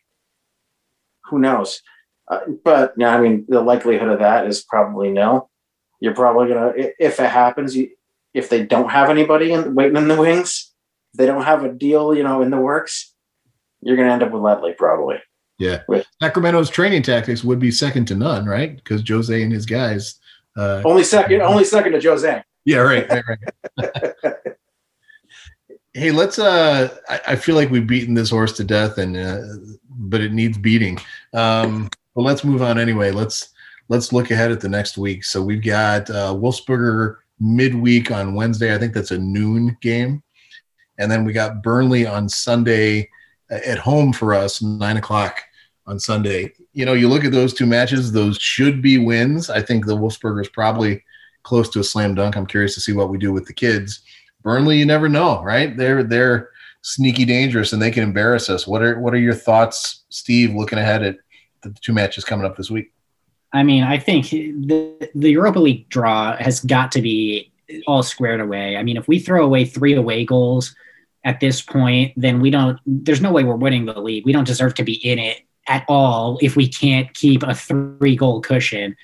Who 1.31 1.41
knows? 1.41 1.83
Uh, 2.29 2.41
but 2.63 2.93
yeah, 2.97 3.17
I 3.17 3.21
mean, 3.21 3.47
the 3.49 3.61
likelihood 3.61 4.09
of 4.09 4.21
that 4.21 4.47
is 4.47 4.63
probably 4.63 5.11
no. 5.11 5.49
You're 6.01 6.15
probably 6.15 6.49
gonna, 6.49 6.73
if 6.77 7.19
it 7.19 7.31
happens, 7.31 7.75
you, 7.75 7.91
if 8.35 8.49
they 8.49 8.65
don't 8.65 8.91
have 8.91 9.11
anybody 9.11 9.53
in, 9.53 9.75
waiting 9.75 9.97
in 9.97 10.09
the 10.09 10.17
wings, 10.17 10.68
they 11.15 11.27
don't 11.27 11.43
have 11.45 11.65
a 11.65 11.73
deal, 11.73 12.15
you 12.15 12.23
know, 12.23 12.43
in 12.43 12.51
the 12.51 12.59
works, 12.59 13.15
you're 13.81 13.97
going 13.97 14.09
to 14.09 14.13
end 14.13 14.23
up 14.23 14.31
with 14.33 14.43
Ledley 14.43 14.73
probably. 14.73 15.17
Yeah. 15.59 15.83
With- 15.89 16.07
Sacramento's 16.23 16.71
training 16.71 17.03
tactics 17.03 17.43
would 17.45 17.59
be 17.59 17.71
second 17.71 18.07
to 18.09 18.15
none, 18.15 18.47
right? 18.47 18.77
Because 18.77 19.03
Jose 19.09 19.43
and 19.43 19.53
his 19.53 19.67
guys. 19.67 20.17
Uh, 20.57 20.83
Only 20.85 21.05
second, 21.05 21.41
only 21.43 21.65
second 21.65 21.93
to 21.93 22.01
Jose. 22.01 22.43
yeah, 22.65 22.79
right, 22.79 23.09
right, 23.09 23.25
right. 23.79 24.35
hey, 25.95 26.11
let's. 26.11 26.39
Uh, 26.39 26.89
I, 27.09 27.21
I 27.29 27.37
feel 27.37 27.55
like 27.55 27.71
we've 27.71 27.87
beaten 27.87 28.15
this 28.15 28.31
horse 28.31 28.53
to 28.55 28.65
death, 28.65 28.99
and 28.99 29.17
uh, 29.17 29.41
but 29.89 30.21
it 30.21 30.33
needs 30.33 30.59
beating. 30.59 30.99
Um, 31.33 31.89
but 32.15 32.23
let's 32.23 32.43
move 32.45 32.63
on 32.63 32.79
anyway. 32.79 33.11
Let's 33.13 33.51
let's 33.89 34.13
look 34.13 34.31
ahead 34.31 34.51
at 34.51 34.61
the 34.61 34.69
next 34.69 34.99
week. 34.99 35.25
So 35.25 35.41
we've 35.43 35.63
got 35.63 36.11
uh, 36.11 36.35
Wolfsberger 36.35 37.17
midweek 37.39 38.11
on 38.11 38.35
Wednesday. 38.35 38.75
I 38.75 38.79
think 38.79 38.95
that's 38.95 39.13
a 39.13 39.19
noon 39.19 39.77
game, 39.81 40.23
and 40.99 41.11
then 41.11 41.25
we 41.25 41.33
got 41.33 41.63
Burnley 41.63 42.07
on 42.07 42.29
Sunday 42.29 43.09
uh, 43.51 43.59
at 43.65 43.79
home 43.79 44.13
for 44.13 44.35
us, 44.35 44.61
nine 44.61 44.97
o'clock 44.97 45.41
on 45.87 45.99
Sunday. 45.99 46.53
You 46.73 46.85
know, 46.85 46.93
you 46.93 47.09
look 47.09 47.25
at 47.25 47.33
those 47.33 47.55
two 47.55 47.67
matches; 47.67 48.13
those 48.13 48.37
should 48.39 48.83
be 48.83 48.99
wins. 48.99 49.51
I 49.51 49.63
think 49.63 49.87
the 49.87 49.97
Wolfsberger 49.97 50.43
is 50.43 50.49
probably 50.49 51.03
close 51.43 51.69
to 51.71 51.81
a 51.81 51.85
slam 51.85 52.15
dunk. 52.15 52.37
I'm 52.37 52.47
curious 52.47 52.75
to 52.75 52.81
see 52.81 52.93
what 52.93 53.09
we 53.09 53.19
do 53.19 53.33
with 53.33 53.47
the 53.47 53.55
kids. 53.55 54.03
Burnley, 54.43 54.79
you 54.79 54.87
never 54.87 55.09
know, 55.09 55.43
right? 55.43 55.77
They're 55.77 56.03
they're 56.03 56.51
sneaky 56.83 57.25
dangerous 57.25 57.73
and 57.73 57.83
they 57.83 57.91
can 57.91 58.03
embarrass 58.03 58.49
us. 58.49 58.67
What 58.67 58.83
are 58.83 58.99
what 59.01 59.15
are 59.15 59.19
your 59.19 59.35
thoughts, 59.35 60.05
Steve, 60.11 60.55
looking 60.55 60.79
ahead 60.79 61.03
at 61.03 61.17
the 61.63 61.75
two 61.81 61.93
matches 61.93 62.25
coming 62.25 62.47
up 62.47 62.57
this 62.57 62.71
week? 62.71 62.93
I 63.53 63.63
mean, 63.63 63.83
I 63.83 63.99
think 63.99 64.31
the 64.31 65.11
the 65.15 65.31
Europa 65.31 65.59
League 65.59 65.89
draw 65.89 66.37
has 66.37 66.61
got 66.61 66.93
to 66.93 67.03
be 67.03 67.51
all 67.87 68.03
squared 68.03 68.41
away. 68.41 68.77
I 68.77 68.83
mean, 68.83 68.97
if 68.97 69.09
we 69.09 69.19
throw 69.19 69.45
away 69.45 69.65
three 69.65 69.95
away 69.95 70.25
goals 70.25 70.75
at 71.29 71.41
this 71.41 71.61
point, 71.61 72.15
then 72.17 72.41
we 72.41 72.49
don't. 72.49 72.81
There's 72.87 73.21
no 73.21 73.31
way 73.31 73.45
we're 73.45 73.55
winning 73.55 73.85
the 73.85 74.01
league. 74.01 74.25
We 74.25 74.33
don't 74.33 74.47
deserve 74.47 74.73
to 74.77 74.83
be 74.83 74.95
in 74.95 75.19
it 75.19 75.43
at 75.69 75.85
all 75.89 76.39
if 76.41 76.57
we 76.57 76.67
can't 76.67 77.13
keep 77.13 77.43
a 77.43 77.55
three 77.55 78.17
goal 78.17 78.41
cushion 78.41 78.97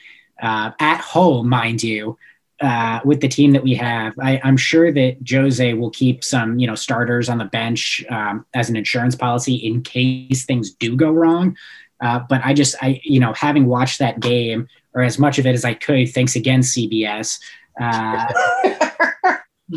uh, 0.42 0.70
at 0.80 1.02
home, 1.02 1.50
mind 1.50 1.82
you. 1.82 2.16
Uh, 2.60 3.00
with 3.04 3.20
the 3.20 3.28
team 3.28 3.50
that 3.50 3.62
we 3.62 3.74
have, 3.74 4.14
I, 4.22 4.40
I'm 4.42 4.56
sure 4.56 4.90
that 4.90 5.18
Jose 5.28 5.74
will 5.74 5.90
keep 5.90 6.24
some, 6.24 6.58
you 6.58 6.66
know, 6.66 6.76
starters 6.76 7.28
on 7.28 7.36
the 7.36 7.44
bench 7.44 8.02
um, 8.08 8.46
as 8.54 8.70
an 8.70 8.76
insurance 8.76 9.14
policy 9.14 9.56
in 9.56 9.82
case 9.82 10.46
things 10.46 10.72
do 10.72 10.96
go 10.96 11.10
wrong. 11.10 11.58
Uh, 12.00 12.20
but 12.26 12.40
I 12.42 12.54
just, 12.54 12.74
I, 12.80 13.00
you 13.02 13.20
know, 13.20 13.34
having 13.34 13.66
watched 13.66 13.98
that 13.98 14.20
game 14.20 14.68
or 14.94 15.02
as 15.02 15.18
much 15.18 15.38
of 15.38 15.46
it 15.46 15.54
as 15.54 15.64
I 15.64 15.74
could, 15.74 16.14
thanks 16.14 16.36
again, 16.36 16.60
CBS. 16.60 17.38
Uh, 17.78 18.32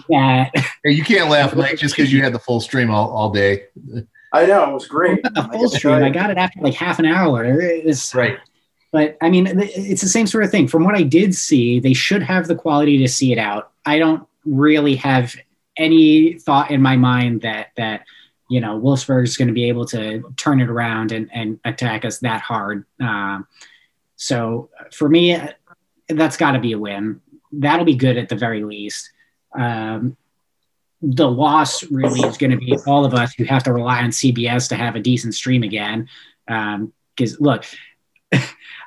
that 0.09 0.51
Hey, 0.83 0.91
you 0.91 1.03
can't 1.03 1.29
laugh, 1.29 1.55
Mike, 1.55 1.77
just 1.77 1.95
because 1.95 2.11
you 2.11 2.21
had 2.23 2.33
the 2.33 2.39
full 2.39 2.59
stream 2.59 2.89
all, 2.91 3.09
all 3.09 3.29
day. 3.31 3.65
I 4.33 4.45
know 4.45 4.69
it 4.69 4.73
was 4.73 4.87
great. 4.87 5.23
the 5.23 5.31
I 5.35 5.41
full 5.51 5.63
gotta 5.65 5.77
stream, 5.77 6.03
I 6.03 6.09
got 6.09 6.29
it 6.29 6.37
after 6.37 6.59
like 6.61 6.73
half 6.73 6.99
an 6.99 7.05
hour. 7.05 7.45
It's, 7.45 8.13
Right. 8.13 8.37
but 8.91 9.17
I 9.21 9.29
mean, 9.29 9.47
it's 9.47 10.01
the 10.01 10.09
same 10.09 10.27
sort 10.27 10.43
of 10.43 10.51
thing. 10.51 10.67
From 10.67 10.83
what 10.83 10.95
I 10.95 11.03
did 11.03 11.33
see, 11.33 11.79
they 11.79 11.93
should 11.93 12.21
have 12.21 12.47
the 12.47 12.55
quality 12.55 12.97
to 12.99 13.07
see 13.07 13.31
it 13.31 13.37
out. 13.37 13.71
I 13.85 13.97
don't 13.99 14.27
really 14.45 14.95
have 14.97 15.35
any 15.77 16.33
thought 16.39 16.71
in 16.71 16.81
my 16.81 16.97
mind 16.97 17.41
that 17.41 17.67
that 17.77 18.03
you 18.49 18.59
know 18.59 18.79
Wolfsburg 18.79 19.23
is 19.23 19.37
going 19.37 19.47
to 19.47 19.53
be 19.53 19.69
able 19.69 19.85
to 19.87 20.33
turn 20.37 20.59
it 20.59 20.69
around 20.69 21.11
and, 21.13 21.29
and 21.33 21.59
attack 21.65 22.03
us 22.03 22.19
that 22.19 22.41
hard. 22.41 22.85
Um, 22.99 23.47
so 24.17 24.69
for 24.91 25.07
me, 25.07 25.37
that's 26.09 26.35
got 26.37 26.51
to 26.51 26.59
be 26.59 26.73
a 26.73 26.79
win. 26.79 27.21
That'll 27.51 27.85
be 27.85 27.95
good 27.95 28.17
at 28.17 28.27
the 28.29 28.35
very 28.35 28.63
least. 28.63 29.11
Um, 29.53 30.17
the 31.01 31.29
loss 31.29 31.83
really 31.91 32.21
is 32.21 32.37
going 32.37 32.51
to 32.51 32.57
be 32.57 32.75
all 32.87 33.05
of 33.05 33.13
us 33.13 33.33
who 33.33 33.43
have 33.43 33.63
to 33.63 33.73
rely 33.73 34.01
on 34.01 34.09
CBS 34.09 34.67
to 34.69 34.75
have 34.75 34.95
a 34.95 34.99
decent 34.99 35.35
stream 35.35 35.63
again. 35.63 36.09
Um, 36.47 36.93
because 37.15 37.33
um, 37.33 37.37
look, 37.41 37.65
I, 38.33 38.43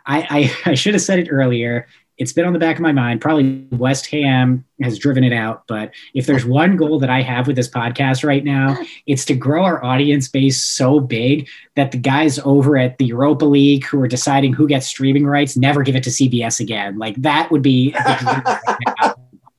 I, 0.06 0.52
I 0.66 0.74
should 0.74 0.94
have 0.94 1.02
said 1.02 1.18
it 1.18 1.28
earlier. 1.30 1.86
It's 2.16 2.32
been 2.34 2.44
on 2.44 2.52
the 2.52 2.58
back 2.58 2.76
of 2.76 2.82
my 2.82 2.92
mind. 2.92 3.22
Probably 3.22 3.66
West 3.72 4.06
Ham 4.08 4.64
has 4.82 4.98
driven 4.98 5.24
it 5.24 5.32
out. 5.32 5.62
But 5.66 5.92
if 6.12 6.26
there's 6.26 6.44
one 6.44 6.76
goal 6.76 6.98
that 6.98 7.08
I 7.08 7.22
have 7.22 7.46
with 7.46 7.56
this 7.56 7.68
podcast 7.68 8.24
right 8.24 8.44
now, 8.44 8.76
it's 9.06 9.24
to 9.26 9.34
grow 9.34 9.64
our 9.64 9.82
audience 9.82 10.28
base 10.28 10.62
so 10.62 11.00
big 11.00 11.48
that 11.76 11.92
the 11.92 11.98
guys 11.98 12.38
over 12.40 12.76
at 12.76 12.98
the 12.98 13.06
Europa 13.06 13.46
League 13.46 13.84
who 13.86 14.00
are 14.02 14.08
deciding 14.08 14.52
who 14.52 14.68
gets 14.68 14.86
streaming 14.86 15.26
rights 15.26 15.56
never 15.56 15.82
give 15.82 15.96
it 15.96 16.02
to 16.04 16.10
CBS 16.10 16.60
again. 16.60 16.98
Like 16.98 17.16
that 17.22 17.50
would 17.50 17.62
be. 17.62 17.94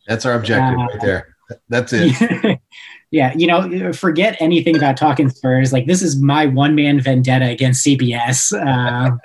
That's 0.07 0.25
our 0.25 0.33
objective 0.33 0.79
uh, 0.79 0.83
right 0.83 1.01
there. 1.01 1.35
That's 1.69 1.93
it. 1.93 2.59
yeah, 3.11 3.33
you 3.35 3.47
know, 3.47 3.93
forget 3.93 4.37
anything 4.39 4.75
about 4.75 4.97
talking 4.97 5.29
Spurs. 5.29 5.73
Like 5.73 5.85
this 5.85 6.01
is 6.01 6.21
my 6.21 6.45
one 6.45 6.75
man 6.75 6.99
vendetta 6.99 7.45
against 7.49 7.85
CBS. 7.85 8.53
Uh, 8.53 9.17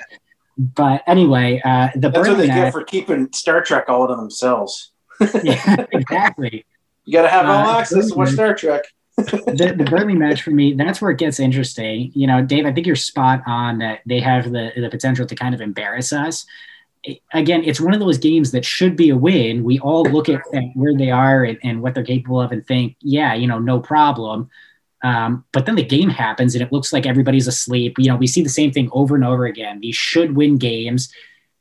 but 0.59 1.03
anyway, 1.07 1.61
uh, 1.65 1.89
the 1.95 2.11
that's 2.11 2.29
what 2.29 2.39
they 2.39 2.47
get 2.47 2.73
for 2.73 2.83
keeping 2.83 3.33
Star 3.33 3.63
Trek 3.63 3.89
all 3.89 4.09
to 4.09 4.15
themselves. 4.15 4.91
yeah, 5.43 5.87
exactly. 5.93 6.65
You 7.05 7.13
got 7.13 7.23
to 7.23 7.29
have 7.29 7.47
all 7.47 7.69
uh, 7.69 7.81
access 7.81 8.11
to 8.11 8.15
watch 8.15 8.31
Star 8.31 8.55
Trek. 8.55 8.85
the, 9.17 9.75
the 9.77 9.85
Burnley 9.85 10.15
match 10.15 10.43
for 10.43 10.51
me, 10.51 10.75
that's 10.75 11.01
where 11.01 11.11
it 11.11 11.19
gets 11.19 11.41
interesting. 11.41 12.11
You 12.15 12.27
know, 12.27 12.43
Dave, 12.43 12.67
I 12.67 12.73
think 12.73 12.87
you're 12.87 12.97
spot 12.97 13.43
on 13.47 13.79
that 13.79 14.01
they 14.05 14.21
have 14.21 14.51
the 14.53 14.73
the 14.77 14.91
potential 14.91 15.27
to 15.27 15.35
kind 15.35 15.55
of 15.55 15.61
embarrass 15.61 16.13
us 16.13 16.45
again, 17.33 17.63
it's 17.65 17.81
one 17.81 17.95
of 17.95 18.01
those 18.01 18.19
games 18.19 18.53
that 18.53 18.65
should 18.65 18.97
be 18.97 19.11
a 19.11 19.17
win. 19.17 19.65
We 19.65 19.79
all 19.79 20.05
look 20.05 20.29
at, 20.29 20.43
at 20.55 20.65
where 20.75 20.95
they 20.95 21.11
are 21.11 21.45
and, 21.45 21.59
and, 21.63 21.83
what 21.83 21.95
they're 21.95 22.05
capable 22.05 22.41
of 22.41 22.53
and 22.53 22.67
think, 22.67 22.97
yeah, 23.01 23.35
you 23.35 23.47
know, 23.47 23.59
no 23.59 23.81
problem. 23.81 24.51
Um, 25.03 25.45
but 25.53 25.67
then 25.67 25.77
the 25.77 25.85
game 25.85 26.11
happens 26.11 26.55
and 26.55 26.63
it 26.63 26.73
looks 26.73 26.93
like 26.93 27.07
everybody's 27.07 27.47
asleep. 27.47 27.97
You 27.99 28.09
know, 28.09 28.17
we 28.17 28.27
see 28.27 28.43
the 28.43 28.49
same 28.49 28.73
thing 28.73 28.89
over 28.93 29.15
and 29.15 29.25
over 29.25 29.47
again. 29.47 29.81
These 29.81 29.97
should 29.97 30.35
win 30.35 30.59
games. 30.59 31.13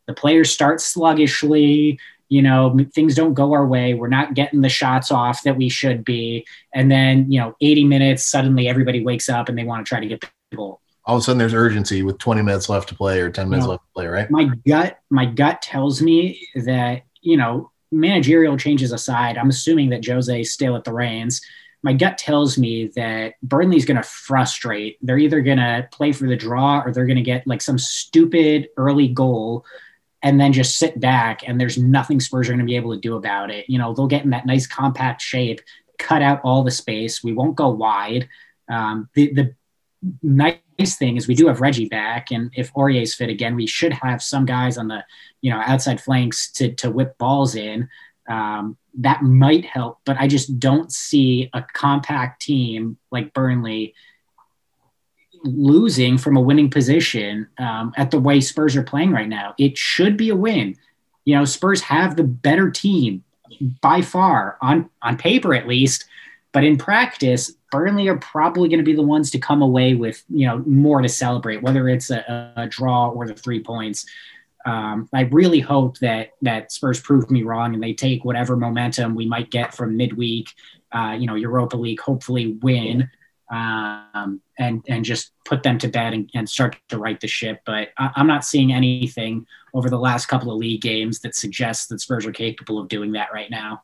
The 0.08 0.14
players 0.14 0.52
start 0.52 0.82
sluggishly. 0.82 2.00
You 2.30 2.42
know, 2.42 2.78
things 2.96 3.14
don't 3.14 3.36
go 3.36 3.54
our 3.54 3.68
way. 3.68 3.94
We're 3.94 4.08
not 4.08 4.34
getting 4.34 4.62
the 4.62 4.70
shots 4.70 5.12
off 5.12 5.44
that 5.44 5.58
we 5.58 5.70
should 5.70 6.04
be. 6.04 6.46
And 6.74 6.90
then, 6.90 7.32
you 7.32 7.40
know, 7.40 7.56
80 7.62 7.84
minutes, 7.84 8.24
suddenly 8.24 8.68
everybody 8.68 9.04
wakes 9.04 9.30
up 9.30 9.48
and 9.48 9.58
they 9.58 9.64
want 9.64 9.86
to 9.86 9.90
try 9.90 10.00
to 10.00 10.08
get 10.08 10.22
the 10.22 10.58
goal 10.58 10.82
all 11.06 11.16
of 11.16 11.22
a 11.22 11.24
sudden 11.24 11.38
there's 11.38 11.54
urgency 11.54 12.02
with 12.02 12.18
20 12.18 12.42
minutes 12.42 12.68
left 12.68 12.90
to 12.90 12.96
play 12.96 13.22
or 13.22 13.30
10 13.30 13.50
minutes 13.50 13.64
you 13.64 13.68
know, 13.68 13.72
left 13.72 13.84
to 13.84 13.94
play, 13.94 14.08
right? 14.08 14.32
My 14.32 14.46
gut, 14.68 15.00
my 15.10 15.26
gut 15.26 15.62
tells 15.62 16.02
me 16.02 16.48
that, 16.56 17.04
you 17.22 17.38
know, 17.38 17.72
managerial 17.92 18.58
changes 18.58 18.92
aside, 18.92 19.38
I'm 19.38 19.50
assuming 19.50 19.90
that 19.90 20.04
Jose's 20.04 20.52
still 20.52 20.76
at 20.76 20.84
the 20.84 20.94
reins. 20.94 21.42
My 21.84 21.94
gut 21.94 22.18
tells 22.18 22.58
me 22.58 22.88
that 22.96 23.36
Burnley's 23.44 23.86
going 23.86 24.02
to 24.02 24.04
frustrate. 24.04 24.98
They're 25.02 25.20
either 25.20 25.42
going 25.42 25.60
to 25.60 25.88
play 25.92 26.12
for 26.12 26.28
the 26.28 26.36
draw 26.36 26.82
or 26.84 26.92
they're 26.92 27.06
going 27.06 27.16
to 27.18 27.22
get 27.22 27.46
like 27.46 27.62
some 27.62 27.78
stupid 27.78 28.70
early 28.76 29.08
goal 29.08 29.64
and 30.24 30.40
then 30.40 30.52
just 30.52 30.80
sit 30.80 31.00
back 31.00 31.48
and 31.48 31.62
there's 31.62 31.78
nothing 31.78 32.20
Spurs 32.20 32.50
are 32.50 32.54
going 32.54 32.60
to 32.60 32.66
be 32.66 32.76
able 32.76 32.96
to 32.96 33.00
do 33.00 33.16
about 33.16 33.52
it. 33.52 33.70
You 33.70 33.78
know, 33.78 33.94
they'll 33.94 34.08
get 34.08 34.24
in 34.24 34.32
that 34.32 34.48
nice 34.48 34.66
compact 34.66 35.22
shape, 35.22 35.62
cut 36.00 36.24
out 36.24 36.42
all 36.44 36.64
the 36.64 36.72
space. 36.72 37.24
We 37.24 37.34
won't 37.34 37.56
go 37.56 37.70
wide. 37.70 38.28
Um, 38.68 39.08
the, 39.14 39.32
the 39.34 39.56
nice 40.22 40.98
thing 40.98 41.18
is 41.18 41.28
we 41.28 41.36
do 41.36 41.48
have 41.48 41.62
Reggie 41.62 41.88
back, 41.88 42.32
and 42.32 42.52
if 42.56 42.72
Aurier's 42.76 43.16
fit 43.16 43.30
again, 43.30 43.56
we 43.56 43.68
should 43.68 43.94
have 43.94 44.22
some 44.22 44.46
guys 44.46 44.78
on 44.78 44.88
the 44.88 45.04
you 45.42 45.52
know 45.52 45.62
outside 45.66 46.02
flanks 46.02 46.52
to 46.54 46.74
to 46.76 46.92
whip 46.92 47.18
balls 47.18 47.56
in. 47.56 47.90
Um, 48.28 48.78
that 49.00 49.22
might 49.22 49.66
help, 49.66 50.00
but 50.06 50.18
I 50.18 50.28
just 50.28 50.60
don't 50.60 50.92
see 50.92 51.50
a 51.54 51.64
compact 51.74 52.42
team 52.42 52.98
like 53.12 53.34
Burnley 53.34 53.94
losing 55.44 56.18
from 56.18 56.38
a 56.38 56.42
winning 56.42 56.70
position 56.70 57.48
um, 57.60 57.94
at 57.98 58.10
the 58.10 58.20
way 58.20 58.42
Spurs 58.42 58.76
are 58.76 58.84
playing 58.84 59.12
right 59.12 59.28
now. 59.28 59.54
It 59.60 59.78
should 59.78 60.18
be 60.18 60.30
a 60.30 60.36
win. 60.36 60.76
You 61.24 61.36
know, 61.36 61.46
Spurs 61.46 61.82
have 61.82 62.16
the 62.16 62.24
better 62.24 62.72
team 62.72 63.24
by 63.82 64.02
far 64.02 64.58
on 64.62 64.90
on 65.02 65.18
paper 65.18 65.54
at 65.54 65.68
least, 65.68 66.06
but 66.52 66.64
in 66.64 66.78
practice, 66.78 67.54
Burnley 67.76 68.08
are 68.08 68.18
probably 68.18 68.70
going 68.70 68.80
to 68.80 68.86
be 68.86 68.96
the 68.96 69.02
ones 69.02 69.30
to 69.32 69.40
come 69.40 69.62
away 69.62 69.96
with 69.96 70.24
you 70.30 70.48
know 70.48 70.60
more 70.66 71.02
to 71.02 71.10
celebrate, 71.10 71.62
whether 71.62 71.90
it's 71.90 72.10
a, 72.10 72.54
a 72.56 72.68
draw 72.68 73.10
or 73.10 73.28
the 73.28 73.34
three 73.34 73.62
points. 73.62 74.06
Um, 74.66 75.10
I 75.14 75.22
really 75.24 75.60
hope 75.60 76.00
that 76.00 76.32
that 76.42 76.72
Spurs 76.72 77.00
prove 77.00 77.30
me 77.30 77.44
wrong 77.44 77.74
and 77.74 77.84
they 77.84 77.94
take 77.94 78.24
whatever 78.24 78.56
momentum 78.56 79.14
we 79.14 79.26
might 79.26 79.52
get 79.52 79.76
from 79.76 79.98
midweek, 79.98 80.50
uh, 80.92 81.16
you 81.20 81.28
know, 81.28 81.36
Europa 81.36 81.78
League, 81.78 82.00
hopefully 82.00 82.58
win, 82.62 83.10
um, 83.52 84.42
and 84.58 84.84
and 84.88 85.04
just 85.04 85.32
put 85.44 85.62
them 85.62 85.78
to 85.80 85.88
bed 85.88 86.14
and, 86.14 86.30
and 86.34 86.50
start 86.50 86.78
to 86.90 86.98
right 86.98 87.20
the 87.20 87.28
ship. 87.28 87.62
But 87.66 87.90
I, 87.98 88.12
I'm 88.16 88.28
not 88.28 88.46
seeing 88.46 88.72
anything 88.72 89.46
over 89.74 89.90
the 89.90 90.00
last 90.00 90.28
couple 90.28 90.52
of 90.52 90.58
league 90.58 90.82
games 90.82 91.20
that 91.20 91.36
suggests 91.36 91.88
that 91.88 92.00
Spurs 92.00 92.26
are 92.26 92.32
capable 92.32 92.80
of 92.80 92.88
doing 92.88 93.12
that 93.12 93.34
right 93.34 93.52
now. 93.52 93.84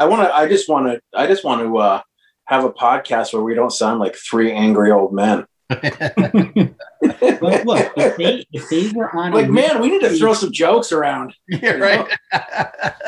I 0.00 0.06
want 0.06 0.22
to. 0.22 0.34
I 0.34 0.48
just 0.48 0.66
want 0.66 0.86
to. 0.86 1.00
I 1.14 1.26
just 1.26 1.44
want 1.44 1.60
to 1.60 1.76
uh, 1.76 2.00
have 2.46 2.64
a 2.64 2.72
podcast 2.72 3.34
where 3.34 3.42
we 3.42 3.54
don't 3.54 3.70
sound 3.70 4.00
like 4.00 4.16
three 4.16 4.50
angry 4.50 4.90
old 4.90 5.12
men. 5.12 5.44
well, 5.70 5.80
look, 7.64 7.92
if 7.96 8.16
they, 8.16 8.44
if 8.50 8.68
they 8.70 8.90
were 8.92 9.14
on, 9.14 9.32
like, 9.32 9.48
man, 9.48 9.80
we 9.80 9.90
need 9.90 10.00
to 10.00 10.10
throw 10.10 10.32
some 10.32 10.50
jokes 10.50 10.90
around. 10.90 11.34
Yeah, 11.48 11.72
right. 11.72 12.08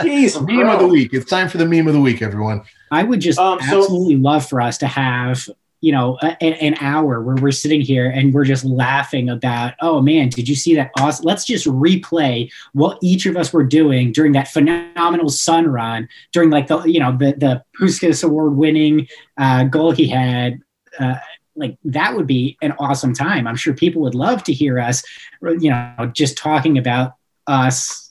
Jeez, 0.01 0.37
meme 0.47 0.61
bro. 0.61 0.75
of 0.75 0.81
the 0.81 0.87
week. 0.87 1.15
It's 1.15 1.29
time 1.29 1.49
for 1.49 1.59
the 1.59 1.67
meme 1.67 1.89
of 1.89 1.95
the 1.95 2.01
week, 2.01 2.21
everyone. 2.21 2.63
I 2.91 3.03
would 3.03 3.21
just 3.21 3.39
um, 3.39 3.59
absolutely 3.61 4.17
so, 4.17 4.21
love 4.21 4.47
for 4.47 4.61
us 4.61 4.79
to 4.79 4.87
have 4.87 5.49
you 5.83 5.91
know, 5.91 6.17
a, 6.23 6.43
an 6.45 6.77
hour 6.81 7.21
where 7.21 7.35
we're 7.35 7.51
sitting 7.51 7.81
here 7.81 8.09
and 8.09 8.33
we're 8.33 8.45
just 8.45 8.65
laughing 8.65 9.29
about, 9.29 9.75
oh 9.81 10.01
man, 10.01 10.29
did 10.29 10.49
you 10.49 10.55
see 10.55 10.77
that 10.77 10.93
awesome? 10.99 11.25
Let's 11.27 11.45
just 11.45 11.67
replay 11.67 12.51
what 12.73 12.99
each 13.03 13.27
of 13.27 13.37
us 13.37 13.53
were 13.53 13.65
doing 13.65 14.13
during 14.13 14.33
that 14.33 14.49
phenomenal 14.49 15.29
Son 15.29 15.67
run, 15.67 16.09
during 16.33 16.51
like 16.51 16.69
the, 16.69 16.83
you 16.85 17.01
know, 17.01 17.17
the, 17.17 17.35
the 17.37 17.65
Puskas 17.79 18.23
award 18.23 18.57
winning 18.57 19.09
uh, 19.37 19.65
goal 19.65 19.91
he 19.91 20.07
had. 20.07 20.61
Uh, 20.99 21.17
like 21.57 21.77
that 21.85 22.15
would 22.15 22.29
be 22.29 22.57
an 22.63 22.73
awesome 22.79 23.13
time. 23.13 23.47
I'm 23.47 23.57
sure 23.57 23.75
people 23.75 24.03
would 24.03 24.15
love 24.15 24.45
to 24.45 24.53
hear 24.53 24.79
us, 24.79 25.03
you 25.43 25.69
know, 25.69 26.11
just 26.15 26.39
talking 26.39 26.79
about 26.79 27.17
us 27.47 28.02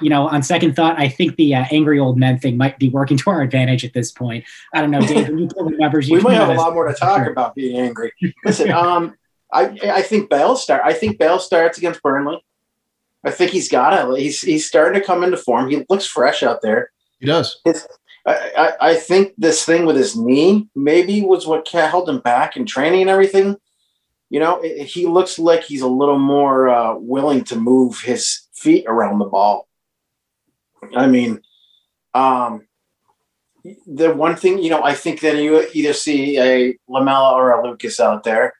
you 0.00 0.10
know, 0.10 0.28
on 0.28 0.42
second 0.42 0.74
thought, 0.74 0.98
I 0.98 1.08
think 1.08 1.36
the 1.36 1.54
uh, 1.54 1.64
angry 1.70 1.98
old 1.98 2.18
men 2.18 2.38
thing 2.38 2.56
might 2.56 2.78
be 2.78 2.88
working 2.88 3.16
to 3.18 3.30
our 3.30 3.42
advantage 3.42 3.84
at 3.84 3.92
this 3.92 4.10
point. 4.10 4.44
I 4.74 4.80
don't 4.80 4.90
know, 4.90 5.00
Dave. 5.00 5.28
You 5.28 5.48
pull 5.48 5.70
the 5.70 5.76
numbers, 5.76 6.10
we 6.10 6.20
might 6.20 6.34
have 6.34 6.48
a 6.48 6.54
lot 6.54 6.74
more 6.74 6.88
to 6.88 6.94
talk 6.94 7.22
sure. 7.22 7.32
about 7.32 7.54
being 7.54 7.76
angry. 7.76 8.12
Listen, 8.44 8.70
um, 8.70 9.14
I 9.52 9.76
I 9.84 10.02
think 10.02 10.30
Bale 10.30 10.56
start. 10.56 10.82
I 10.84 10.92
think 10.92 11.18
Bale 11.18 11.38
starts 11.38 11.78
against 11.78 12.02
Burnley. 12.02 12.44
I 13.24 13.30
think 13.30 13.50
he's 13.50 13.68
got 13.68 13.92
it. 13.92 14.20
He's 14.20 14.40
he's 14.40 14.66
starting 14.66 15.00
to 15.00 15.06
come 15.06 15.22
into 15.22 15.36
form. 15.36 15.68
He 15.68 15.84
looks 15.88 16.06
fresh 16.06 16.42
out 16.42 16.62
there. 16.62 16.90
He 17.18 17.26
does. 17.26 17.60
His, 17.64 17.86
I, 18.26 18.52
I, 18.56 18.90
I 18.90 18.94
think 18.94 19.34
this 19.38 19.64
thing 19.64 19.86
with 19.86 19.96
his 19.96 20.16
knee 20.16 20.68
maybe 20.74 21.22
was 21.22 21.46
what 21.46 21.68
held 21.68 22.08
him 22.08 22.20
back 22.20 22.56
in 22.56 22.66
training 22.66 23.02
and 23.02 23.10
everything. 23.10 23.56
You 24.28 24.40
know, 24.40 24.60
it, 24.60 24.84
he 24.84 25.06
looks 25.06 25.38
like 25.38 25.64
he's 25.64 25.82
a 25.82 25.88
little 25.88 26.18
more 26.18 26.68
uh, 26.68 26.94
willing 26.96 27.44
to 27.44 27.56
move 27.56 28.00
his 28.00 28.46
feet 28.54 28.84
around 28.86 29.18
the 29.18 29.24
ball. 29.24 29.68
I 30.96 31.06
mean, 31.06 31.40
um, 32.14 32.66
the 33.86 34.14
one 34.14 34.36
thing 34.36 34.58
you 34.58 34.70
know, 34.70 34.82
I 34.82 34.94
think 34.94 35.20
that 35.20 35.36
you 35.36 35.66
either 35.74 35.92
see 35.92 36.38
a 36.38 36.76
Lamela 36.88 37.34
or 37.34 37.52
a 37.52 37.66
Lucas 37.66 38.00
out 38.00 38.24
there. 38.24 38.54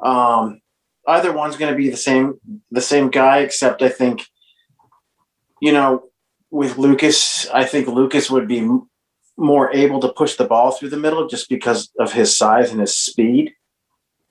Um, 0.00 0.60
either 1.08 1.32
one's 1.32 1.56
going 1.56 1.72
to 1.72 1.76
be 1.76 1.90
the 1.90 1.96
same 1.96 2.40
the 2.70 2.80
same 2.80 3.10
guy, 3.10 3.38
except 3.38 3.82
I 3.82 3.88
think, 3.88 4.26
you 5.60 5.72
know, 5.72 6.04
with 6.50 6.78
Lucas, 6.78 7.48
I 7.48 7.64
think 7.64 7.88
Lucas 7.88 8.30
would 8.30 8.46
be 8.46 8.60
m- 8.60 8.88
more 9.36 9.74
able 9.74 10.00
to 10.00 10.12
push 10.12 10.36
the 10.36 10.44
ball 10.44 10.70
through 10.70 10.90
the 10.90 10.96
middle 10.96 11.26
just 11.26 11.48
because 11.48 11.90
of 11.98 12.12
his 12.12 12.36
size 12.36 12.70
and 12.70 12.80
his 12.80 12.96
speed. 12.96 13.52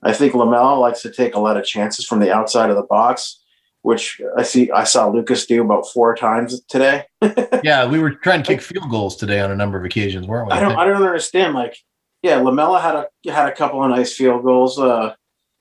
I 0.02 0.12
think 0.12 0.34
Lamela 0.34 0.78
likes 0.78 1.02
to 1.02 1.10
take 1.10 1.34
a 1.34 1.40
lot 1.40 1.56
of 1.56 1.64
chances 1.64 2.06
from 2.06 2.20
the 2.20 2.32
outside 2.32 2.70
of 2.70 2.76
the 2.76 2.82
box 2.82 3.43
which 3.84 4.18
I 4.34 4.42
see 4.44 4.70
I 4.70 4.84
saw 4.84 5.08
Lucas 5.08 5.44
do 5.44 5.60
about 5.60 5.86
four 5.86 6.16
times 6.16 6.62
today. 6.70 7.04
yeah, 7.62 7.86
we 7.86 7.98
were 7.98 8.12
trying 8.12 8.42
to 8.42 8.48
kick 8.48 8.62
field 8.62 8.90
goals 8.90 9.14
today 9.14 9.40
on 9.40 9.50
a 9.50 9.56
number 9.56 9.76
of 9.76 9.84
occasions, 9.84 10.26
weren't 10.26 10.46
we? 10.46 10.52
I 10.54 10.60
don't 10.60 10.72
I 10.72 10.86
don't 10.86 11.02
understand. 11.02 11.52
Like, 11.52 11.76
yeah, 12.22 12.36
Lamela 12.36 12.80
had 12.80 12.94
a 12.94 13.30
had 13.30 13.46
a 13.46 13.54
couple 13.54 13.84
of 13.84 13.90
nice 13.90 14.14
field 14.14 14.42
goals. 14.42 14.78
Uh, 14.78 15.14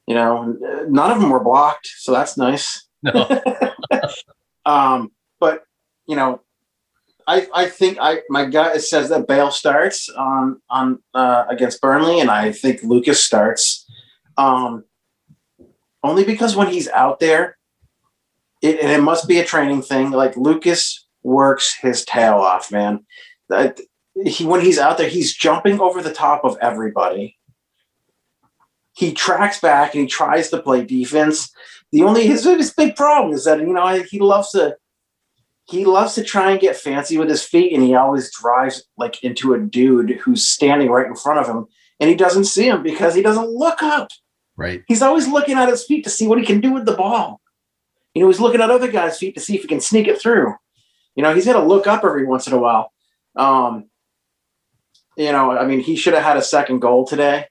You 0.07 0.15
know, 0.15 0.55
none 0.87 1.11
of 1.11 1.19
them 1.19 1.31
were 1.31 1.43
blocked, 1.43 1.87
so 1.97 2.13
that's 2.13 2.37
nice. 2.37 2.87
No. 3.03 3.27
um, 4.65 5.11
but 5.41 5.65
you 6.07 6.15
know, 6.15 6.39
I 7.27 7.47
I 7.53 7.65
think 7.65 7.97
I 7.99 8.21
my 8.29 8.45
gut 8.45 8.81
says 8.81 9.09
that 9.09 9.27
Bale 9.27 9.51
starts 9.51 10.07
on 10.07 10.61
on 10.69 10.99
uh, 11.13 11.43
against 11.49 11.81
Burnley, 11.81 12.21
and 12.21 12.31
I 12.31 12.53
think 12.53 12.83
Lucas 12.83 13.21
starts. 13.21 13.85
Um, 14.37 14.85
only 16.03 16.23
because 16.23 16.55
when 16.55 16.67
he's 16.67 16.87
out 16.87 17.19
there, 17.19 17.57
it, 18.63 18.79
and 18.79 18.89
it 18.89 19.01
must 19.01 19.27
be 19.27 19.39
a 19.39 19.45
training 19.45 19.81
thing. 19.83 20.11
Like 20.11 20.37
Lucas 20.37 21.05
works 21.21 21.75
his 21.79 22.03
tail 22.05 22.35
off, 22.35 22.71
man. 22.71 23.05
That 23.49 23.79
he 24.25 24.45
when 24.45 24.61
he's 24.61 24.79
out 24.79 24.97
there, 24.97 25.09
he's 25.09 25.35
jumping 25.35 25.79
over 25.79 26.01
the 26.01 26.13
top 26.13 26.43
of 26.45 26.57
everybody. 26.61 27.37
He 28.95 29.11
tracks 29.11 29.59
back 29.59 29.93
and 29.93 30.03
he 30.03 30.07
tries 30.07 30.49
to 30.49 30.61
play 30.61 30.85
defense. 30.85 31.51
The 31.91 32.03
only 32.03 32.25
his, 32.25 32.45
his 32.45 32.73
big 32.73 32.95
problem 32.95 33.33
is 33.33 33.43
that 33.45 33.59
you 33.59 33.73
know 33.73 34.03
he 34.09 34.19
loves 34.19 34.51
to 34.51 34.77
he 35.65 35.85
loves 35.85 36.15
to 36.15 36.23
try 36.23 36.51
and 36.51 36.59
get 36.59 36.75
fancy 36.75 37.17
with 37.17 37.29
his 37.29 37.43
feet, 37.43 37.73
and 37.73 37.83
he 37.83 37.95
always 37.95 38.33
drives 38.33 38.83
like 38.97 39.23
into 39.23 39.53
a 39.53 39.59
dude 39.59 40.11
who's 40.11 40.47
standing 40.47 40.89
right 40.89 41.07
in 41.07 41.15
front 41.15 41.39
of 41.39 41.47
him, 41.47 41.65
and 41.99 42.09
he 42.09 42.15
doesn't 42.15 42.45
see 42.45 42.67
him 42.67 42.81
because 42.81 43.13
he 43.13 43.21
doesn't 43.21 43.49
look 43.49 43.83
up. 43.83 44.09
Right. 44.55 44.83
He's 44.87 45.01
always 45.01 45.27
looking 45.27 45.57
at 45.57 45.69
his 45.69 45.83
feet 45.83 46.03
to 46.03 46.09
see 46.09 46.27
what 46.27 46.39
he 46.39 46.45
can 46.45 46.61
do 46.61 46.71
with 46.71 46.85
the 46.85 46.95
ball. 46.95 47.41
You 48.13 48.21
know, 48.21 48.27
he's 48.27 48.39
looking 48.39 48.61
at 48.61 48.69
other 48.69 48.91
guys' 48.91 49.17
feet 49.17 49.35
to 49.35 49.41
see 49.41 49.55
if 49.55 49.61
he 49.63 49.67
can 49.67 49.81
sneak 49.81 50.07
it 50.07 50.21
through. 50.21 50.53
You 51.15 51.23
know, 51.23 51.33
he's 51.33 51.45
got 51.45 51.53
to 51.53 51.65
look 51.65 51.87
up 51.87 52.03
every 52.03 52.25
once 52.25 52.47
in 52.47 52.53
a 52.53 52.57
while. 52.57 52.91
Um, 53.35 53.89
you 55.17 55.31
know, 55.31 55.51
I 55.51 55.65
mean, 55.65 55.79
he 55.79 55.95
should 55.95 56.13
have 56.13 56.23
had 56.23 56.37
a 56.37 56.41
second 56.41 56.79
goal 56.79 57.05
today, 57.05 57.47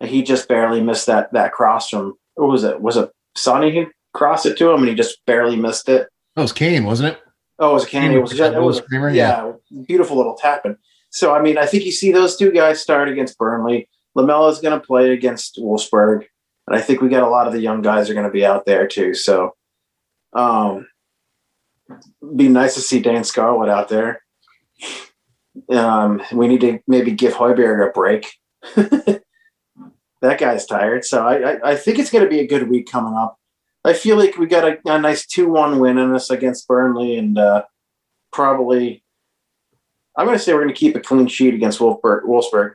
and 0.00 0.10
he 0.10 0.22
just 0.22 0.48
barely 0.48 0.82
missed 0.82 1.06
that 1.06 1.32
that 1.32 1.52
cross 1.52 1.90
from. 1.90 2.14
What 2.34 2.50
was 2.50 2.64
it? 2.64 2.80
Was 2.80 2.96
it 2.96 3.10
Sonny 3.34 3.74
who 3.74 3.86
crossed 4.12 4.46
it 4.46 4.58
to 4.58 4.70
him, 4.70 4.80
and 4.80 4.88
he 4.88 4.94
just 4.94 5.24
barely 5.26 5.56
missed 5.56 5.88
it? 5.88 6.08
That 6.34 6.42
was 6.42 6.52
Kane, 6.52 6.84
wasn't 6.84 7.14
it? 7.14 7.22
Oh, 7.58 7.70
it 7.70 7.74
was 7.74 7.86
Kane. 7.86 8.12
It 8.12 8.20
was, 8.20 8.38
it 8.38 8.60
was, 8.60 8.78
it 8.78 9.00
was 9.00 9.14
yeah, 9.14 9.52
yeah, 9.70 9.82
beautiful 9.86 10.18
little 10.18 10.34
tapping. 10.34 10.76
So, 11.10 11.34
I 11.34 11.40
mean, 11.40 11.56
I 11.56 11.64
think 11.64 11.84
you 11.84 11.92
see 11.92 12.12
those 12.12 12.36
two 12.36 12.52
guys 12.52 12.82
start 12.82 13.08
against 13.08 13.38
Burnley. 13.38 13.88
Lamela's 14.14 14.60
going 14.60 14.78
to 14.78 14.86
play 14.86 15.12
against 15.12 15.56
Wolfsburg, 15.56 16.26
and 16.66 16.76
I 16.76 16.82
think 16.82 17.00
we 17.00 17.08
got 17.08 17.22
a 17.22 17.28
lot 17.28 17.46
of 17.46 17.54
the 17.54 17.60
young 17.60 17.80
guys 17.80 18.10
are 18.10 18.14
going 18.14 18.26
to 18.26 18.32
be 18.32 18.44
out 18.44 18.66
there 18.66 18.86
too. 18.86 19.14
So, 19.14 19.55
um, 20.36 20.86
be 22.34 22.48
nice 22.48 22.74
to 22.74 22.80
see 22.80 23.00
Dane 23.00 23.24
Scarlett 23.24 23.70
out 23.70 23.88
there. 23.88 24.22
Um, 25.70 26.22
we 26.32 26.46
need 26.46 26.60
to 26.60 26.80
maybe 26.86 27.12
give 27.12 27.34
Højbjerg 27.34 27.88
a 27.88 27.92
break. 27.92 28.32
that 30.20 30.38
guy's 30.38 30.66
tired. 30.66 31.04
So 31.04 31.26
I, 31.26 31.52
I, 31.52 31.70
I 31.70 31.74
think 31.76 31.98
it's 31.98 32.10
going 32.10 32.24
to 32.24 32.30
be 32.30 32.40
a 32.40 32.46
good 32.46 32.68
week 32.68 32.90
coming 32.90 33.14
up. 33.14 33.38
I 33.84 33.92
feel 33.92 34.16
like 34.16 34.36
we 34.36 34.46
got 34.46 34.64
a, 34.68 34.78
a 34.84 34.98
nice 34.98 35.26
2 35.26 35.48
1 35.48 35.78
win 35.78 35.98
in 35.98 36.14
us 36.14 36.30
against 36.30 36.68
Burnley 36.68 37.16
and 37.16 37.38
uh, 37.38 37.62
probably, 38.32 39.02
I'm 40.16 40.26
going 40.26 40.36
to 40.36 40.42
say 40.42 40.52
we're 40.52 40.62
going 40.62 40.74
to 40.74 40.78
keep 40.78 40.96
a 40.96 41.00
clean 41.00 41.28
sheet 41.28 41.54
against 41.54 41.78
Wolfsburg. 41.78 42.24
Wolfsburg. 42.24 42.74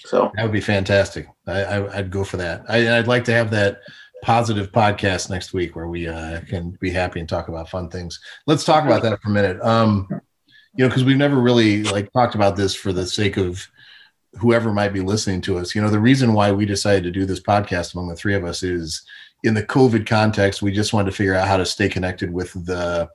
So 0.00 0.30
that 0.34 0.42
would 0.42 0.52
be 0.52 0.60
fantastic. 0.60 1.28
I, 1.46 1.62
I, 1.62 1.96
would 1.96 2.10
go 2.10 2.24
for 2.24 2.36
that. 2.36 2.64
I, 2.68 2.98
I'd 2.98 3.08
like 3.08 3.24
to 3.24 3.32
have 3.32 3.50
that 3.50 3.80
positive 4.22 4.72
podcast 4.72 5.30
next 5.30 5.52
week 5.52 5.76
where 5.76 5.88
we 5.88 6.08
uh, 6.08 6.40
can 6.48 6.70
be 6.80 6.90
happy 6.90 7.20
and 7.20 7.28
talk 7.28 7.48
about 7.48 7.68
fun 7.68 7.88
things. 7.88 8.20
Let's 8.46 8.64
talk 8.64 8.84
about 8.84 9.02
that 9.02 9.20
for 9.22 9.28
a 9.28 9.32
minute. 9.32 9.60
Um, 9.62 10.08
you 10.74 10.84
know, 10.84 10.88
because 10.88 11.04
we've 11.04 11.16
never 11.16 11.40
really 11.40 11.84
like 11.84 12.12
talked 12.12 12.34
about 12.34 12.56
this 12.56 12.74
for 12.74 12.92
the 12.92 13.06
sake 13.06 13.36
of 13.36 13.66
whoever 14.34 14.72
might 14.72 14.92
be 14.92 15.00
listening 15.00 15.40
to 15.42 15.58
us. 15.58 15.74
You 15.74 15.82
know, 15.82 15.90
the 15.90 15.98
reason 15.98 16.34
why 16.34 16.52
we 16.52 16.66
decided 16.66 17.04
to 17.04 17.10
do 17.10 17.26
this 17.26 17.40
podcast 17.40 17.94
among 17.94 18.08
the 18.08 18.16
three 18.16 18.34
of 18.34 18.44
us 18.44 18.62
is 18.62 19.02
in 19.44 19.54
the 19.54 19.62
COVID 19.62 20.06
context. 20.06 20.62
We 20.62 20.72
just 20.72 20.92
wanted 20.92 21.10
to 21.10 21.16
figure 21.16 21.34
out 21.34 21.48
how 21.48 21.56
to 21.56 21.66
stay 21.66 21.88
connected 21.88 22.32
with 22.32 22.52
the 22.66 23.08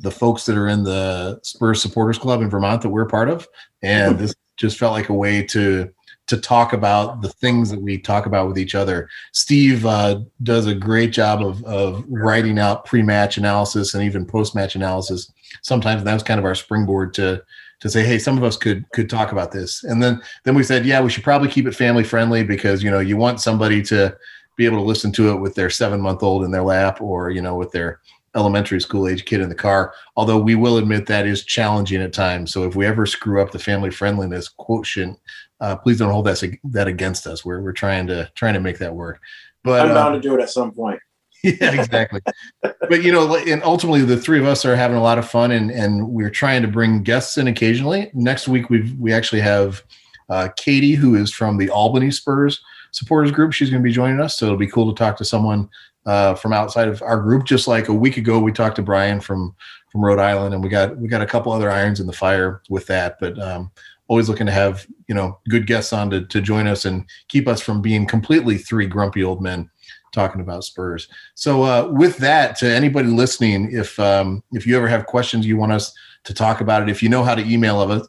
the 0.00 0.10
folks 0.10 0.44
that 0.46 0.56
are 0.56 0.66
in 0.66 0.82
the 0.82 1.38
Spurs 1.44 1.80
Supporters 1.80 2.18
Club 2.18 2.42
in 2.42 2.50
Vermont 2.50 2.82
that 2.82 2.88
we're 2.88 3.06
part 3.06 3.28
of, 3.28 3.46
and 3.82 4.18
this 4.18 4.34
just 4.56 4.78
felt 4.78 4.92
like 4.92 5.10
a 5.10 5.14
way 5.14 5.42
to 5.44 5.92
to 6.26 6.36
talk 6.36 6.72
about 6.72 7.22
the 7.22 7.28
things 7.28 7.70
that 7.70 7.80
we 7.80 7.98
talk 7.98 8.26
about 8.26 8.48
with 8.48 8.58
each 8.58 8.74
other. 8.74 9.08
Steve 9.32 9.86
uh, 9.86 10.20
does 10.42 10.66
a 10.66 10.74
great 10.74 11.12
job 11.12 11.44
of, 11.44 11.62
of 11.64 12.04
writing 12.08 12.58
out 12.58 12.84
pre-match 12.84 13.36
analysis 13.36 13.94
and 13.94 14.02
even 14.02 14.26
post-match 14.26 14.74
analysis. 14.74 15.32
Sometimes 15.62 16.02
that 16.02 16.14
was 16.14 16.22
kind 16.22 16.38
of 16.38 16.44
our 16.44 16.54
springboard 16.54 17.14
to 17.14 17.42
to 17.78 17.90
say, 17.90 18.02
hey, 18.02 18.18
some 18.18 18.38
of 18.38 18.44
us 18.44 18.56
could 18.56 18.90
could 18.92 19.10
talk 19.10 19.32
about 19.32 19.52
this. 19.52 19.84
And 19.84 20.02
then 20.02 20.20
then 20.44 20.54
we 20.54 20.62
said, 20.62 20.86
yeah, 20.86 21.00
we 21.00 21.10
should 21.10 21.24
probably 21.24 21.48
keep 21.48 21.66
it 21.66 21.74
family 21.74 22.04
friendly 22.04 22.42
because 22.42 22.82
you 22.82 22.90
know 22.90 23.00
you 23.00 23.16
want 23.16 23.40
somebody 23.40 23.82
to 23.82 24.16
be 24.56 24.64
able 24.64 24.78
to 24.78 24.84
listen 24.84 25.12
to 25.12 25.30
it 25.30 25.36
with 25.36 25.54
their 25.54 25.70
seven 25.70 26.00
month 26.00 26.22
old 26.22 26.44
in 26.44 26.50
their 26.50 26.62
lap 26.62 27.00
or 27.00 27.30
you 27.30 27.42
know 27.42 27.54
with 27.54 27.70
their 27.72 28.00
elementary 28.34 28.80
school 28.80 29.08
age 29.08 29.24
kid 29.24 29.40
in 29.40 29.48
the 29.48 29.54
car. 29.54 29.94
Although 30.16 30.38
we 30.38 30.54
will 30.54 30.76
admit 30.76 31.06
that 31.06 31.26
is 31.26 31.44
challenging 31.44 32.02
at 32.02 32.12
times. 32.12 32.52
So 32.52 32.64
if 32.64 32.76
we 32.76 32.86
ever 32.86 33.06
screw 33.06 33.40
up 33.42 33.50
the 33.50 33.58
family 33.58 33.90
friendliness 33.90 34.48
quotient, 34.48 35.18
uh, 35.60 35.76
please 35.76 35.98
don't 35.98 36.10
hold 36.10 36.26
that 36.26 36.58
that 36.64 36.88
against 36.88 37.26
us. 37.26 37.44
We're 37.44 37.60
we're 37.60 37.72
trying 37.72 38.06
to 38.08 38.30
trying 38.34 38.54
to 38.54 38.60
make 38.60 38.78
that 38.78 38.94
work. 38.94 39.20
But 39.64 39.86
I'm 39.86 39.94
bound 39.94 40.14
uh, 40.14 40.16
to 40.16 40.20
do 40.20 40.34
it 40.34 40.40
at 40.40 40.50
some 40.50 40.72
point. 40.72 41.00
yeah, 41.42 41.80
exactly. 41.80 42.20
but 42.62 43.02
you 43.02 43.12
know, 43.12 43.36
and 43.36 43.62
ultimately, 43.62 44.02
the 44.02 44.16
three 44.16 44.38
of 44.38 44.46
us 44.46 44.64
are 44.64 44.74
having 44.74 44.96
a 44.96 45.02
lot 45.02 45.18
of 45.18 45.28
fun, 45.28 45.50
and 45.50 45.70
and 45.70 46.08
we're 46.08 46.30
trying 46.30 46.62
to 46.62 46.68
bring 46.68 47.02
guests 47.02 47.38
in 47.38 47.46
occasionally. 47.46 48.10
Next 48.14 48.48
week, 48.48 48.70
we 48.70 48.92
we 48.98 49.12
actually 49.12 49.42
have 49.42 49.82
uh, 50.28 50.48
Katie, 50.56 50.94
who 50.94 51.14
is 51.14 51.32
from 51.32 51.58
the 51.58 51.70
Albany 51.70 52.10
Spurs 52.10 52.60
supporters 52.92 53.30
group. 53.30 53.52
She's 53.52 53.70
going 53.70 53.82
to 53.82 53.86
be 53.86 53.92
joining 53.92 54.20
us, 54.20 54.38
so 54.38 54.46
it'll 54.46 54.58
be 54.58 54.66
cool 54.66 54.92
to 54.92 54.98
talk 54.98 55.16
to 55.18 55.24
someone 55.24 55.68
uh, 56.06 56.34
from 56.34 56.52
outside 56.52 56.88
of 56.88 57.02
our 57.02 57.20
group. 57.20 57.44
Just 57.44 57.68
like 57.68 57.88
a 57.88 57.94
week 57.94 58.16
ago, 58.16 58.38
we 58.38 58.52
talked 58.52 58.76
to 58.76 58.82
Brian 58.82 59.20
from 59.20 59.54
from 59.92 60.04
Rhode 60.04 60.18
Island, 60.18 60.54
and 60.54 60.62
we 60.62 60.68
got 60.68 60.96
we 60.96 61.08
got 61.08 61.22
a 61.22 61.26
couple 61.26 61.52
other 61.52 61.70
irons 61.70 62.00
in 62.00 62.06
the 62.06 62.12
fire 62.12 62.62
with 62.68 62.86
that. 62.86 63.18
But 63.20 63.38
um, 63.40 63.70
always 64.08 64.28
looking 64.28 64.46
to 64.46 64.52
have 64.52 64.86
you 65.08 65.14
know 65.14 65.38
good 65.48 65.66
guests 65.66 65.92
on 65.92 66.10
to, 66.10 66.24
to 66.26 66.40
join 66.40 66.66
us 66.66 66.84
and 66.84 67.04
keep 67.28 67.48
us 67.48 67.60
from 67.60 67.82
being 67.82 68.06
completely 68.06 68.58
three 68.58 68.86
grumpy 68.86 69.22
old 69.22 69.42
men 69.42 69.70
talking 70.12 70.40
about 70.40 70.64
Spurs. 70.64 71.08
So 71.34 71.62
uh, 71.62 71.88
with 71.92 72.16
that, 72.18 72.56
to 72.56 72.66
anybody 72.66 73.08
listening, 73.08 73.70
if 73.72 73.98
um, 74.00 74.42
if 74.52 74.66
you 74.66 74.76
ever 74.76 74.88
have 74.88 75.06
questions 75.06 75.46
you 75.46 75.56
want 75.56 75.72
us 75.72 75.92
to 76.24 76.34
talk 76.34 76.60
about 76.60 76.82
it, 76.82 76.88
if 76.88 77.02
you 77.02 77.08
know 77.08 77.22
how 77.22 77.34
to 77.34 77.46
email 77.46 77.80
us, 77.80 78.08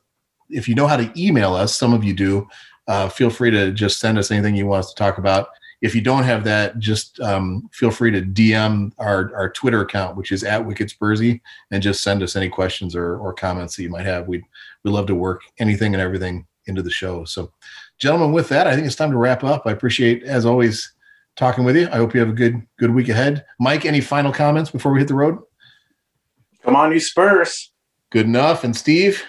if 0.50 0.68
you 0.68 0.76
know 0.76 0.88
how 0.88 0.98
to 0.98 1.12
email 1.16 1.54
us, 1.54 1.76
some 1.76 1.94
of 1.94 2.04
you 2.04 2.14
do, 2.14 2.48
uh, 2.88 3.10
feel 3.10 3.30
free 3.30 3.52
to 3.52 3.72
just 3.72 4.00
send 4.00 4.18
us 4.18 4.32
anything 4.32 4.56
you 4.56 4.66
want 4.66 4.80
us 4.80 4.94
to 4.94 4.96
talk 4.96 5.18
about. 5.18 5.50
If 5.82 5.94
you 5.94 6.02
don't 6.02 6.24
have 6.24 6.44
that, 6.46 6.80
just 6.80 7.20
um, 7.20 7.70
feel 7.72 7.92
free 7.92 8.12
to 8.12 8.22
DM 8.22 8.92
our, 8.98 9.34
our 9.36 9.50
Twitter 9.52 9.82
account, 9.82 10.18
which 10.18 10.32
is 10.32 10.44
at 10.44 10.66
Wicked 10.66 10.90
Spursy, 10.90 11.42
and 11.70 11.84
just 11.84 12.02
send 12.02 12.24
us 12.24 12.36
any 12.36 12.50
questions 12.50 12.96
or, 12.96 13.18
or 13.18 13.34
comments 13.34 13.76
that 13.76 13.84
you 13.84 13.90
might 13.90 14.06
have. 14.06 14.28
We'd, 14.28 14.44
we'd 14.84 14.92
love 14.92 15.06
to 15.08 15.16
work 15.16 15.42
anything 15.60 15.94
and 15.94 16.02
everything 16.02 16.48
into 16.66 16.82
the 16.82 16.90
show. 16.90 17.26
So, 17.26 17.52
gentlemen, 18.00 18.32
with 18.32 18.50
that, 18.50 18.68
I 18.68 18.74
think 18.74 18.88
it's 18.88 18.96
time 18.96 19.12
to 19.12 19.18
wrap 19.18 19.44
up. 19.44 19.64
I 19.66 19.72
appreciate, 19.72 20.24
as 20.24 20.46
always, 20.46 20.94
talking 21.36 21.64
with 21.64 21.78
you. 21.78 21.88
I 21.92 21.98
hope 21.98 22.14
you 22.14 22.20
have 22.20 22.30
a 22.30 22.34
good 22.34 22.62
good 22.78 22.94
week 22.94 23.10
ahead. 23.10 23.46
Mike, 23.60 23.86
any 23.86 24.02
final 24.02 24.34
comments 24.34 24.72
before 24.72 24.92
we 24.92 25.00
hit 25.00 25.08
the 25.08 25.14
road? 25.14 25.40
Come 26.64 26.76
on, 26.76 26.92
you 26.92 27.00
Spurs. 27.00 27.72
Good 28.10 28.26
enough. 28.26 28.64
And 28.64 28.76
Steve? 28.76 29.24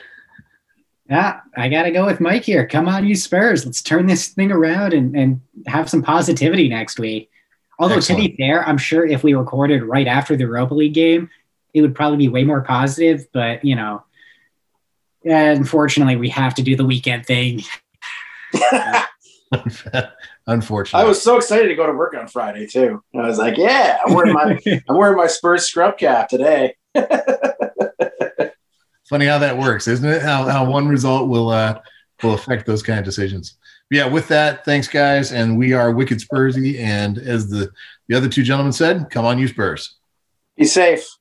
Yeah, 1.09 1.41
I 1.57 1.69
got 1.69 1.85
to 1.85 1.91
go 1.91 2.05
with 2.05 2.21
Mike 2.21 2.45
here. 2.45 2.67
Come 2.67 2.87
on, 2.87 3.07
you 3.07 3.15
Spurs. 3.15 3.65
Let's 3.65 3.81
turn 3.81 4.07
this 4.07 4.29
thing 4.29 4.53
around 4.53 4.93
and, 4.93 5.17
and 5.17 5.41
have 5.67 5.89
some 5.89 6.03
positivity 6.03 6.69
next 6.69 6.99
week. 6.99 7.31
Although, 7.79 7.97
Excellent. 7.97 8.23
to 8.23 8.29
be 8.29 8.37
fair, 8.37 8.67
I'm 8.69 8.77
sure 8.77 9.07
if 9.07 9.23
we 9.23 9.35
recorded 9.35 9.83
right 9.85 10.07
after 10.07 10.37
the 10.37 10.45
Europa 10.45 10.75
League 10.75 10.95
game, 10.95 11.31
it 11.73 11.81
would 11.81 11.95
probably 11.95 12.19
be 12.19 12.29
way 12.29 12.45
more 12.45 12.61
positive. 12.61 13.27
But, 13.33 13.65
you 13.65 13.75
know, 13.75 14.03
unfortunately, 15.25 16.17
we 16.17 16.29
have 16.31 16.55
to 16.57 16.63
do 16.63 16.77
the 16.77 16.85
weekend 16.85 17.25
thing. 17.25 17.63
Unfortunately, 20.47 21.05
I 21.05 21.09
was 21.09 21.23
so 21.23 21.37
excited 21.37 21.69
to 21.69 21.75
go 21.75 21.87
to 21.87 21.93
work 21.93 22.15
on 22.15 22.27
Friday 22.27 22.67
too. 22.67 23.03
I 23.15 23.27
was 23.27 23.39
like, 23.39 23.59
"Yeah, 23.59 23.99
I'm 24.05 24.15
wearing 24.15 24.33
my 24.33 24.59
I'm 24.89 24.97
wearing 24.97 25.17
my 25.17 25.27
Spurs 25.27 25.65
scrub 25.65 25.99
cap 25.99 26.29
today." 26.29 26.75
Funny 29.09 29.27
how 29.27 29.39
that 29.39 29.57
works, 29.57 29.89
isn't 29.89 30.09
it? 30.09 30.23
How, 30.23 30.45
how 30.45 30.71
one 30.71 30.87
result 30.87 31.29
will 31.29 31.51
uh, 31.51 31.81
will 32.23 32.35
affect 32.35 32.67
those 32.67 32.83
kind 32.83 32.99
of 32.99 33.05
decisions. 33.05 33.57
But 33.91 33.97
yeah, 33.97 34.07
with 34.07 34.29
that, 34.29 34.65
thanks 34.65 34.89
guys, 34.89 35.33
and 35.33 35.57
we 35.57 35.73
are 35.73 35.93
Wicked 35.93 36.19
Spursy, 36.19 36.79
and 36.79 37.19
as 37.19 37.49
the 37.49 37.71
the 38.09 38.17
other 38.17 38.29
two 38.29 38.43
gentlemen 38.43 38.73
said, 38.73 39.11
come 39.11 39.25
on, 39.25 39.39
you 39.39 39.49
Spurs. 39.49 39.97
Be 40.57 40.65
safe. 40.65 41.18